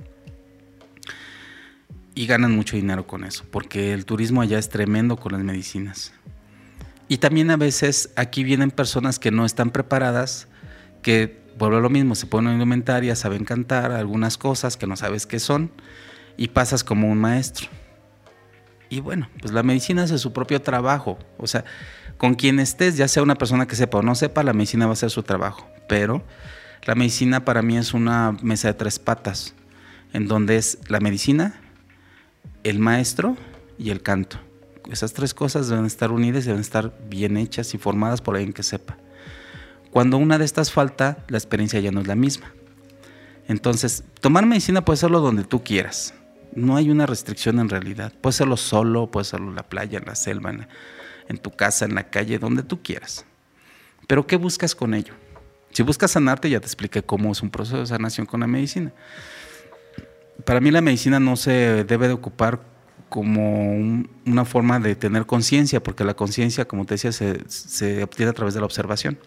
[2.14, 6.12] y ganan mucho dinero con eso, porque el turismo allá es tremendo con las medicinas.
[7.08, 10.48] Y también a veces aquí vienen personas que no están preparadas,
[11.02, 15.38] que vuelve lo mismo, se ponen indumentaria, saben cantar algunas cosas que no sabes qué
[15.38, 15.70] son,
[16.36, 17.68] y pasas como un maestro.
[18.88, 21.18] Y bueno, pues la medicina hace su propio trabajo.
[21.38, 21.64] O sea,
[22.16, 24.90] con quien estés, ya sea una persona que sepa o no sepa, la medicina va
[24.90, 25.68] a hacer su trabajo.
[25.88, 26.24] Pero
[26.84, 29.54] la medicina para mí es una mesa de tres patas,
[30.12, 31.60] en donde es la medicina,
[32.64, 33.36] el maestro
[33.78, 34.38] y el canto.
[34.90, 38.62] Esas tres cosas deben estar unidas, deben estar bien hechas y formadas por alguien que
[38.62, 38.98] sepa.
[39.90, 42.52] Cuando una de estas falta, la experiencia ya no es la misma.
[43.46, 46.14] Entonces, tomar medicina puede hacerlo donde tú quieras.
[46.54, 48.12] No hay una restricción en realidad.
[48.20, 50.66] Puede hacerlo solo, puede hacerlo en la playa, en la selva, en,
[51.28, 53.24] en tu casa, en la calle, donde tú quieras.
[54.06, 55.14] Pero ¿qué buscas con ello?
[55.72, 58.92] Si buscas sanarte, ya te expliqué cómo es un proceso de sanación con la medicina.
[60.44, 62.60] Para mí la medicina no se debe de ocupar
[63.08, 68.32] como una forma de tener conciencia, porque la conciencia, como te decía, se, obtiene a
[68.32, 69.18] través de la observación.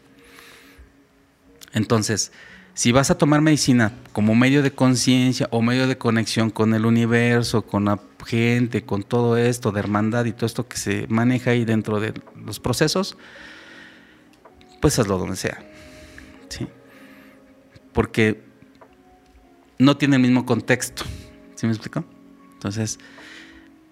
[1.72, 2.34] Entonces,
[2.74, 6.86] si vas a tomar medicina como medio de conciencia o medio de conexión con el
[6.86, 11.52] universo, con la gente, con todo esto de hermandad y todo esto que se maneja
[11.52, 13.18] ahí dentro de los procesos,
[14.82, 15.64] pues hazlo donde sea.
[16.50, 16.68] ¿sí?
[17.94, 18.47] Porque
[19.80, 21.04] no tiene el mismo contexto.
[21.56, 22.04] ¿Sí me explico?
[22.54, 23.00] Entonces,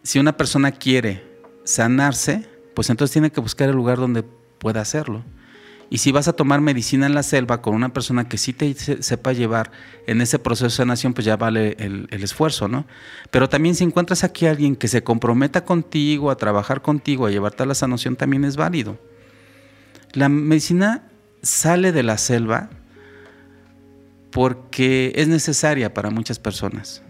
[0.03, 1.23] si una persona quiere
[1.63, 4.23] sanarse, pues entonces tiene que buscar el lugar donde
[4.59, 5.23] pueda hacerlo.
[5.89, 8.73] Y si vas a tomar medicina en la selva con una persona que sí te
[8.73, 9.71] sepa llevar
[10.07, 12.85] en ese proceso de sanación, pues ya vale el, el, esfuerzo, ¿no?
[13.29, 17.31] Pero también si encuentras aquí a alguien que se comprometa contigo, a trabajar contigo, a
[17.31, 18.99] llevarte a la sanación, también es válido.
[20.13, 21.07] La medicina
[21.43, 22.69] sale de la selva
[24.35, 27.01] porque es necesaria para muchas personas.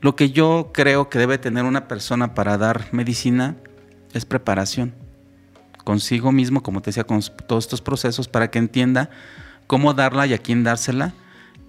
[0.00, 3.56] Lo que yo creo que debe tener una persona para dar medicina
[4.12, 4.94] es preparación
[5.82, 9.10] consigo mismo, como te decía, con todos estos procesos, para que entienda
[9.66, 11.12] cómo darla y a quién dársela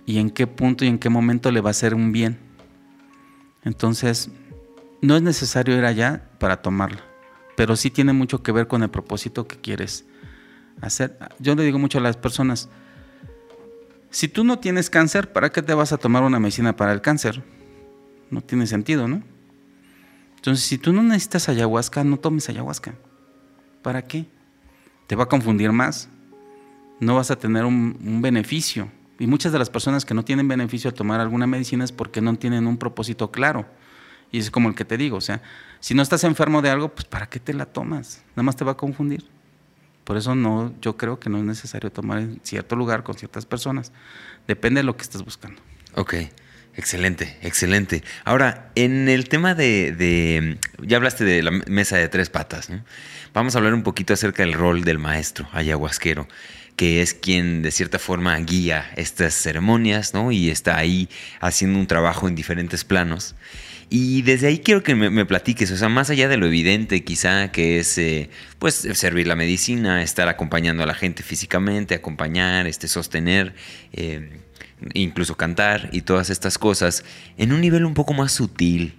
[0.06, 2.38] y en qué punto y en qué momento le va a hacer un bien.
[3.64, 4.30] Entonces,
[5.02, 7.02] no es necesario ir allá para tomarla,
[7.58, 10.06] pero sí tiene mucho que ver con el propósito que quieres
[10.80, 11.18] hacer.
[11.40, 12.70] Yo le digo mucho a las personas,
[14.16, 17.02] si tú no tienes cáncer, ¿para qué te vas a tomar una medicina para el
[17.02, 17.44] cáncer?
[18.30, 19.22] No tiene sentido, ¿no?
[20.38, 22.96] Entonces, si tú no necesitas ayahuasca, no tomes ayahuasca.
[23.82, 24.26] ¿Para qué?
[25.08, 26.08] Te va a confundir más.
[27.02, 28.90] No vas a tener un, beneficio.
[29.20, 32.22] Y muchas de las personas que no tienen beneficio al tomar alguna medicina es porque
[32.22, 33.66] no tienen un propósito claro.
[34.32, 35.42] Y es como el que te digo, o sea,
[35.82, 38.24] si no estás enfermo de algo, pues ¿para qué te la tomas?
[38.30, 39.35] Nada más te va a confundir.
[40.06, 43.46] Por eso no, yo creo que no es necesario tomar en cierto lugar con ciertas
[43.46, 43.92] personas.
[44.48, 45.62] Depende de lo que estés buscando.
[45.96, 46.16] Ok.
[46.78, 48.04] Excelente, excelente.
[48.26, 52.84] Ahora, en el tema de, ya hablaste de la mesa de tres patas, ¿no?
[53.34, 56.28] Vamos a hablar un poquito acerca del rol del maestro ayahuasquero,
[56.76, 60.34] que es quien de cierta forma guía estas ceremonias, ¿no?
[60.34, 61.10] Y está ahí
[61.40, 63.36] haciendo un trabajo en diferentes planos.
[63.90, 67.52] Y desde ahí quiero que me, platiques, o sea, más allá de lo evidente quizá
[67.52, 72.88] que es, eh, pues, servir la medicina, estar acompañando a la gente físicamente, acompañar, este,
[72.88, 73.54] sostener,
[73.94, 74.40] eh,
[74.94, 77.06] incluso cantar y todas estas cosas,
[77.38, 78.96] en un nivel un poco más sutil.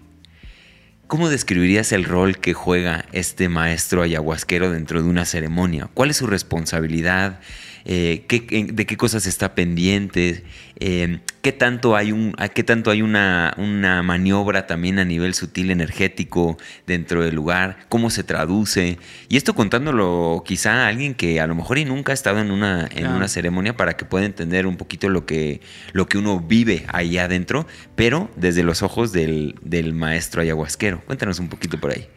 [1.09, 5.89] ¿Cómo describirías el rol que juega este maestro ayahuasquero dentro de una ceremonia?
[5.95, 7.41] ¿Cuál es su responsabilidad?
[7.89, 10.43] Eh, de qué cosas está pendiente,
[10.81, 15.71] eh, qué tanto hay, un, qué tanto hay una, una, maniobra también a nivel sutil
[15.71, 18.99] energético dentro del lugar, cómo se traduce.
[19.29, 22.51] Y esto contándolo quizá a alguien que a lo mejor y nunca ha estado en
[22.51, 25.61] una, en una ceremonia para que pueda entender un poquito lo que,
[25.93, 31.03] lo que uno vive ahí adentro, pero desde los ojos del, del maestro ayahuasquero.
[31.07, 32.09] Cuéntanos un poquito por ahí.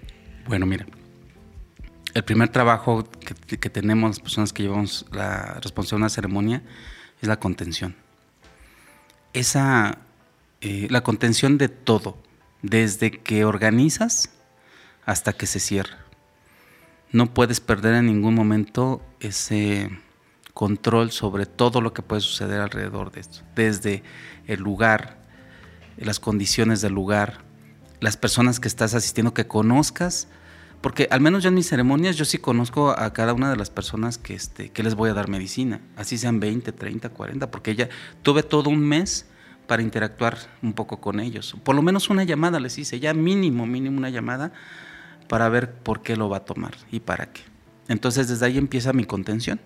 [0.47, 0.87] Bueno, mira,
[2.13, 3.07] el primer trabajo
[3.47, 6.63] que, tenemos las personas que llevamos la responsabilidad de una ceremonia
[7.21, 7.95] es la contención.
[9.33, 9.99] Esa,
[10.61, 12.17] eh, la contención de todo,
[12.61, 14.31] desde que organizas
[15.05, 15.97] hasta que se cierra.
[17.11, 19.89] No puedes perder en ningún momento ese
[20.53, 24.03] control sobre todo lo que puede suceder alrededor de esto, desde
[24.47, 25.19] el lugar,
[25.97, 27.43] las condiciones del lugar,
[27.99, 30.27] las personas que estás asistiendo, que conozcas
[30.81, 33.69] porque al menos yo en mis ceremonias yo sí conozco a cada una de las
[33.69, 37.75] personas que, este, que les voy a dar medicina, así sean 20, 30, 40, porque
[37.75, 37.89] ya
[38.21, 39.25] tuve todo un mes
[39.67, 41.55] para interactuar un poco con ellos.
[41.63, 44.51] Por lo menos una llamada les hice, ya mínimo, mínimo una llamada
[45.27, 47.41] para ver por qué lo va a tomar y para qué.
[47.87, 49.59] Entonces desde ahí empieza mi contención.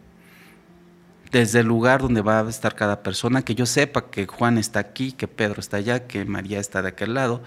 [1.34, 4.80] Desde el lugar donde va a estar cada persona, que yo sepa que Juan está
[4.80, 7.42] aquí, que Pedro está allá, que María está de aquel lado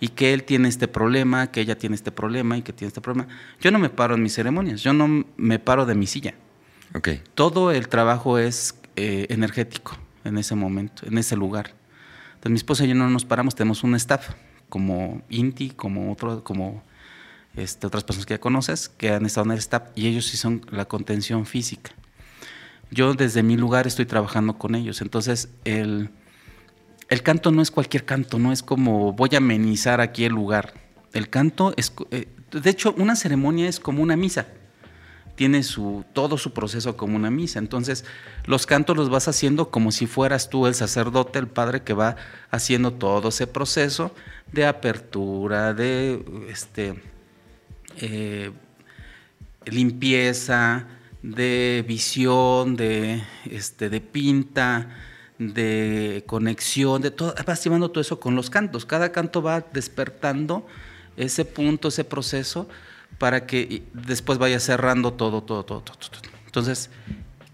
[0.00, 3.00] y que él tiene este problema, que ella tiene este problema y que tiene este
[3.00, 3.28] problema.
[3.60, 6.34] Yo no me paro en mis ceremonias, yo no me paro de mi silla.
[6.96, 7.22] Okay.
[7.36, 11.74] Todo el trabajo es eh, energético en ese momento, en ese lugar.
[12.30, 14.30] Entonces mi esposa y yo no nos paramos, tenemos un staff
[14.68, 16.82] como Inti, como otro, como
[17.56, 20.36] este, otras personas que ya conoces, que han estado en el staff y ellos sí
[20.36, 21.92] son la contención física.
[22.90, 26.10] Yo desde mi lugar estoy trabajando con ellos, entonces el
[27.08, 30.74] el canto no es cualquier canto, no es como voy a amenizar aquí el lugar.
[31.14, 34.46] El canto es, eh, de hecho, una ceremonia es como una misa,
[35.34, 37.60] tiene su, todo su proceso como una misa.
[37.60, 38.04] Entonces,
[38.44, 42.16] los cantos los vas haciendo como si fueras tú el sacerdote, el padre que va
[42.50, 44.14] haciendo todo ese proceso
[44.52, 47.02] de apertura, de este,
[47.96, 48.50] eh,
[49.64, 50.86] limpieza,
[51.22, 54.88] de visión, de, este, de pinta,
[55.38, 58.86] de conexión, de todo, vas llevando todo eso con los cantos.
[58.86, 60.66] Cada canto va despertando
[61.16, 62.68] ese punto, ese proceso,
[63.18, 65.98] para que después vaya cerrando todo, todo, todo, todo.
[66.46, 66.90] Entonces,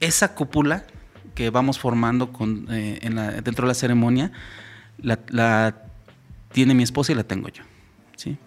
[0.01, 0.85] esa cúpula
[1.35, 3.01] que vamos formando con, eh,
[3.43, 4.33] dentro de la ceremonia,
[4.99, 5.77] la,
[6.53, 7.65] tiene mi esposa y la tengo yo.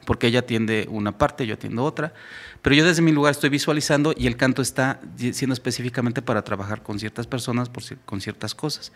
[0.06, 2.14] Porque ella atiende una parte, yo atiendo otra.
[2.62, 5.00] Pero yo desde mi lugar estoy visualizando y el canto está
[5.32, 7.70] siendo específicamente para trabajar con ciertas personas,
[8.06, 8.92] con ciertas cosas.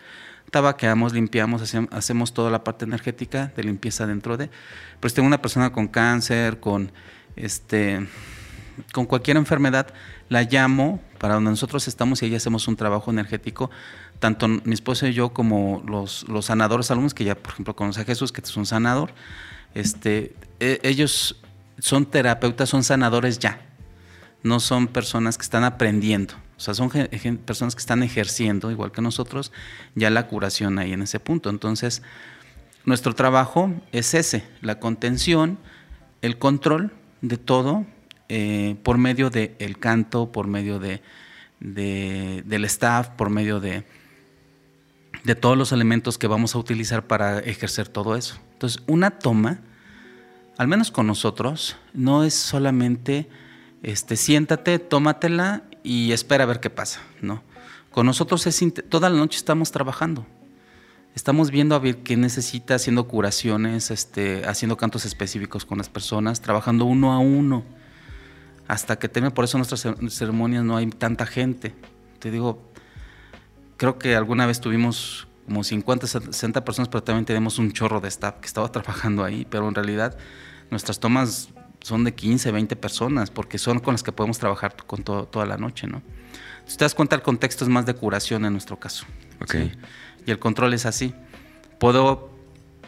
[0.49, 4.49] Tabaqueamos, limpiamos, hacemos toda la parte energética de limpieza dentro de.
[4.99, 6.91] Pues tengo una persona con cáncer, con
[7.35, 8.07] este
[8.93, 9.87] con cualquier enfermedad,
[10.29, 13.69] la llamo para donde nosotros estamos y ahí hacemos un trabajo energético,
[14.19, 18.01] tanto mi esposo y yo como los, los sanadores alumnos, que ya por ejemplo conoce
[18.01, 19.11] a Jesús, que es un sanador,
[19.75, 21.41] este, e, ellos
[21.79, 23.61] son terapeutas, son sanadores ya,
[24.43, 26.89] no son personas que están aprendiendo, o sea, son
[27.45, 29.51] personas que están ejerciendo, igual que nosotros,
[29.95, 31.49] ya la curación ahí en ese punto.
[31.49, 32.03] Entonces,
[32.85, 35.57] nuestro trabajo es ese, la contención,
[36.21, 36.91] el control
[37.21, 37.85] de todo
[38.29, 41.01] eh, por medio del canto, por medio de,
[41.59, 43.83] del staff, por medio de,
[45.23, 48.39] de todos los elementos que vamos a utilizar para ejercer todo eso.
[48.61, 49.59] Entonces, una toma,
[50.55, 53.27] al menos con nosotros, no es solamente
[53.81, 57.41] este, siéntate, tómatela y espera a ver qué pasa, ¿no?
[57.89, 60.27] Con nosotros es toda la noche estamos trabajando.
[61.15, 66.39] Estamos viendo a ver qué necesita, haciendo curaciones, este, haciendo cantos específicos con las personas,
[66.41, 67.65] trabajando uno a uno,
[68.67, 69.33] hasta que termine.
[69.33, 71.73] Por eso en nuestras ceremonias no hay tanta gente.
[72.19, 72.61] Te digo,
[73.77, 78.07] creo que alguna vez tuvimos como 50, 60 personas, pero también tenemos un chorro de
[78.07, 80.17] staff que estaba trabajando ahí, pero en realidad
[80.69, 81.49] nuestras tomas
[81.81, 85.57] son de 15, 20 personas, porque son con las que podemos trabajar con toda la
[85.57, 86.01] noche, ¿no?
[86.65, 89.05] Si te das cuenta, el contexto es más de curación en nuestro caso.
[89.41, 89.55] Ok.
[90.25, 91.13] Y el control es así.
[91.79, 92.29] Puedo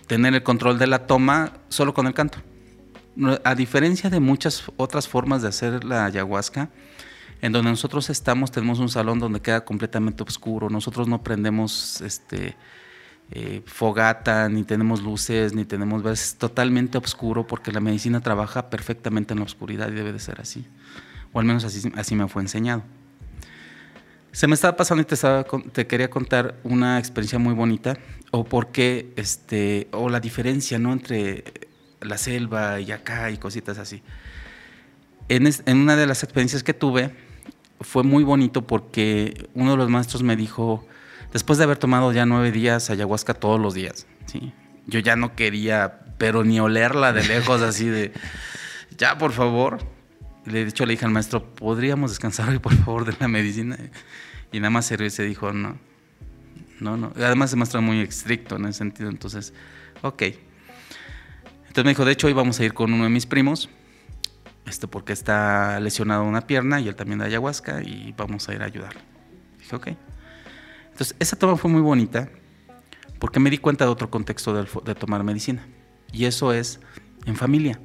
[0.08, 2.38] tener el control de la toma solo con el canto.
[3.44, 6.70] A diferencia de muchas otras formas de hacer la ayahuasca,
[7.44, 10.70] en donde nosotros estamos, tenemos un salón donde queda completamente oscuro.
[10.70, 12.56] Nosotros no prendemos este,
[13.32, 16.06] eh, fogata, ni tenemos luces, ni tenemos...
[16.06, 20.40] Es totalmente oscuro porque la medicina trabaja perfectamente en la oscuridad y debe de ser
[20.40, 20.66] así.
[21.34, 22.82] O al menos así, así me fue enseñado.
[24.32, 25.18] Se me estaba pasando y te,
[25.74, 27.98] te quería contar una experiencia muy bonita,
[28.32, 30.94] o por qué, este, o la diferencia, ¿no?
[30.94, 31.44] Entre
[32.00, 34.02] la selva y acá y cositas así.
[35.28, 37.33] En una de las experiencias que tuve,
[37.84, 40.86] fue muy bonito porque uno de los maestros me dijo,
[41.32, 44.54] después de haber tomado ya nueve días ayahuasca todos los días, ¿sí?
[44.88, 48.12] yo ya no quería, pero ni olerla de lejos, así de,
[48.98, 49.80] ya por favor,
[50.46, 53.78] le he dicho, le dije al maestro, ¿podríamos descansar hoy, por favor, de la medicina?
[54.52, 55.78] Y nada más se se dijo, no,
[56.80, 57.14] no, no.
[57.16, 59.54] Además se muestra muy estricto en ese sentido, entonces,
[60.02, 60.24] ok.
[61.68, 63.70] Entonces me dijo, de hecho, hoy vamos a ir con uno de mis primos,
[64.66, 68.62] este, porque está lesionado una pierna y él también de ayahuasca y vamos a ir
[68.62, 69.02] a ayudarle.
[69.60, 69.88] Dije, ok.
[70.92, 72.30] Entonces, esa toma fue muy bonita
[73.20, 75.66] porque me di cuenta de otro contexto de, de tomar medicina.
[76.12, 76.80] Y eso es
[77.26, 77.80] en familia.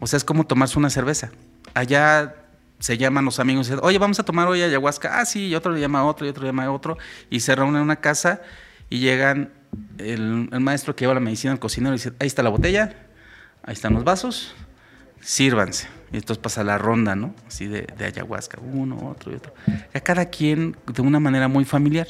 [0.00, 1.30] O sea, es como tomarse una cerveza.
[1.72, 2.34] Allá
[2.78, 5.20] se llaman los amigos y dicen, oye, vamos a tomar hoy ayahuasca.
[5.20, 6.98] Ah, sí, y otro le llama a otro, y otro le llama a otro.
[7.30, 8.42] Y se reúnen en una casa
[8.90, 9.52] y llegan
[9.98, 12.94] el, maestro que lleva la medicina, el cocinero, y dice, ahí está la botella,
[13.62, 14.54] ahí están los vasos,
[15.24, 15.88] sírvanse.
[16.12, 17.34] Y entonces pasa la ronda, ¿no?
[17.46, 19.52] Así de, ayahuasca, uno, otro y otro.
[19.66, 22.06] Y a cada quien de una manera muy familiar.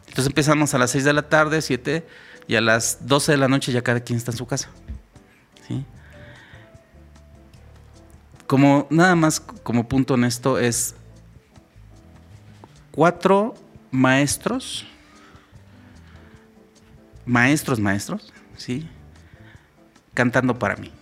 [0.00, 2.06] Entonces empezamos a las 6 de la tarde, 7,
[2.46, 4.70] y a las 12 de la noche ya cada quien está en su casa.
[5.68, 5.84] ¿Sí?
[8.52, 10.94] como nada más como punto en esto es
[12.90, 13.54] cuatro
[13.90, 14.86] maestros,
[17.24, 18.86] maestros, maestros, ¿sí?
[20.12, 20.92] Cantando para mí.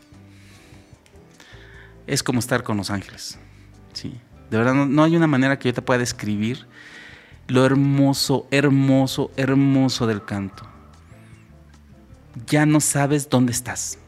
[2.11, 3.39] Es como estar con los ángeles,
[3.93, 4.20] ¿sí?
[4.51, 6.66] De verdad, no, hay una manera que yo te pueda describir
[7.47, 10.66] lo hermoso, hermoso, hermoso del canto.
[12.49, 14.01] Ya no sabes dónde estás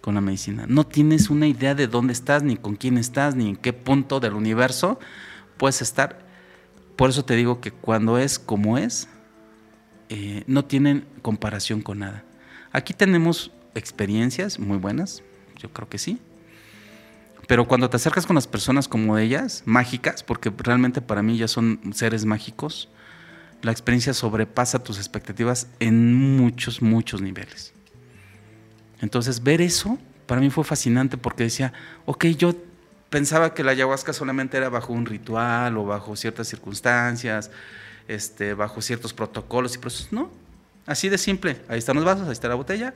[0.00, 0.66] con la medicina.
[0.68, 4.20] No tienes una idea de dónde estás, ni con quién estás, ni en qué punto
[4.20, 5.00] del universo
[5.56, 6.24] puedes estar.
[6.94, 9.08] Por eso te digo que cuando es como es,
[10.10, 12.22] eh, no tienen comparación con nada.
[12.70, 15.24] Aquí tenemos experiencias muy buenas,
[15.56, 16.20] yo creo que sí,
[17.50, 21.48] Pero cuando te acercas con las personas como ellas, mágicas, porque realmente para mí ya
[21.48, 22.88] son seres mágicos,
[23.62, 27.72] la experiencia sobrepasa tus expectativas en muchos, muchos niveles.
[29.00, 31.72] Entonces, ver eso para mí fue fascinante porque decía,
[32.06, 32.54] ok, yo
[33.08, 37.50] pensaba que la ayahuasca solamente era bajo un ritual o bajo ciertas circunstancias,
[38.06, 40.12] este, bajo ciertos protocolos y procesos.
[40.12, 40.30] No,
[40.86, 41.60] así de simple.
[41.66, 42.94] Ahí están los vasos, ahí está la botella,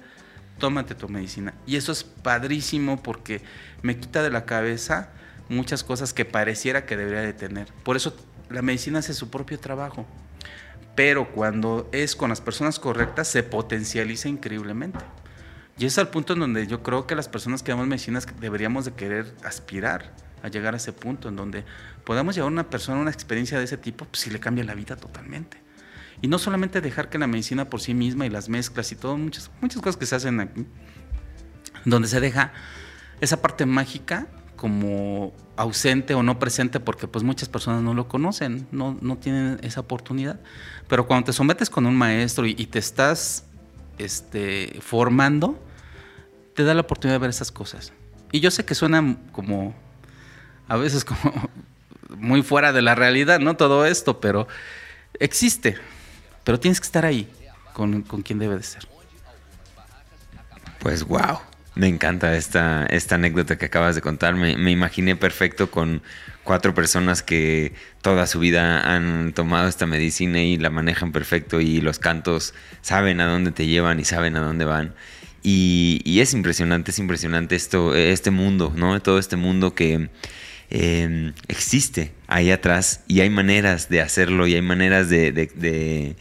[0.58, 1.54] tómate tu medicina.
[1.66, 3.42] Y eso es padrísimo porque
[3.82, 5.10] me quita de la cabeza
[5.48, 7.68] muchas cosas que pareciera que debería de tener.
[7.82, 8.16] Por eso
[8.50, 10.06] la medicina hace su propio trabajo.
[10.94, 15.00] Pero cuando es con las personas correctas, se potencializa increíblemente.
[15.76, 18.84] Y es al punto en donde yo creo que las personas que damos medicinas deberíamos
[18.84, 20.12] de querer aspirar
[20.42, 21.64] a llegar a ese punto en donde
[22.04, 24.62] podamos llevar a una persona a una experiencia de ese tipo, pues si le cambia
[24.62, 25.63] la vida totalmente.
[26.24, 29.18] Y no solamente dejar que la medicina por sí misma y las mezclas y todo,
[29.18, 30.64] muchas, muchas cosas que se hacen aquí,
[31.84, 32.50] donde se deja
[33.20, 34.26] esa parte mágica
[34.56, 39.58] como ausente o no presente porque pues muchas personas no lo conocen, no, no tienen
[39.60, 40.40] esa oportunidad.
[40.88, 43.44] Pero cuando te sometes con un maestro y, te estás
[43.98, 45.62] este, formando,
[46.54, 47.92] te da la oportunidad de ver esas cosas.
[48.32, 49.74] Y yo sé que suena como,
[50.68, 51.50] a veces como
[52.16, 53.58] muy fuera de la realidad, ¿no?
[53.58, 54.48] Todo esto, pero
[55.20, 55.76] existe.
[56.44, 57.28] Pero tienes que estar ahí
[57.72, 58.86] con, con quien debe de ser.
[60.78, 61.40] Pues wow.
[61.76, 64.34] Me encanta esta, esta anécdota que acabas de contar.
[64.34, 66.02] Me, me, imaginé perfecto con
[66.44, 71.80] cuatro personas que toda su vida han tomado esta medicina y la manejan perfecto y
[71.80, 74.94] los cantos saben a dónde te llevan y saben a dónde van.
[75.42, 79.00] Y, y es impresionante, es impresionante esto, este mundo, ¿no?
[79.02, 80.10] Todo este mundo que
[80.76, 86.16] eh, existe ahí atrás y hay maneras de hacerlo y hay maneras de, de,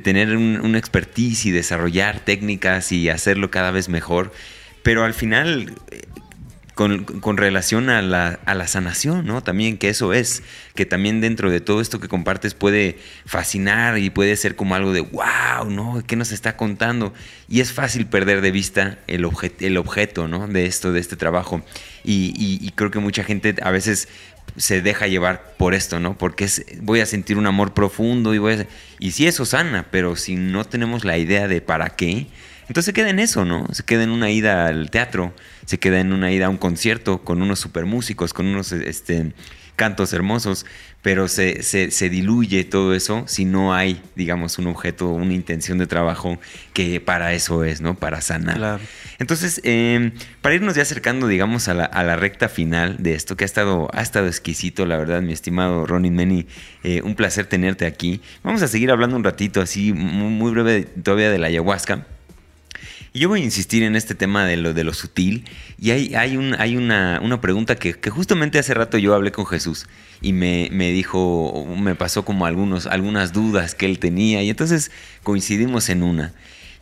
[0.00, 4.32] tener un, expertise y desarrollar técnicas y hacerlo cada vez mejor,
[4.82, 5.74] pero al final
[6.76, 9.42] con, relación a la, sanación, ¿no?
[9.42, 10.42] También que eso es,
[10.74, 14.92] que también dentro de todo esto que compartes puede fascinar y puede ser como algo
[14.92, 16.02] de, wow, ¿no?
[16.06, 17.14] ¿Qué nos está contando?
[17.48, 20.48] Y es fácil perder de vista el, objet, el objeto, ¿no?
[20.48, 21.62] De esto, de este trabajo.
[22.04, 24.08] Y, creo que mucha gente a veces
[24.58, 26.18] se deja llevar por esto, ¿no?
[26.18, 26.46] Porque
[26.82, 28.66] voy a sentir un amor profundo y voy a,
[28.98, 32.26] y sí eso sana, pero si no tenemos la idea de para qué,
[32.68, 33.66] entonces se queda en eso, ¿no?
[33.72, 35.34] Se queda en una ida al teatro,
[35.64, 39.32] se queda en una ida a un concierto con unos super músicos, con unos este,
[39.76, 40.66] cantos hermosos,
[41.02, 45.86] pero se, se, diluye todo eso si no hay, digamos, un objeto, una intención de
[45.86, 46.40] trabajo
[46.72, 47.94] que para eso es, ¿no?
[47.94, 48.56] Para sanar.
[48.56, 48.82] Claro.
[49.20, 50.10] Entonces, eh,
[50.40, 53.46] para irnos ya acercando, digamos, a la, a la, recta final de esto, que ha
[53.46, 56.46] estado, ha estado exquisito, la verdad, mi estimado Ronin Meni,
[56.82, 58.20] eh, un placer tenerte aquí.
[58.42, 62.04] Vamos a seguir hablando un ratito, así, muy, muy breve todavía de la ayahuasca.
[63.16, 65.46] Y yo voy a insistir en este tema de lo, de lo sutil.
[65.80, 69.32] Y hay, hay, un, hay una, una pregunta que, que, justamente hace rato yo hablé
[69.32, 69.86] con Jesús
[70.20, 74.42] y me, me, dijo, me pasó como algunos, algunas dudas que él tenía.
[74.42, 74.90] Y entonces
[75.22, 76.34] coincidimos en una.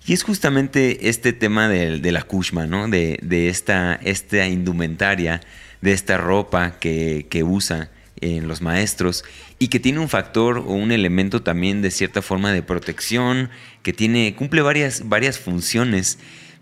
[0.06, 2.88] Y es justamente este tema de, de la kushma, ¿no?
[2.88, 5.40] De, de esta, esta, indumentaria,
[5.82, 7.90] de esta ropa que, que usa
[8.20, 9.24] en los maestros
[9.64, 13.48] y que tiene un factor o un elemento también de cierta forma de protección,
[13.82, 16.18] que tiene, cumple varias, varias funciones.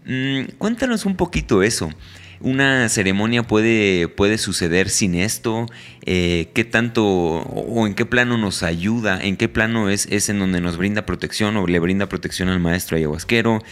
[0.06, 1.90] Mm, cuéntanos un poquito eso.
[2.38, 5.66] ¿Una ceremonia puede, puede suceder sin esto?
[6.06, 9.20] Eh, ¿Qué tanto o en qué plano nos ayuda?
[9.20, 12.60] ¿En qué plano es, es en donde nos brinda protección o le brinda protección al
[12.60, 13.64] maestro ayahuasquero?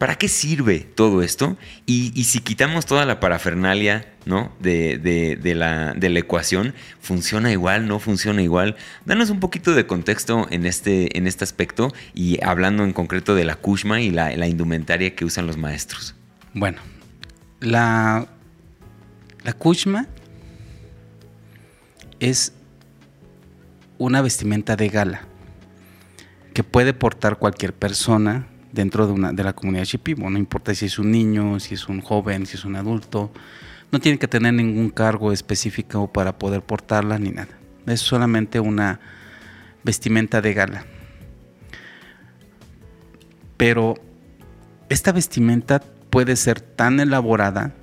[0.00, 1.58] ¿Para qué sirve todo esto?
[1.84, 4.50] Y, si quitamos toda la parafernalia ¿no?
[4.58, 6.72] de, la, de, la, ecuación,
[7.02, 7.86] ¿funciona igual?
[7.86, 8.76] ¿No funciona igual?
[9.04, 13.44] Danos un poquito de contexto en este, en este aspecto y hablando en concreto de
[13.44, 16.14] la kushma y la, la indumentaria que usan los maestros.
[16.54, 16.80] Bueno,
[17.60, 18.26] la,
[19.44, 20.06] la kushma
[22.20, 22.54] es
[23.98, 25.26] una vestimenta de gala
[26.54, 30.28] que puede portar cualquier persona dentro de, una, de la comunidad Shipibo.
[30.30, 33.32] No importa si es un niño, si es un joven, si es un adulto.
[33.92, 37.58] No tiene que tener ningún cargo específico para poder portarla ni nada.
[37.86, 39.00] Es solamente una
[39.82, 40.84] vestimenta de gala.
[43.56, 43.94] Pero
[44.88, 47.74] esta vestimenta puede ser tan elaborada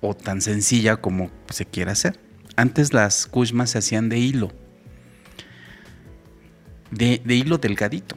[0.00, 2.20] o tan sencilla como se quiera hacer.
[2.56, 4.52] Antes las kushmas se hacían de hilo.
[6.90, 8.16] De, de hilo delgadito.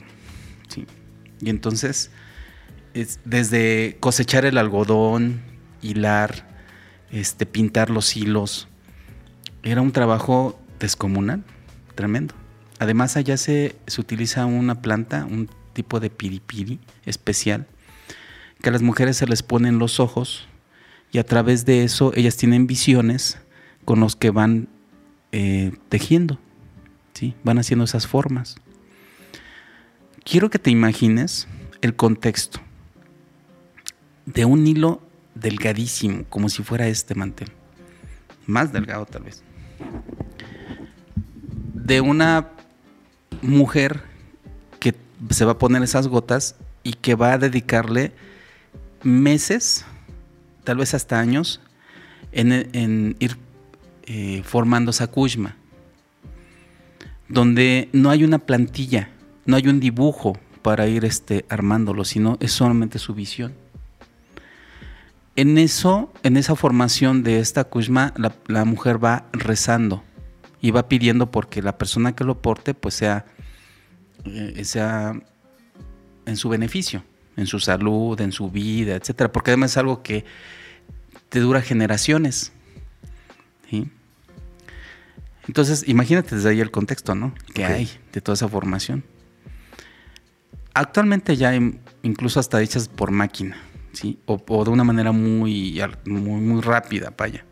[1.42, 2.12] Y entonces,
[2.94, 5.42] es desde cosechar el algodón,
[5.82, 6.48] hilar,
[7.12, 8.68] este, pintar los hilos,
[9.64, 11.44] era un trabajo descomunal,
[11.96, 12.34] tremendo.
[12.80, 17.68] Además, allá se, utiliza una planta, un tipo de piripiri especial,
[18.62, 20.48] que a las mujeres se les pone en los ojos
[21.12, 23.40] y a través de eso ellas tienen visiones
[23.86, 24.68] con los que van
[25.32, 26.40] eh, tejiendo,
[27.14, 27.36] ¿sí?
[27.44, 28.58] van haciendo esas formas.
[30.30, 31.48] Quiero que te imagines
[31.80, 32.60] el contexto
[34.26, 35.02] de un hilo
[35.36, 37.50] delgadísimo, como si fuera este mantel,
[38.46, 39.42] más delgado tal vez,
[41.74, 42.50] de una
[43.42, 44.04] mujer
[44.82, 44.94] que
[45.30, 48.12] se va a poner esas gotas y que va a dedicarle
[49.04, 49.86] meses,
[50.66, 51.62] tal vez hasta años,
[52.34, 53.38] en, ir
[54.04, 55.10] eh, formando esa
[57.30, 59.12] donde no hay una plantilla,
[59.48, 63.56] no hay un dibujo para ir este, armándolo, sino es solamente su visión.
[65.36, 68.14] En eso, en esa formación de esta kushma,
[68.48, 70.04] la, mujer va rezando
[70.62, 73.26] y va pidiendo porque la persona que lo porte pues sea,
[74.26, 75.20] eh, sea
[76.28, 77.04] en su beneficio
[77.38, 80.26] en su salud, en su vida, etcétera, porque además es algo que
[81.30, 82.52] te dura generaciones.
[85.48, 87.34] Entonces, imagínate desde ahí el contexto, ¿no?
[87.54, 89.04] Que hay de toda esa formación.
[90.78, 93.58] Actualmente ya hay incluso hasta hechas por máquina,
[93.94, 94.20] ¿sí?
[94.28, 97.44] O, de una manera muy, muy, muy rápida, vaya.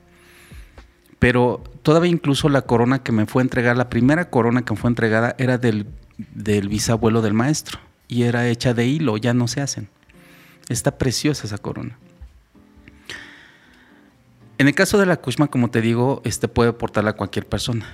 [1.17, 4.91] Pero todavía incluso la corona que me fue entregada, la primera corona que me fue
[4.91, 5.87] entregada era del,
[6.35, 9.89] del bisabuelo del maestro y era hecha de hilo, ya no se hacen.
[10.69, 11.97] Está preciosa esa corona.
[14.59, 17.87] En el caso de la Kushma, como te digo, este puede portarla a cualquier persona.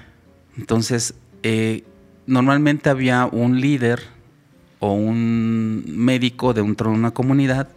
[0.58, 1.14] Entonces,
[1.44, 1.86] eh,
[2.28, 4.20] normalmente había un líder
[4.82, 7.70] o un médico de una comunidad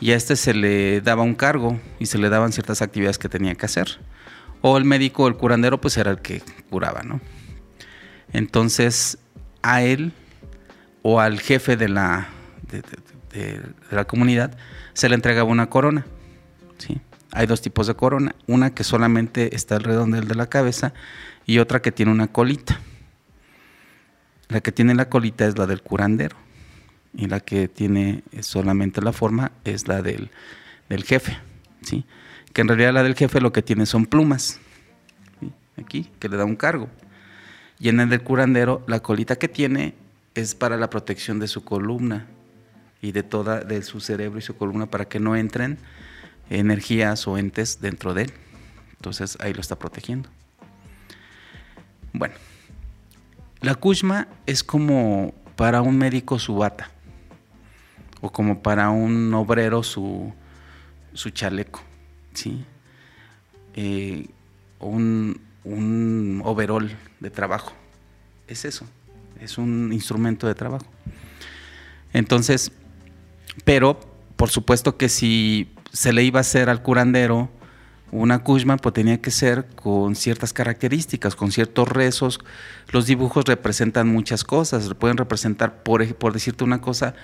[0.00, 3.28] y a este se le daba un cargo y se le daban ciertas actividades que
[3.28, 4.00] tenía que hacer.
[4.60, 7.20] O el médico o el curandero pues era el que curaba, ¿no?
[8.32, 9.18] Entonces,
[9.62, 10.12] a él
[11.02, 12.28] o al jefe de la,
[13.32, 13.60] de,
[13.90, 14.56] la comunidad
[14.94, 16.06] se le entregaba una corona.
[16.78, 17.00] ¿sí?
[17.32, 20.94] Hay dos tipos de corona, una que solamente está alrededor de la cabeza
[21.44, 22.80] y otra que tiene una colita.
[24.48, 26.36] La que tiene la colita es la del curandero
[27.16, 30.30] y la que tiene solamente la forma es la del,
[31.04, 31.38] jefe.
[31.82, 32.04] ¿sí?
[32.52, 34.60] Que en realidad la del jefe lo que tiene son plumas,
[35.78, 36.88] aquí, que le da un cargo.
[37.78, 39.94] Y en el del curandero, la colita que tiene
[40.34, 42.26] es para la protección de su columna
[43.00, 45.78] y de toda de su cerebro y su columna para que no entren
[46.50, 48.32] energías o entes dentro de él.
[48.96, 50.28] Entonces ahí lo está protegiendo.
[52.12, 52.34] Bueno,
[53.64, 56.90] la kushma es como para un médico su bata
[58.20, 60.32] o como para un obrero su,
[61.12, 61.82] su chaleco,
[62.32, 62.64] ¿sí?
[63.74, 64.28] Eh,
[64.80, 67.72] un, un overol de trabajo.
[68.46, 68.86] Es eso
[69.40, 70.86] es un instrumento de trabajo.
[72.12, 72.72] Entonces,
[73.64, 74.00] pero
[74.36, 77.50] por supuesto que si se le iba a hacer al curandero
[78.10, 82.38] una kushma, pues tenía que ser con ciertas características, con ciertos rezos.
[82.90, 87.14] Los dibujos representan muchas cosas, pueden representar, por, por decirte una cosa,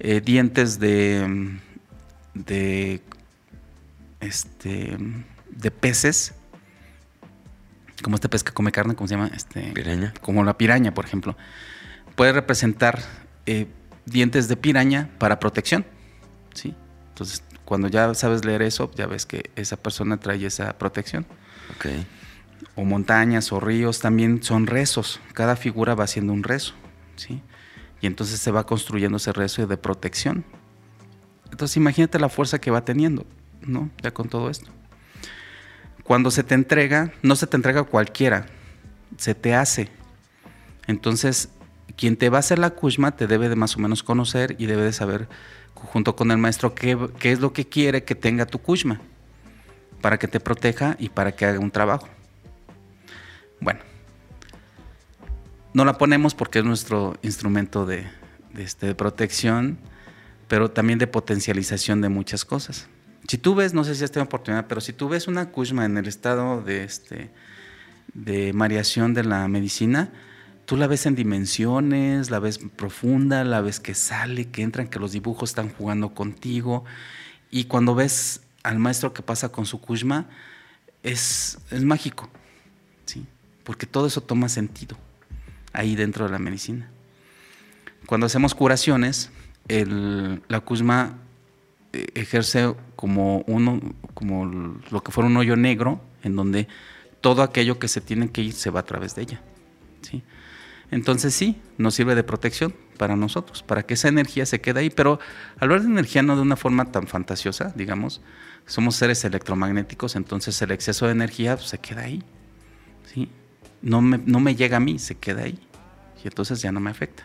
[0.00, 1.58] eh, dientes de,
[2.34, 3.00] de,
[4.20, 4.96] este,
[5.50, 6.34] de peces,
[8.02, 9.30] como este pez que come carne, ¿cómo se llama?
[9.34, 10.12] Este, piraña.
[10.20, 11.36] Como la piraña, por ejemplo.
[12.16, 13.02] Puede representar
[13.46, 13.66] eh,
[14.04, 15.86] dientes de piraña para protección.
[16.54, 16.74] ¿sí?
[17.08, 21.26] Entonces, cuando ya sabes leer eso, ya ves que esa persona trae esa protección.
[21.76, 22.06] Okay.
[22.74, 25.20] O montañas o ríos también son rezos.
[25.32, 26.74] Cada figura va haciendo un rezo.
[27.16, 27.40] ¿sí?
[28.00, 30.44] Y entonces se va construyendo ese rezo de protección.
[31.50, 33.24] Entonces imagínate la fuerza que va teniendo,
[33.62, 33.90] ¿no?
[34.02, 34.70] Ya con todo esto.
[36.02, 38.46] Cuando se te entrega, no se te entrega cualquiera,
[39.16, 39.88] se te hace.
[40.86, 41.48] Entonces,
[41.96, 44.66] quien te va a hacer la kushma te debe de más o menos conocer y
[44.66, 45.28] debe de saber
[45.84, 49.00] junto con el maestro qué, es lo que quiere que tenga tu kushma
[50.00, 52.08] para que te proteja y para que haga un trabajo.
[53.60, 53.80] Bueno,
[55.72, 58.06] no la ponemos porque es nuestro instrumento de,
[58.56, 59.78] este, de protección,
[60.48, 62.88] pero también de potencialización de muchas cosas.
[63.26, 65.86] Si tú ves, no sé si has tenido oportunidad, pero si tú ves una Kushma
[65.86, 67.30] en el estado de, este,
[68.12, 70.12] de mareación de la medicina,
[70.66, 74.98] tú la ves en dimensiones, la ves profunda, la ves que sale, que entran, que
[74.98, 76.84] los dibujos están jugando contigo.
[77.50, 80.26] Y cuando ves al maestro que pasa con su Kushma,
[81.02, 82.30] es, es mágico,
[83.04, 83.26] ¿sí?
[83.62, 84.96] porque todo eso toma sentido
[85.72, 86.88] ahí dentro de la medicina.
[88.06, 89.30] Cuando hacemos curaciones,
[89.68, 91.18] el, la Kushma
[92.14, 93.80] ejerce como uno,
[94.14, 96.68] como lo que fuera un hoyo negro, en donde
[97.20, 99.40] todo aquello que se tiene que ir se va a través de ella.
[100.02, 100.22] ¿sí?
[100.90, 104.90] Entonces sí, nos sirve de protección para nosotros, para que esa energía se quede ahí.
[104.90, 105.18] Pero
[105.58, 108.20] hablar de energía no de una forma tan fantasiosa, digamos,
[108.66, 112.22] somos seres electromagnéticos, entonces el exceso de energía pues, se queda ahí.
[113.12, 113.28] ¿sí?
[113.82, 115.58] No, me, no me llega a mí, se queda ahí.
[116.22, 117.24] Y entonces ya no me afecta.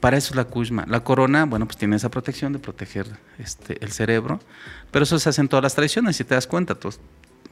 [0.00, 0.84] Para eso es la Kushma.
[0.86, 3.06] La corona, bueno, pues tiene esa protección de proteger
[3.38, 4.40] este, el cerebro,
[4.90, 6.76] pero eso se hace en todas las tradiciones, si te das cuenta.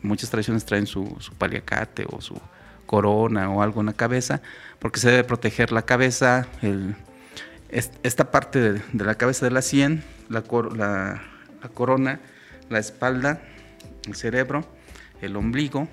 [0.02, 2.40] muchas tradiciones traen su, su paliacate o su
[2.86, 4.42] corona o algo en la cabeza,
[4.78, 6.94] porque se debe proteger la cabeza, el,
[7.70, 10.44] esta parte de, la cabeza de la sien, la,
[10.74, 11.22] la,
[11.62, 12.20] la, corona,
[12.68, 13.42] la espalda,
[14.06, 14.64] el cerebro,
[15.20, 15.88] el ombligo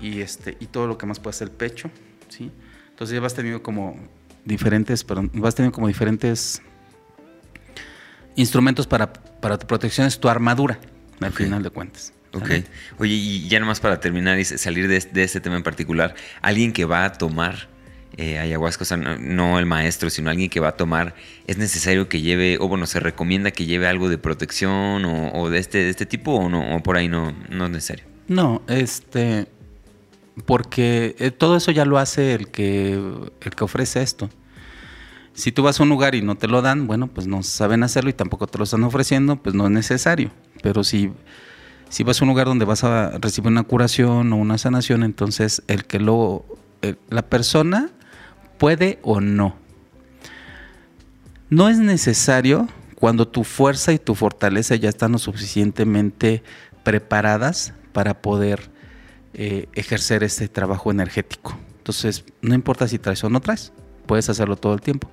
[0.00, 1.90] y, este, y todo lo que más puede ser el pecho.
[2.28, 2.50] ¿sí?
[2.90, 3.96] Entonces ya vas teniendo como
[4.44, 6.62] diferentes, perdón, vas teniendo como diferentes
[8.36, 10.78] instrumentos para, para tu protección, es tu armadura,
[11.20, 12.12] al final de cuentas.
[12.32, 12.50] Ok.
[12.98, 16.84] Oye, y ya nomás para terminar y salir de, este tema en particular, alguien que
[16.84, 17.68] va a tomar
[18.16, 21.14] eh, ayahuasca, o sea, no, el maestro, sino alguien que va a tomar,
[21.46, 25.58] ¿es necesario que lleve, o bueno, se recomienda que lleve algo de protección o, de,
[25.58, 28.04] este, de este tipo o no, o por ahí no, no es necesario?
[28.28, 29.48] No, este,
[30.46, 34.30] porque eh, todo eso ya lo hace el que, el que ofrece esto.
[35.32, 37.82] Si tú vas a un lugar y no te lo dan, bueno, pues no saben
[37.82, 40.30] hacerlo y tampoco te lo están ofreciendo, pues no es necesario.
[40.62, 41.12] Pero si
[41.90, 45.62] si vas a un lugar donde vas a recibir una curación o una sanación, entonces
[45.66, 46.46] el que lo
[47.10, 47.90] la persona
[48.58, 49.56] puede o no.
[51.50, 56.42] No es necesario cuando tu fuerza y tu fortaleza ya están lo suficientemente
[56.84, 58.70] preparadas para poder
[59.34, 61.58] eh, ejercer este trabajo energético.
[61.78, 63.72] Entonces, no importa si traes o no traes,
[64.06, 65.10] puedes hacerlo todo el tiempo.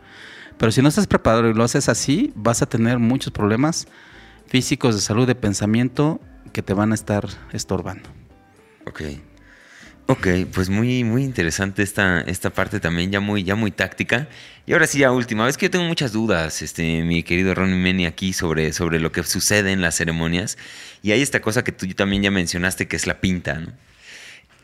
[0.57, 3.87] Pero si no estás preparado y lo haces así, vas a tener muchos problemas
[4.47, 6.19] físicos de salud, de pensamiento
[6.57, 7.23] que te van a estar
[7.53, 8.09] estorbando.
[8.87, 9.01] Ok.
[10.07, 14.27] Ok, pues muy, muy interesante esta, esta parte también, ya muy, ya muy táctica.
[14.65, 17.77] Y ahora sí, ya última vez que yo tengo muchas dudas, este, mi querido Ronnie
[17.77, 20.57] Meni, aquí sobre, sobre lo que sucede en las ceremonias.
[21.03, 23.61] Y hay esta cosa que tú también ya mencionaste, que es la pinta.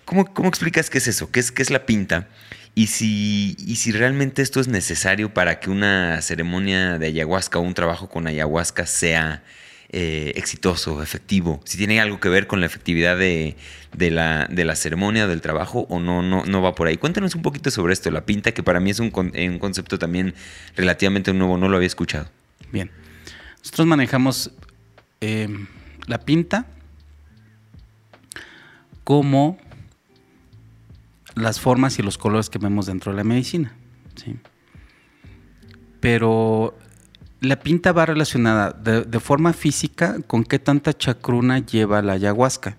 [0.05, 1.29] ¿Cómo, cómo explicas qué es eso?
[1.29, 2.27] ¿Qué es, qué es la pinta?
[2.73, 7.61] Y si, y si realmente esto es necesario para que una ceremonia de ayahuasca o
[7.61, 9.43] un trabajo con ayahuasca sea
[9.95, 13.55] eh, exitoso, efectivo, si tiene algo que ver con la efectividad de,
[13.95, 16.97] la, de la ceremonia, del trabajo, o no, no, no va por ahí.
[16.97, 20.33] Cuéntanos un poquito sobre esto, la pinta, que para mí es un, un concepto también
[20.75, 22.27] relativamente nuevo, no lo había escuchado.
[22.71, 22.89] Bien,
[23.59, 24.51] nosotros manejamos
[25.21, 25.47] eh,
[26.07, 26.65] la pinta
[29.03, 29.59] como
[31.35, 33.75] las formas y los colores que vemos dentro de la medicina.
[34.15, 34.37] ¿sí?
[35.99, 36.75] Pero
[37.43, 42.77] la pinta va relacionada de, forma física con qué tanta chacruna lleva la ayahuasca.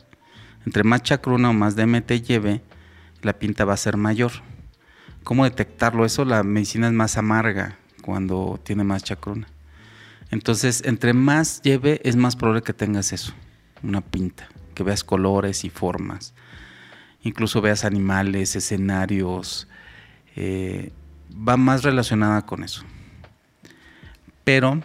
[0.65, 2.63] Entre más chacruna o más DMT lleve,
[3.21, 4.33] la pinta va a ser mayor.
[5.23, 6.07] ¿Cómo detectarlo?
[6.07, 9.49] Eso la medicina es más amarga cuando tiene más chacruna.
[10.31, 13.35] Entonces, entre más lleve, es más probable que tengas eso,
[13.83, 16.33] una pinta, que veas colores y formas.
[17.23, 19.69] Incluso veas animales, escenarios.
[20.37, 20.91] Eh,
[21.31, 22.85] va más relacionada con eso
[24.45, 24.81] pero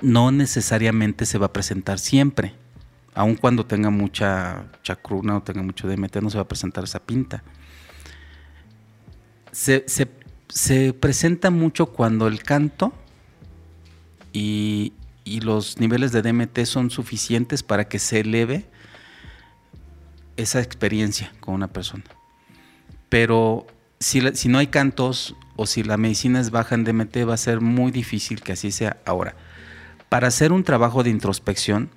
[0.00, 2.54] no necesariamente se va a presentar siempre.
[3.14, 7.00] Aun cuando tenga mucha chacruna o tenga mucho DMT, no se va a presentar esa
[7.00, 7.42] pinta.
[9.52, 9.84] Se,
[10.92, 12.92] presenta mucho cuando el canto
[14.32, 14.92] y,
[15.42, 18.66] los niveles de DMT son suficientes para que se eleve
[20.36, 22.04] esa experiencia con una persona.
[23.08, 23.66] Pero
[24.00, 27.60] si, no hay cantos o si la medicina es baja en DMT, va a ser
[27.60, 28.96] muy difícil que así sea.
[29.04, 29.36] Ahora,
[30.08, 31.90] para hacer un trabajo de introspección,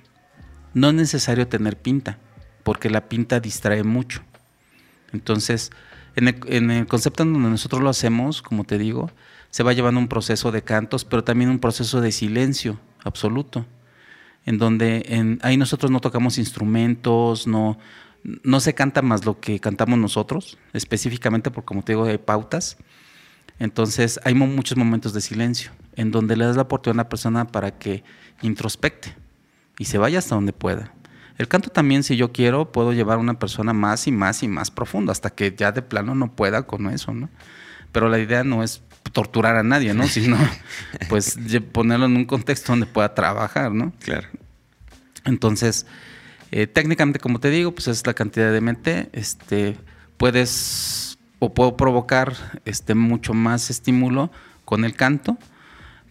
[0.74, 2.20] no es necesario tener pinta,
[2.64, 4.22] porque la pinta distrae mucho.
[5.12, 5.72] Entonces,
[6.16, 6.28] en
[6.72, 9.12] el, concepto en donde nosotros lo hacemos, como te digo,
[9.50, 13.66] se va llevando un proceso de cantos, pero también un proceso de silencio absoluto,
[14.46, 17.78] en donde ahí nosotros no tocamos instrumentos, no,
[18.24, 22.78] no se canta más lo que cantamos nosotros, específicamente porque, como te digo, hay pautas
[23.60, 27.48] entonces hay muchos momentos de silencio en donde le das la oportunidad a la persona
[27.48, 28.04] para que
[28.42, 29.16] introspecte
[29.80, 30.94] y se vaya hasta donde pueda.
[31.38, 34.48] El canto también, si yo quiero, puedo llevar a una persona más y más y
[34.48, 37.30] más profundo hasta que ya de plano no pueda con eso, ¿no?
[37.92, 38.82] Pero la idea no es
[39.12, 40.08] torturar a nadie, ¿no?
[40.08, 40.38] Sino,
[41.10, 41.38] pues,
[41.72, 43.94] ponerlo en un contexto donde pueda trabajar, ¿no?
[44.00, 44.28] Claro.
[45.26, 45.86] Entonces,
[46.52, 49.10] eh, técnicamente, como te digo, pues es la cantidad de mente.
[49.14, 49.78] Este,
[50.18, 51.07] puedes
[51.40, 52.34] o puedo provocar
[52.66, 54.32] este, mucho más estímulo
[54.66, 55.38] con el canto,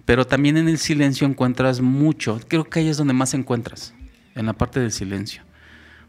[0.05, 2.41] pero también en el silencio encuentras mucho.
[2.49, 3.95] Creo que ahí es donde más encuentras,
[4.35, 5.43] en la parte del silencio,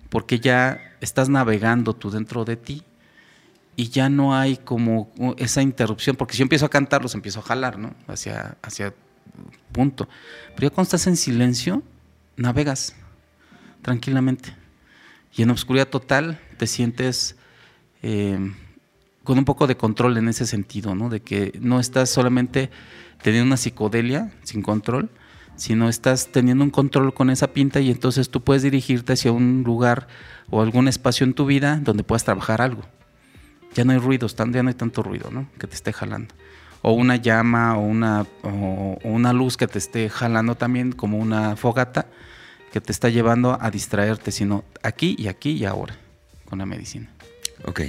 [0.09, 2.83] porque ya estás navegando tú dentro de ti
[3.75, 7.39] y ya no hay como esa interrupción, porque si yo empiezo a cantar, los empiezo
[7.39, 7.93] a jalar, ¿no?
[8.07, 8.93] Hacia, hacia
[9.71, 10.07] punto.
[10.55, 11.83] Pero ya cuando estás en silencio,
[12.35, 12.95] navegas
[13.81, 14.55] tranquilamente.
[15.35, 17.35] Y en obscuridad total te sientes
[18.01, 18.51] eh,
[19.27, 21.09] con un poco de control en ese sentido, ¿no?
[21.09, 22.69] De que no estás solamente
[23.21, 25.09] teniendo una psicodelia sin control,
[25.57, 29.63] sino estás teniendo un control con esa pinta y entonces tú puedes dirigirte hacia un
[29.65, 30.07] lugar
[30.49, 32.83] o algún espacio en tu vida donde puedas trabajar algo.
[33.75, 35.49] Ya no hay ruidos, ya no hay tanto ruido, ¿no?
[35.59, 36.33] Que te esté jalando.
[36.81, 41.57] O una llama o una, o una luz que te esté jalando también como una
[41.57, 42.05] fogata
[42.71, 45.97] que te está llevando a distraerte, sino aquí y aquí y ahora
[46.45, 47.09] con la medicina.
[47.65, 47.81] Ok.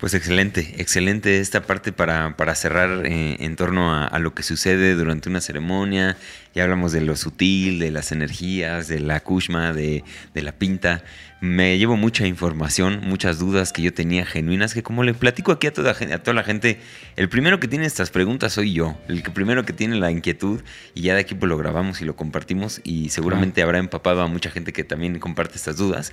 [0.00, 4.94] Pues excelente, excelente esta parte para, para cerrar eh, en torno a, lo que sucede
[4.94, 6.16] durante una ceremonia.
[6.54, 10.02] Ya hablamos de lo sutil, de las energías, de la kushma, de,
[10.32, 11.04] de la pinta
[11.40, 15.66] me llevo mucha información, muchas dudas que yo tenía genuinas, que como le platico aquí
[15.66, 16.78] a toda, a toda la gente,
[17.16, 20.60] el primero que tiene estas preguntas soy yo, el que primero que tiene la inquietud
[20.94, 24.26] y ya de aquí pues lo grabamos y lo compartimos y seguramente habrá empapado a
[24.26, 26.12] mucha gente que también comparte estas dudas.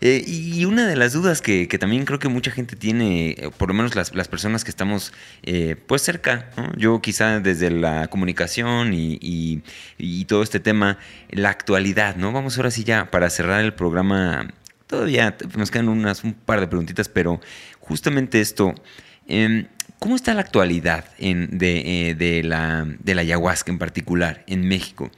[0.00, 3.68] Eh, y una de las dudas que, también creo que mucha gente tiene, eh, por
[3.68, 9.18] lo menos las, personas que estamos eh, pues cerca, yo quizá desde la comunicación y,
[9.98, 10.98] y todo este tema,
[11.30, 12.30] la actualidad, ¿no?
[12.32, 14.48] Vamos ahora sí ya para cerrar el programa
[14.88, 17.40] Todavía nos quedan unas, un par de preguntitas, pero
[17.78, 18.74] justamente esto,
[19.26, 19.66] em,
[19.98, 25.10] ¿cómo está la actualidad de, eh, de, la, de la ayahuasca en particular en México?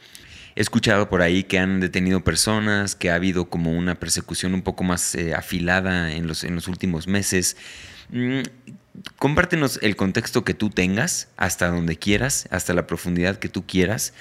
[0.56, 4.62] He escuchado por ahí que han detenido personas, que ha habido como una persecución un
[4.62, 7.56] poco más eh, afilada en los, en los últimos meses.
[8.09, 8.40] Mm,
[9.18, 14.14] compártenos el contexto que tú tengas, hasta donde quieras, hasta la profundidad que tú quieras,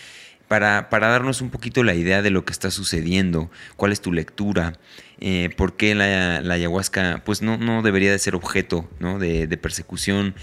[0.50, 4.74] para, darnos un poquito la idea de lo que está sucediendo, cuál es tu lectura,
[5.22, 10.34] eh, por qué la, ayahuasca pues no, debería de ser objeto de, persecución.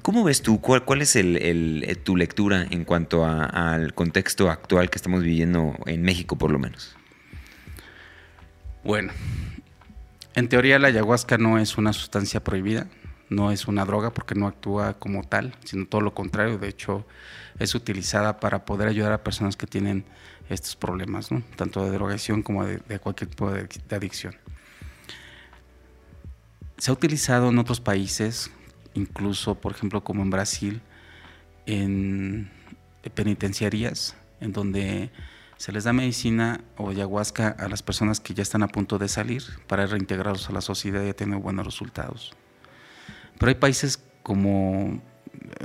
[0.00, 0.60] ¿Cómo ves tú?
[0.60, 5.76] ¿Cuál, cuál es el, eh, tu lectura en cuanto al contexto actual que estamos viviendo
[5.86, 6.96] en México por lo menos?
[8.84, 9.12] Bueno,
[10.34, 12.86] en teoría la ayahuasca no es una sustancia prohibida,
[13.28, 16.56] no es una droga porque no actúa como tal, sino todo lo contrario.
[16.56, 17.06] De hecho,
[17.58, 20.04] es utilizada para poder ayudar a personas que tienen
[20.54, 24.34] estos problemas, tanto de drogación como de, cualquier tipo de, adicción.
[26.78, 28.50] Se ha utilizado en otros países,
[28.94, 30.80] incluso, por ejemplo, como en Brasil,
[31.66, 32.50] en
[33.14, 35.10] penitenciarías, en donde
[35.56, 39.08] se les da medicina o ayahuasca a las personas que ya están a punto de
[39.08, 42.32] salir para reintegrarlos a la sociedad y tener buenos resultados.
[43.38, 45.00] Pero hay países como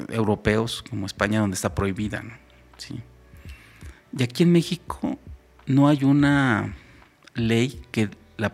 [0.09, 2.23] europeos como España donde está prohibida.
[2.77, 3.01] ¿Sí?
[4.15, 5.17] Y aquí en México
[5.65, 6.75] no hay una
[7.33, 8.53] ley que la,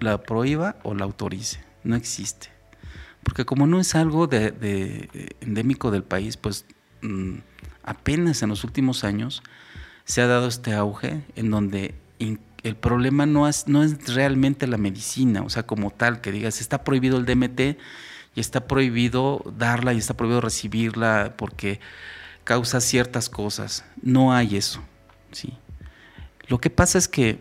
[0.00, 1.60] la prohíba o la autorice.
[1.84, 2.48] No existe.
[3.22, 6.64] Porque como no es algo endémico del país, pues
[7.02, 7.36] mm,
[7.82, 9.42] apenas en los últimos años
[10.04, 11.94] se ha dado este auge en donde
[12.62, 13.66] el problema no es
[14.12, 17.60] realmente la medicina, o sea, como tal, que digas, está prohibido el DMT
[18.34, 21.80] y está prohibido darla y está prohibido recibirla porque
[22.44, 23.84] causa ciertas cosas.
[24.02, 24.80] No hay eso.
[25.32, 25.52] ¿sí?
[26.48, 27.38] Lo que pasa es que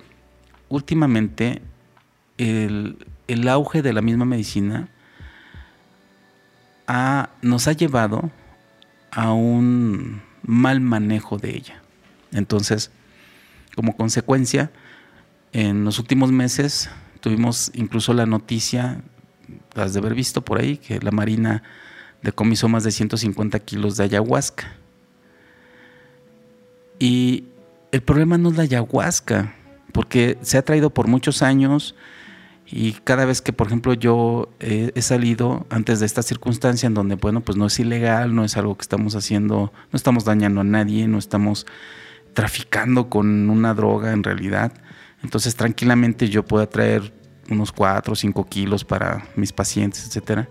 [0.70, 1.62] últimamente
[2.38, 2.98] el,
[3.48, 4.90] auge de la misma medicina
[7.42, 8.32] nos ha llevado
[9.12, 11.82] a un mal manejo de ella.
[12.32, 12.92] Entonces,
[13.76, 14.72] como consecuencia,
[15.52, 16.90] en los últimos meses
[17.20, 19.02] tuvimos incluso la noticia
[19.76, 21.64] has de haber visto por ahí que la Marina
[22.22, 24.76] decomisó más de 150 kilos de ayahuasca.
[27.00, 27.46] Y
[27.92, 29.56] el problema no es la ayahuasca,
[29.92, 31.96] porque se ha traído por muchos años
[32.72, 37.16] y cada vez que, por ejemplo, yo he, salido antes de esta circunstancia en donde,
[37.16, 40.64] bueno, pues no es ilegal, no es algo que estamos haciendo, no estamos dañando a
[40.64, 41.66] nadie, no estamos
[42.34, 44.72] traficando con una droga en realidad.
[45.24, 47.12] Entonces, tranquilamente yo puedo traer
[47.50, 50.48] unos 4 o 5 kilos para mis pacientes, etcétera.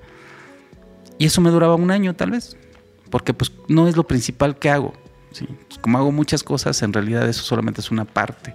[1.18, 2.56] Y eso me duraba un año tal vez,
[3.10, 4.92] porque pues no es lo principal que hago.
[5.32, 5.46] ¿Sí?
[5.80, 8.54] Como hago muchas cosas, en realidad eso solamente es una parte.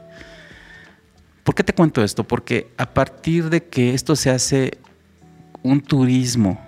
[1.44, 2.24] ¿Por qué te cuento esto?
[2.24, 4.78] Porque a partir de que esto se hace
[5.62, 6.60] un turismo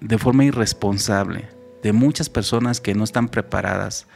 [0.00, 1.48] de forma irresponsable
[1.82, 4.06] de muchas personas que no están preparadas.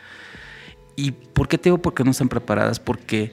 [0.97, 2.81] ¿Y por qué te digo porque no están preparadas?
[2.81, 3.33] Porque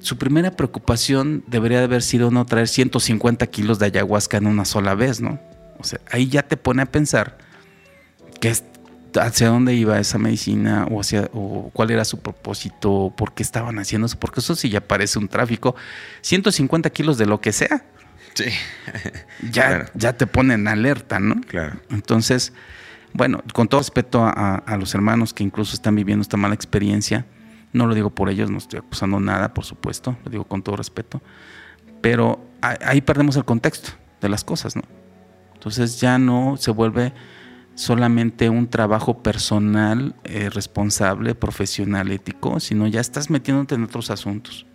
[0.00, 4.64] su primera preocupación debería de haber sido no traer 150 kilos de ayahuasca en una
[4.64, 5.40] sola vez, ¿no?
[5.78, 7.38] O sea, ahí ya te pone a pensar
[8.40, 8.54] que
[9.20, 13.78] hacia dónde iba esa medicina o, hacia, o cuál era su propósito, por qué estaban
[13.78, 15.74] haciendo eso, porque eso sí ya parece un tráfico.
[16.22, 17.84] 150 kilos de lo que sea.
[18.34, 18.46] sí.
[19.52, 21.40] ya, ya te ponen alerta, ¿no?
[21.42, 21.80] Claro.
[21.90, 22.52] Entonces,
[23.14, 27.24] bueno, con todo respeto a, los hermanos que incluso están viviendo esta mala experiencia,
[27.72, 30.76] no lo digo por ellos, no estoy acusando nada, por supuesto, lo digo con todo
[30.76, 31.22] respeto,
[32.00, 34.82] pero ahí perdemos el contexto de las cosas, ¿no?
[35.54, 37.12] Entonces ya no se vuelve
[37.74, 44.66] solamente un trabajo personal, eh, responsable, profesional, ético, sino ya estás metiéndote en otros asuntos.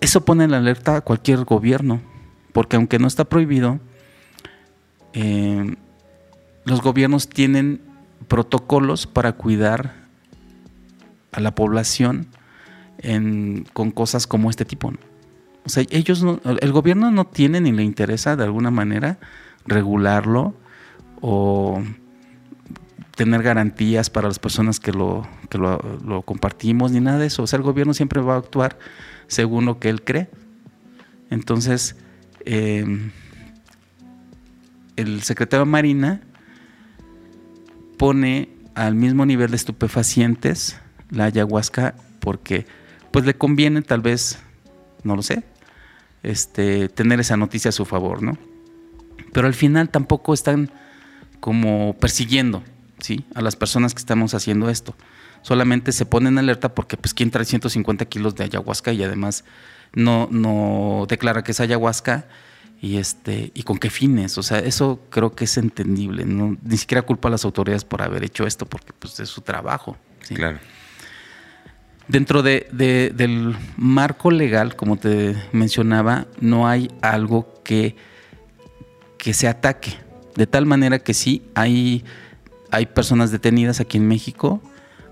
[0.00, 2.00] Eso pone en alerta a cualquier gobierno,
[2.52, 3.80] porque aunque no está prohibido,
[5.14, 5.76] eh,
[6.64, 7.80] los gobiernos tienen
[8.28, 10.06] protocolos para cuidar
[11.32, 12.28] a la población
[13.72, 14.92] con cosas como este tipo.
[15.64, 19.18] O sea, ellos el gobierno no tiene ni le interesa de alguna manera
[19.66, 20.54] regularlo
[21.20, 21.82] o
[23.18, 27.42] tener garantías para las personas que lo, lo, compartimos, ni nada de eso.
[27.42, 28.78] O sea, el gobierno siempre va a actuar
[29.26, 30.30] según lo que él cree.
[31.28, 31.96] Entonces,
[32.44, 33.10] em,
[34.96, 36.20] el secretario de Marina
[37.96, 40.78] pone al mismo nivel de estupefacientes
[41.10, 42.66] la ayahuasca porque
[43.10, 44.38] pues le conviene tal vez,
[45.02, 45.42] no lo sé,
[46.22, 48.38] este, tener esa noticia a su favor, ¿no?
[49.32, 50.70] Pero al final tampoco están
[51.40, 52.62] como persiguiendo,
[53.00, 53.24] ¿sí?
[53.34, 54.94] A las personas que estamos haciendo esto.
[55.42, 59.44] Solamente se ponen en alerta porque pues quién trae 150 kilos de ayahuasca y además
[59.94, 62.26] no, no declara que es ayahuasca
[62.80, 66.24] y este y con qué fines o sea eso creo que es entendible.
[66.24, 69.40] No ni siquiera culpa a las autoridades por haber hecho esto porque pues es su
[69.40, 69.96] trabajo
[70.34, 70.58] claro.
[72.06, 72.66] Dentro de,
[73.14, 77.96] del marco legal como te mencionaba no hay algo que
[79.18, 79.96] que se ataque
[80.38, 82.04] de tal manera que sí hay
[82.70, 84.62] hay personas detenidas aquí en México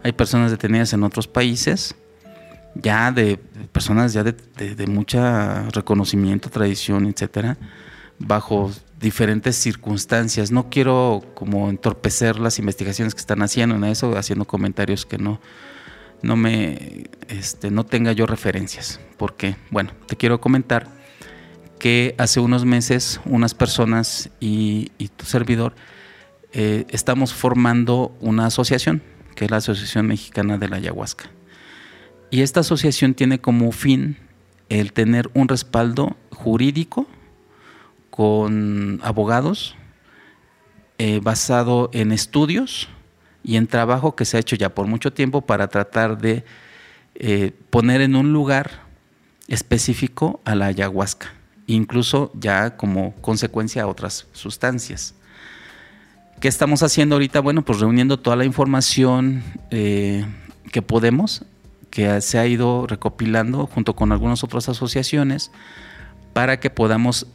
[0.02, 1.96] hay personas detenidas en otros países
[2.82, 3.38] ya de
[3.72, 7.56] personas ya de, de, reconocimiento, tradición, etcétera,
[8.18, 8.70] bajo
[9.00, 10.50] diferentes circunstancias.
[10.50, 15.40] No quiero como entorpecer las investigaciones que están haciendo en eso, haciendo comentarios que no,
[16.22, 19.00] no me este, no tenga yo referencias.
[19.16, 20.88] Porque, bueno, te quiero comentar
[21.78, 25.74] que hace unos meses unas personas y, tu servidor
[26.52, 29.02] eh, estamos formando una asociación,
[29.34, 31.30] que es la Asociación Mexicana de la Ayahuasca.
[32.30, 34.16] Y esta asociación tiene como fin
[34.68, 37.06] el tener un respaldo jurídico
[38.10, 39.76] con abogados
[40.98, 42.88] eh, basado en estudios
[43.44, 46.44] y en trabajo que se ha hecho ya por mucho tiempo para tratar de
[47.14, 48.86] eh, poner en un lugar
[49.46, 51.32] específico a la ayahuasca,
[51.66, 55.14] incluso ya como consecuencia a otras sustancias.
[56.40, 57.40] ¿Qué estamos haciendo ahorita?
[57.40, 60.26] Bueno, pues reuniendo toda la información eh,
[60.70, 61.44] que podemos
[61.90, 65.50] que se ha ido recopilando junto con algunas otras asociaciones
[66.34, 67.26] para que podamos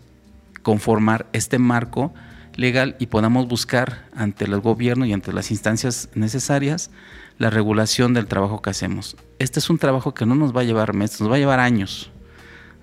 [0.61, 2.13] conformar este marco
[2.55, 6.91] legal y podamos buscar ante el gobierno y ante las instancias necesarias
[7.39, 9.17] la regulación del trabajo que hacemos.
[9.39, 11.59] Este es un trabajo que no nos va a llevar meses, nos va a llevar
[11.59, 12.11] años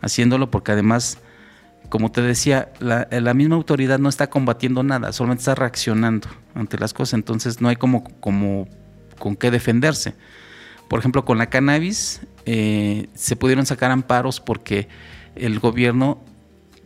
[0.00, 1.18] haciéndolo porque además,
[1.88, 6.78] como te decía, la, la misma autoridad no está combatiendo nada, solamente está reaccionando ante
[6.78, 8.68] las cosas, entonces no hay como, como
[9.18, 10.14] con qué defenderse.
[10.88, 14.88] Por ejemplo, con la cannabis eh, se pudieron sacar amparos porque
[15.34, 16.24] el gobierno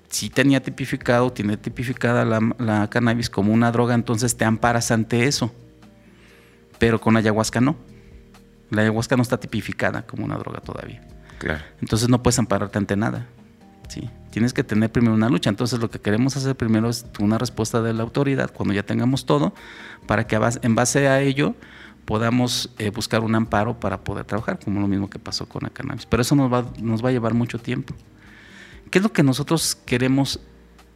[0.09, 5.55] sí tenía tipificado, tiene tipificada la, cannabis como una droga, entonces te amparas ante eso.
[6.79, 7.77] Pero con ayahuasca no.
[8.70, 11.07] La ayahuasca no está tipificada como una droga todavía.
[11.39, 11.62] Claro.
[11.81, 13.29] Entonces no puedes ampararte ante nada.
[14.31, 15.51] Tienes que tener primero una lucha.
[15.51, 19.27] Entonces lo que queremos hacer primero es una respuesta de la autoridad cuando ya tengamos
[19.27, 19.52] todo,
[20.06, 21.55] para que en base a ello
[22.05, 25.70] podamos eh, buscar un amparo para poder trabajar, como lo mismo que pasó con la
[25.70, 26.06] cannabis.
[26.06, 27.94] Pero eso nos va, nos va a llevar mucho tiempo.
[28.90, 30.40] ¿Qué es lo que nosotros queremos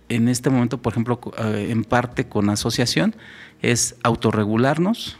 [0.08, 3.14] en este momento, por ejemplo, eh, en parte con asociación?
[3.62, 5.16] Es autorregularnos,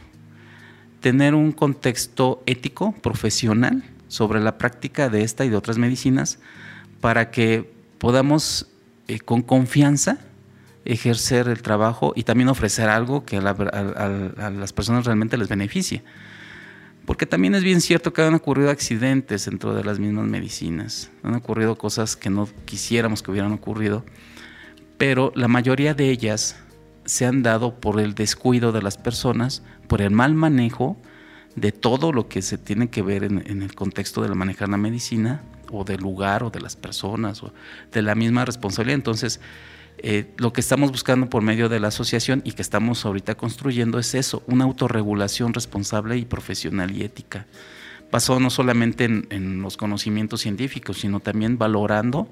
[1.01, 6.39] tener un contexto ético, profesional, sobre la práctica de esta y de otras medicinas,
[7.01, 8.67] para que podamos
[9.07, 10.19] eh, con confianza
[10.85, 16.03] ejercer el trabajo y también ofrecer algo que a, las personas realmente les beneficie.
[17.05, 21.35] Porque también es bien cierto que han ocurrido accidentes dentro de las mismas medicinas, han
[21.35, 24.03] ocurrido cosas que no quisiéramos que hubieran ocurrido,
[24.97, 26.57] pero la mayoría de ellas
[27.05, 30.97] se han dado por el descuido de las personas, por el mal manejo
[31.55, 34.77] de todo lo que se tiene que ver en, en el contexto de manejar la
[34.77, 35.41] medicina,
[35.71, 37.53] o del lugar, o de las personas, o
[37.91, 38.95] de la misma responsabilidad.
[38.95, 39.39] Entonces,
[39.99, 43.97] eh, lo que estamos buscando por medio de la asociación y que estamos ahorita construyendo
[43.97, 47.47] es eso, una autorregulación responsable y profesional y ética.
[48.11, 52.29] Pasó no solamente en, los conocimientos científicos, sino también valorando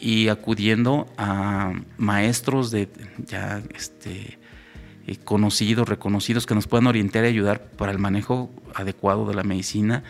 [0.00, 2.88] y acudiendo a maestros de
[3.26, 4.38] ya este,
[5.06, 9.42] eh, conocidos, reconocidos, que nos puedan orientar y ayudar para el manejo adecuado de la
[9.42, 10.04] medicina.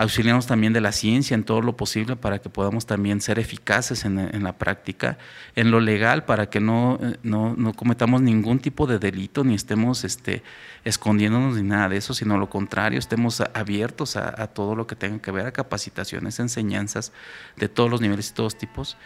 [0.00, 4.04] Auxiliarnos también de la ciencia en todo lo posible para que podamos también ser eficaces
[4.04, 5.18] en, la práctica,
[5.56, 9.54] en lo legal, para que no, eh, no, no, cometamos ningún tipo de delito, ni
[9.54, 10.44] estemos este,
[10.84, 15.20] escondiéndonos ni nada de eso, sino lo contrario, estemos abiertos a, todo lo que tenga
[15.20, 17.12] que ver a capacitaciones, enseñanzas
[17.56, 18.96] de todos los niveles y todos tipos.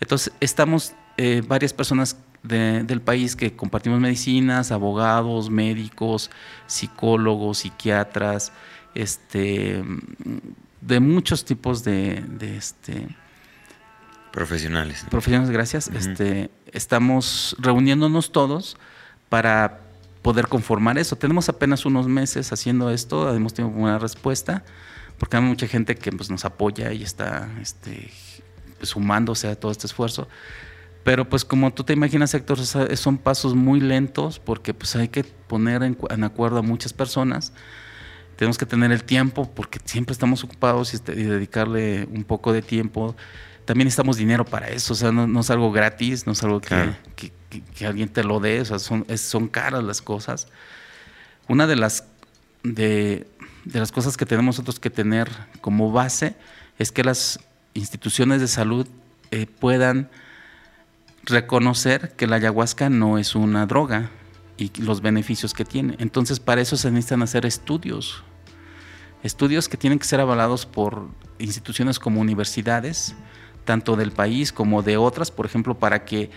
[0.00, 6.30] Entonces, estamos eh, varias personas del país que compartimos medicinas, abogados, médicos,
[6.66, 8.52] psicólogos, psiquiatras,
[8.94, 9.82] este,
[10.80, 12.24] de muchos tipos de,
[12.56, 13.08] este,
[14.32, 15.04] profesionales.
[15.10, 15.88] Profesionales, gracias.
[15.88, 18.76] este, estamos reuniéndonos todos
[19.28, 19.80] para
[20.22, 21.16] poder conformar eso.
[21.16, 24.64] Tenemos apenas unos meses haciendo esto, hemos tenido buena respuesta,
[25.18, 28.10] porque hay mucha gente que pues, nos apoya y está este,
[28.82, 30.28] sumándose a todo este esfuerzo.
[31.04, 35.24] Pero pues como tú te imaginas, Héctor, son pasos muy lentos porque pues hay que
[35.24, 37.52] poner en, acuerdo a muchas personas.
[38.40, 43.14] Tenemos que tener el tiempo porque siempre estamos ocupados y, dedicarle un poco de tiempo.
[43.66, 46.94] También necesitamos dinero para eso, o sea, no, es algo gratis, no es algo que,
[47.74, 50.48] que, alguien te lo dé, o sea, son, son caras las cosas.
[51.48, 52.04] Una de las,
[52.62, 53.26] de,
[53.66, 55.28] de las cosas que tenemos nosotros que tener
[55.60, 56.34] como base
[56.78, 57.40] es que las
[57.74, 58.86] instituciones de salud
[59.32, 60.08] eh, puedan
[61.24, 64.08] reconocer que la ayahuasca no es una droga
[64.56, 65.96] y los beneficios que tiene.
[65.98, 68.24] Entonces, para eso se necesitan hacer estudios.
[69.22, 73.14] Estudios que tienen que ser avalados por instituciones como universidades,
[73.64, 76.30] tanto del país como de otras, por ejemplo, para que,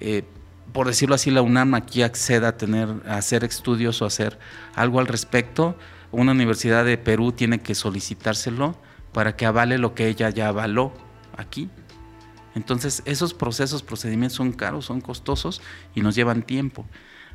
[0.00, 0.24] eh,
[0.72, 4.38] por decirlo así, la UNAM aquí acceda a, tener, a hacer estudios o hacer
[4.74, 5.76] algo al respecto.
[6.10, 8.76] Una universidad de Perú tiene que solicitárselo
[9.12, 10.92] para que avale lo que ella ya avaló
[11.36, 11.68] aquí.
[12.54, 15.60] Entonces, esos procesos, procedimientos son caros, son costosos
[15.94, 16.86] y nos llevan tiempo.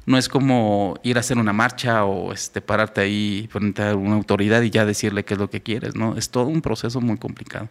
[0.08, 4.16] No es como ir a hacer una marcha o este, pararte ahí frente a una
[4.16, 6.18] autoridad y ya decirle qué es lo que quieres, ¿no?
[6.18, 7.70] Es todo un proceso muy complicado.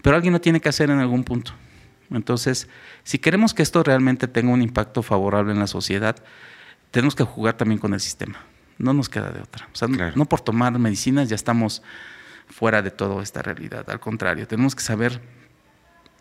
[0.00, 1.52] Pero alguien lo tiene que hacer en algún punto.
[2.10, 2.68] Entonces,
[3.02, 6.16] si queremos que esto realmente tenga un impacto favorable en la sociedad,
[6.92, 8.38] tenemos que jugar también con el sistema.
[8.78, 9.68] No nos queda de otra.
[9.72, 11.82] O sea, no por tomar medicinas ya estamos
[12.48, 13.90] fuera de toda esta realidad.
[13.90, 15.20] Al contrario, tenemos que saber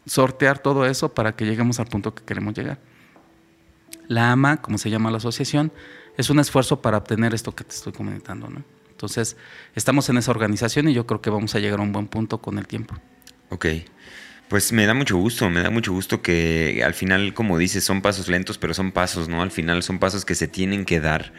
[0.08, 2.80] sortear todo eso para que lleguemos al punto que queremos llegar.
[4.08, 5.72] La AMA, como se llama la asociación,
[6.18, 8.50] es un esfuerzo para obtener esto que te estoy comentando.
[8.50, 8.64] ¿no?
[8.90, 9.38] Entonces,
[9.76, 12.40] estamos en esa organización y yo creo que vamos a llegar a un buen punto
[12.40, 12.96] con el tiempo.
[13.50, 13.68] Ok.
[14.50, 18.02] Pues me da mucho gusto, me da mucho gusto que al final, como dices, son
[18.02, 19.42] pasos lentos, pero son pasos, ¿no?
[19.42, 21.34] Al final son pasos que se tienen que dar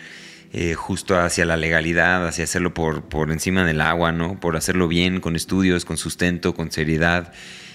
[0.52, 4.38] eh, justo hacia la legalidad, hacia hacerlo por, por encima del agua, ¿no?
[4.38, 7.32] Por hacerlo bien, con estudios, con sustento, con seriedad.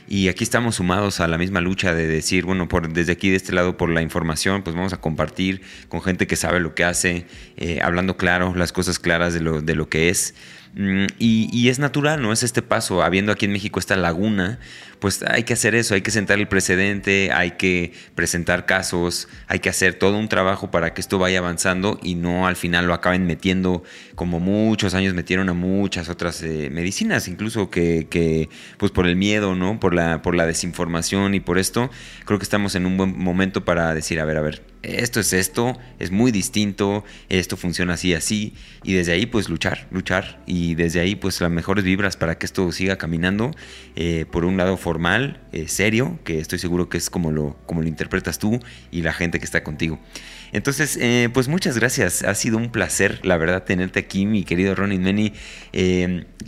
[0.08, 3.38] Y aquí estamos sumados a la misma lucha de decir, bueno, por, desde aquí de
[3.38, 6.84] este lado por la información, pues vamos a compartir con gente que sabe lo que
[6.84, 7.26] hace,
[7.58, 10.36] eh, hablando claro, las cosas claras de lo, de lo que es.
[10.76, 12.34] Mm, y, es natural, ¿no?
[12.34, 14.60] Es este paso, habiendo aquí en México esta laguna,
[15.04, 19.60] pues hay que hacer eso, hay que sentar el precedente, hay que presentar casos, hay
[19.60, 22.94] que hacer todo un trabajo para que esto vaya avanzando y no al final lo
[22.94, 23.84] acaben metiendo
[24.16, 28.48] como muchos años metieron a muchas otras eh, medicinas, incluso que,
[28.78, 29.78] pues por el miedo, ¿no?
[29.78, 31.90] Por la, por la desinformación y por esto,
[32.24, 35.32] creo que estamos en un buen momento para decir, a ver, a ver, esto es
[35.34, 38.54] esto, es muy distinto, esto funciona así, así,
[38.84, 42.46] y desde ahí pues luchar, luchar, y desde ahí pues las mejores vibras para que
[42.46, 43.52] esto siga caminando,
[43.96, 44.78] eh, por un lado
[45.52, 48.60] eh, serio, que estoy seguro que es como lo, como lo interpretas tú
[48.92, 50.00] y la gente que está contigo.
[50.52, 54.76] Entonces, eh, pues muchas gracias, ha sido un placer, la verdad, tenerte aquí, mi querido
[54.76, 55.34] Ronnie Meni.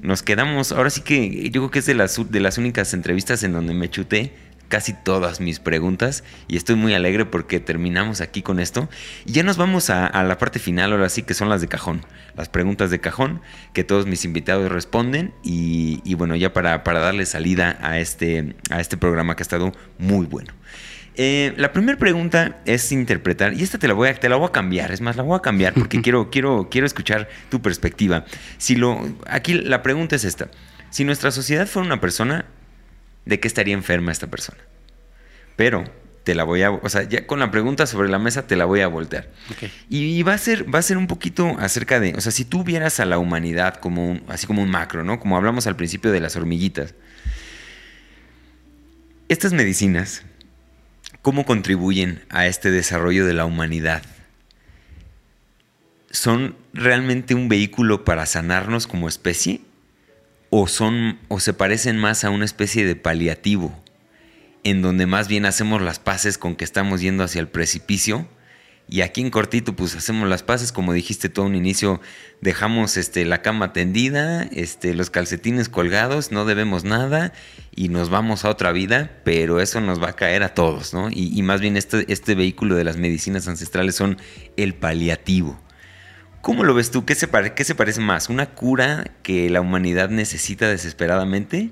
[0.02, 3.44] nos quedamos, ahora sí que yo creo que es de las, de las únicas entrevistas
[3.44, 4.32] en donde me chuté
[4.68, 8.90] casi todas mis preguntas y estoy muy alegre porque terminamos aquí con esto.
[9.26, 12.02] Y ya nos vamos a, la parte final, ahora sí que son las de cajón,
[12.36, 13.42] las preguntas de cajón
[13.74, 18.80] que todos mis invitados responden y, bueno, ya para, para, darle salida a este, a
[18.80, 20.54] este programa que ha estado muy bueno.
[21.18, 24.48] Eh, la primera pregunta es interpretar, y esta te la voy a, te la voy
[24.48, 28.26] a cambiar, es más, la voy a cambiar porque quiero, quiero, quiero escuchar tu perspectiva.
[28.58, 30.50] Si lo, aquí la pregunta es esta.
[30.90, 32.46] Si nuestra sociedad fuera una persona,
[33.26, 34.60] de qué estaría enferma esta persona.
[35.56, 35.84] Pero
[36.26, 38.66] te la voy a, o sea, ya con la pregunta sobre la mesa te la
[38.66, 39.30] voy a voltear.
[39.90, 42.64] Y, va a ser, va a ser un poquito acerca de, o sea, si tú
[42.64, 45.20] vieras a la humanidad como un, así como un macro, ¿no?
[45.20, 46.96] Como hablamos al principio de las hormiguitas.
[49.30, 50.24] Estas medicinas,
[51.22, 54.02] ¿cómo contribuyen a este desarrollo de la humanidad?
[56.10, 59.62] ¿Son realmente un vehículo para sanarnos como especie?
[60.58, 63.78] O son o se parecen más a una especie de paliativo
[64.64, 68.26] en donde más bien hacemos las paces con que estamos yendo hacia el precipicio.
[68.88, 72.00] Y aquí en cortito, pues hacemos las paces, como dijiste tú a un inicio,
[72.40, 77.34] dejamos este, la cama tendida, este, los calcetines colgados, no debemos nada
[77.76, 81.10] y nos vamos a otra vida, pero eso nos va a caer a todos, ¿no?
[81.12, 84.18] Y, más bien este, este vehículo de las medicinas ancestrales son
[84.56, 85.60] el paliativo.
[86.46, 87.06] ¿Cómo lo ves tú?
[87.06, 88.30] ¿Qué se, ¿Qué se parece más?
[88.30, 91.72] ¿Una cura que la humanidad necesita desesperadamente?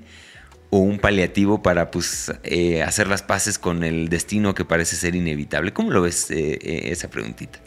[0.70, 5.14] o un paliativo para pues, eh, hacer las paces con el destino que parece ser
[5.14, 5.72] inevitable.
[5.72, 7.60] ¿Cómo lo ves eh, eh, esa preguntita?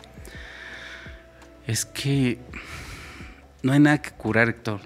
[1.65, 2.38] Es que
[3.63, 4.81] no hay nada que curar, Héctor.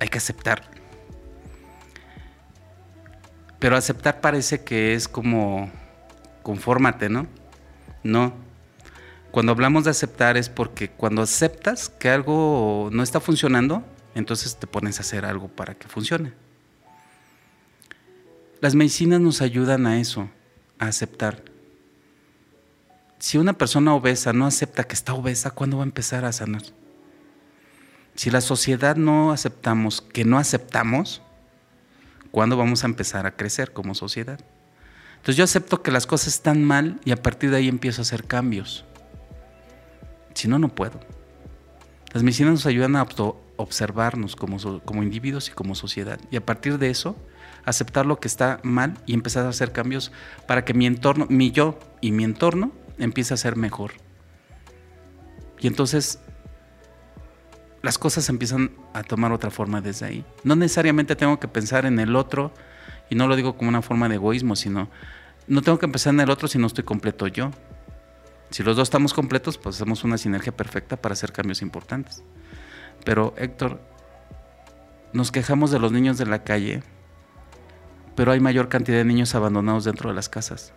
[0.00, 0.62] Hay que aceptar.
[3.58, 5.70] Pero aceptar parece que es como
[6.42, 7.26] confórmate, ¿no?
[8.02, 8.41] No.
[9.32, 13.82] Cuando hablamos de aceptar es porque cuando aceptas que algo no está funcionando,
[14.14, 16.34] entonces te pones a hacer algo para que funcione.
[18.60, 20.28] Las medicinas nos ayudan a eso,
[20.78, 21.42] a aceptar.
[23.18, 26.62] Si una persona obesa no acepta que está obesa, ¿cuándo va a empezar a sanar?
[28.14, 31.22] Si la sociedad no aceptamos que no aceptamos,
[32.30, 34.40] ¿cuándo vamos a empezar a crecer como sociedad?
[35.14, 38.04] Entonces yo acepto que las cosas están mal y a partir de ahí empiezo a
[38.04, 38.84] hacer cambios.
[40.34, 41.00] Si no, no puedo.
[42.12, 43.06] Las medicinas nos ayudan a
[43.56, 46.20] observarnos como, como individuos y como sociedad.
[46.30, 47.16] Y a partir de eso,
[47.64, 50.12] aceptar lo que está mal y empezar a hacer cambios
[50.46, 53.92] para que mi entorno, mi yo y mi entorno empiece a ser mejor.
[55.60, 56.18] Y entonces
[57.82, 60.24] las cosas empiezan a tomar otra forma desde ahí.
[60.44, 62.52] No necesariamente tengo que pensar en el otro,
[63.10, 64.88] y no lo digo como una forma de egoísmo, sino
[65.46, 67.50] no tengo que pensar en el otro si no estoy completo yo.
[68.52, 72.22] Si los dos estamos completos, pues hacemos una sinergia perfecta para hacer cambios importantes.
[73.02, 73.80] Pero Héctor,
[75.14, 76.82] nos quejamos de los niños de la calle,
[78.14, 80.74] pero hay mayor cantidad de niños abandonados dentro de las casas.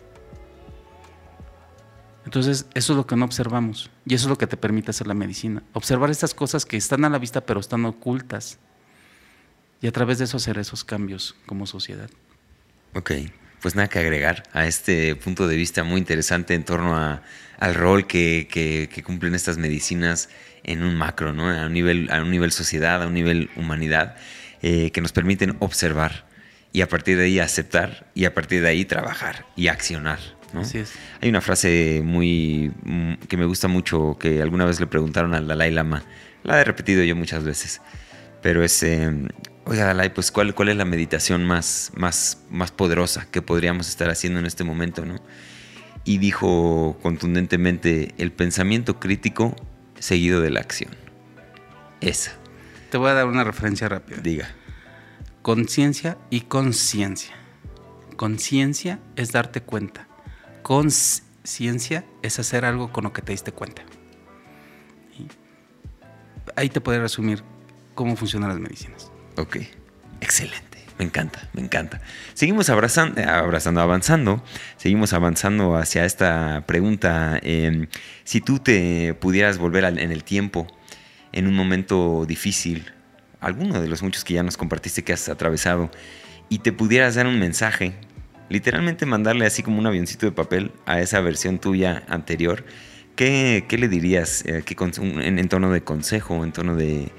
[2.23, 5.05] Entonces, eso es lo que no observamos y eso es lo que te permite hacer
[5.07, 5.61] la medicina.
[5.73, 8.57] Observar estas cosas que están a la vista pero están ocultas
[9.81, 12.09] y a través de eso hacer esos cambios como sociedad.
[12.93, 13.11] Ok,
[13.65, 18.05] pues nada que agregar a este punto de vista muy interesante en torno al rol
[18.05, 20.29] que cumplen estas medicinas
[20.61, 21.49] en un macro, ¿no?
[21.49, 24.17] a, un nivel, a un nivel sociedad, a un nivel humanidad,
[24.61, 26.27] eh, que nos permiten observar
[26.73, 30.19] y a partir de ahí aceptar y a partir de ahí trabajar y accionar.
[30.53, 30.61] ¿no?
[31.21, 35.47] Hay una frase muy mm, que me gusta mucho que alguna vez le preguntaron al
[35.47, 36.03] Dalai Lama,
[36.43, 37.81] la he repetido yo muchas veces,
[38.43, 39.11] pero es, eh,
[39.65, 44.09] oiga Dalai, pues ¿cuál, cuál es la meditación más, más, más poderosa que podríamos estar
[44.09, 45.05] haciendo en este momento?
[45.05, 45.15] ¿no?
[46.03, 49.55] Y dijo contundentemente, el pensamiento crítico
[49.99, 50.95] seguido de la acción.
[52.01, 52.33] Esa.
[52.91, 54.17] Te voy a dar una referencia rápida.
[54.21, 54.49] Diga.
[55.41, 57.35] Conciencia y conciencia.
[58.15, 60.07] Conciencia es darte cuenta.
[60.61, 63.83] Conciencia es hacer algo con lo que te diste cuenta.
[66.55, 67.43] Ahí te puede resumir
[67.95, 69.11] cómo funcionan las medicinas.
[69.37, 69.57] Ok,
[70.21, 70.65] excelente.
[70.97, 72.01] Me encanta, me encanta.
[72.33, 74.43] Seguimos abrazando, abrazando, avanzando.
[74.77, 77.37] Seguimos avanzando hacia esta pregunta.
[77.43, 77.87] Em,
[78.23, 80.67] si tú te pudieras volver en el tiempo,
[81.33, 82.93] en un momento difícil,
[83.41, 85.91] alguno de los muchos que ya nos compartiste que has atravesado,
[86.47, 87.95] y te pudieras dar un mensaje,
[88.47, 92.63] literalmente mandarle así como un avioncito de papel a esa versión tuya anterior,
[93.17, 97.11] ¿qué, le dirías eh, en, en, tono de consejo, en tono de...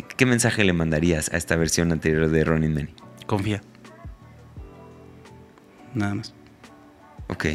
[0.00, 2.94] ¿qué, mensaje le mandarías a esta versión anterior de Ronin Manny?
[3.26, 3.60] Confía.
[5.94, 6.34] Nada más.
[7.28, 7.46] Ok,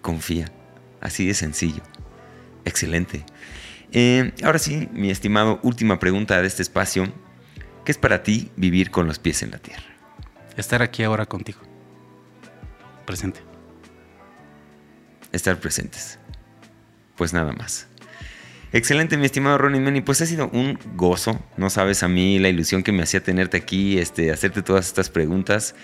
[0.00, 0.50] confía.
[1.00, 1.82] Así de sencillo.
[2.64, 3.24] Excelente.
[3.92, 7.12] Eh, ahora sí, mi estimado, última pregunta de este espacio.
[7.84, 9.84] ¿Qué es para ti vivir con los pies en la tierra?
[10.56, 11.60] Estar aquí ahora contigo.
[13.04, 13.40] Presente.
[15.32, 16.18] Estar presentes.
[17.16, 17.88] Pues nada más.
[18.76, 20.02] Excelente, mi estimado Ronnie Manny.
[20.02, 21.40] Pues ha sido un gozo.
[21.56, 25.08] No sabes a mí la ilusión que me hacía tenerte aquí, este, hacerte todas estas
[25.08, 25.74] preguntas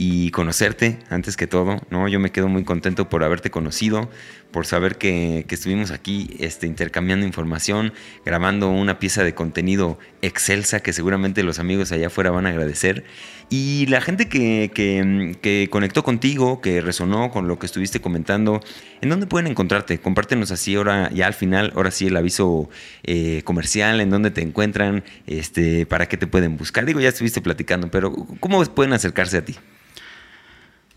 [0.00, 2.06] y conocerte antes que todo, ¿no?
[2.06, 4.08] Yo me quedo muy contento por haberte conocido,
[4.52, 7.92] por saber que, estuvimos aquí este, intercambiando información,
[8.24, 13.02] grabando una pieza de contenido excelsa que seguramente los amigos allá afuera van a agradecer.
[13.50, 18.60] Y la gente que, conectó contigo, que resonó con lo que estuviste comentando,
[19.00, 19.98] ¿en dónde pueden encontrarte?
[19.98, 22.70] Compártenos así ahora, ya al final, ahora sí el aviso
[23.02, 26.86] eh, comercial, en dónde te encuentran, este, para qué te pueden buscar.
[26.86, 29.56] Digo, ya estuviste platicando, pero ¿cómo pueden acercarse a ti?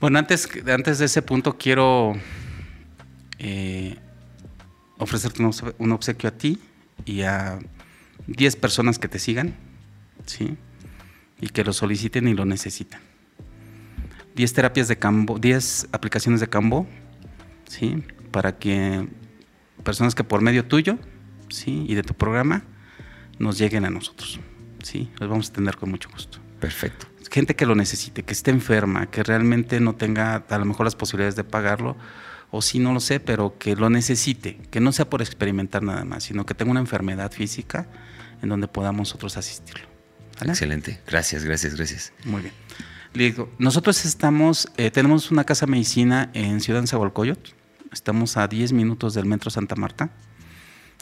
[0.01, 2.13] Bueno, antes, antes de ese punto quiero
[3.37, 3.95] eh,
[4.97, 5.43] ofrecerte
[5.77, 6.59] un obsequio a ti
[7.05, 7.59] y a
[8.25, 9.55] 10 personas que te sigan,
[10.25, 10.57] ¿sí?
[11.39, 12.99] Y que lo soliciten y lo necesitan.
[14.33, 16.87] 10 terapias de Cambo, 10 aplicaciones de Cambo,
[17.67, 18.03] ¿sí?
[18.31, 19.07] Para que
[19.83, 20.97] personas que por medio tuyo,
[21.49, 21.85] ¿sí?
[21.87, 22.63] Y de tu programa
[23.37, 24.39] nos lleguen a nosotros,
[24.81, 25.11] ¿sí?
[25.19, 26.39] Los vamos a atender con mucho gusto.
[26.59, 27.10] Perfecto.
[27.31, 30.95] Gente que lo necesite, que esté enferma, que realmente no tenga a lo mejor las
[30.95, 31.95] posibilidades de pagarlo,
[32.51, 36.03] o si no lo sé, pero que lo necesite, que no sea por experimentar nada
[36.03, 37.87] más, sino que tenga una enfermedad física
[38.41, 39.87] en donde podamos nosotros asistirlo.
[40.41, 40.99] Excelente.
[41.07, 42.13] Gracias, gracias, gracias.
[42.25, 42.53] Muy bien.
[43.13, 47.55] Le digo, nosotros estamos, eh, tenemos una casa medicina en Ciudad Zahualcoyot.
[47.91, 50.09] Estamos a 10 minutos del Metro Santa Marta.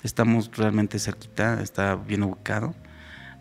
[0.04, 2.76] Estamos realmente cerquita, está bien ubicado.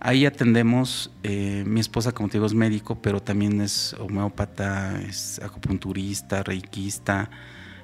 [0.00, 5.40] Ahí atendemos, eh, mi esposa, como te digo, es médico, pero también es homeópata, es
[5.42, 7.30] acupunturista, reikista,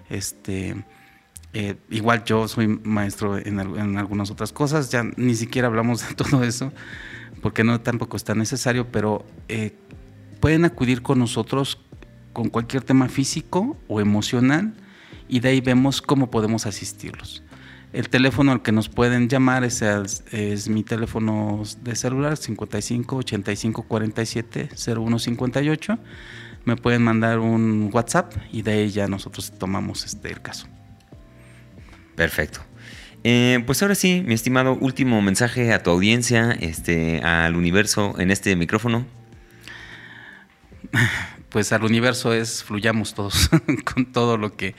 [0.08, 0.84] este,
[1.54, 3.58] eh, igual yo soy maestro en,
[3.96, 6.72] algunas otras cosas, ya ni siquiera hablamos de todo eso,
[7.40, 9.76] porque no tampoco está necesario, pero eh,
[10.40, 11.80] pueden acudir con nosotros
[12.32, 14.74] con cualquier tema físico o emocional
[15.28, 17.43] y de ahí vemos cómo podemos asistirlos.
[17.94, 23.82] El teléfono al que nos pueden llamar es, es mi teléfono de celular 55 85
[23.84, 25.98] 47 01 58
[26.64, 30.66] me pueden mandar un WhatsApp y de ahí ya nosotros tomamos este, el caso.
[32.16, 32.60] Perfecto.
[33.22, 38.32] Eh, pues ahora sí, mi estimado, último mensaje a tu audiencia, este, al universo en
[38.32, 39.06] este micrófono.
[41.48, 43.48] Pues al universo es fluyamos todos
[43.84, 44.74] con todo lo que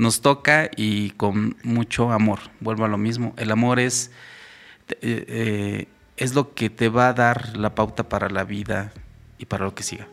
[0.00, 2.40] nos toca y con mucho amor.
[2.60, 3.34] Vuelvo a lo mismo.
[3.36, 4.10] El amor es,
[4.88, 8.92] eh, eh, es lo que te va a dar la pauta para la vida
[9.38, 10.08] y para lo que siga.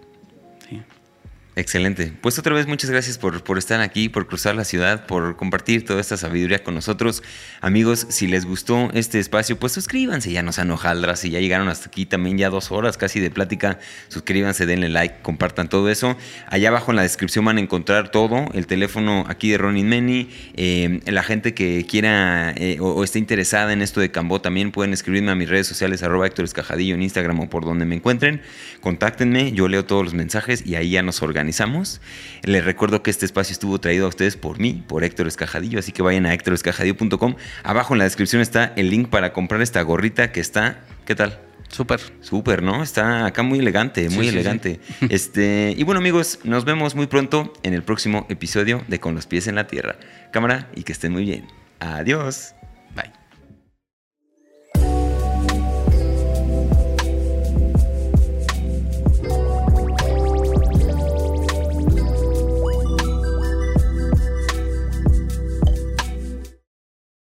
[1.57, 2.13] Excelente.
[2.21, 5.83] Pues otra vez muchas gracias por, por, estar aquí, por cruzar la ciudad, por compartir
[5.83, 7.23] toda esta sabiduría con nosotros.
[7.61, 11.67] Amigos, si les gustó este espacio, pues suscríbanse, ya no sean hojaldras, si ya llegaron
[11.67, 16.15] hasta aquí también ya dos horas casi de plática, suscríbanse, denle like, compartan todo eso.
[16.45, 20.29] Allá abajo en la descripción van a encontrar todo, el teléfono aquí de Ronin Meni,
[20.53, 24.93] eh, la gente que quiera eh, o, esté interesada en esto de Cambó también pueden
[24.93, 28.43] escribirme a mis redes sociales, arroba Héctor Escajadillo en Instagram o por donde me encuentren.
[28.79, 32.01] Contáctenme, yo leo todos los mensajes y ahí ya nos organizamos organizamos.
[32.43, 35.93] Les recuerdo que este espacio estuvo traído a ustedes por mí, por Héctor Escajadillo, así
[35.93, 37.35] que vayan a héctorescajadillo.com.
[37.63, 41.39] Abajo en la descripción está el link para comprar esta gorrita que está, ¿qué tal?
[41.69, 42.01] Súper.
[42.21, 42.83] Súper, ¿no?
[42.83, 44.79] Está acá muy elegante, muy elegante.
[45.09, 49.25] Este, y bueno, amigos, nos vemos muy pronto en el próximo episodio de Con los
[49.25, 49.95] pies en la tierra.
[50.31, 51.47] Cámara y que estén muy bien.
[51.79, 52.56] Adiós.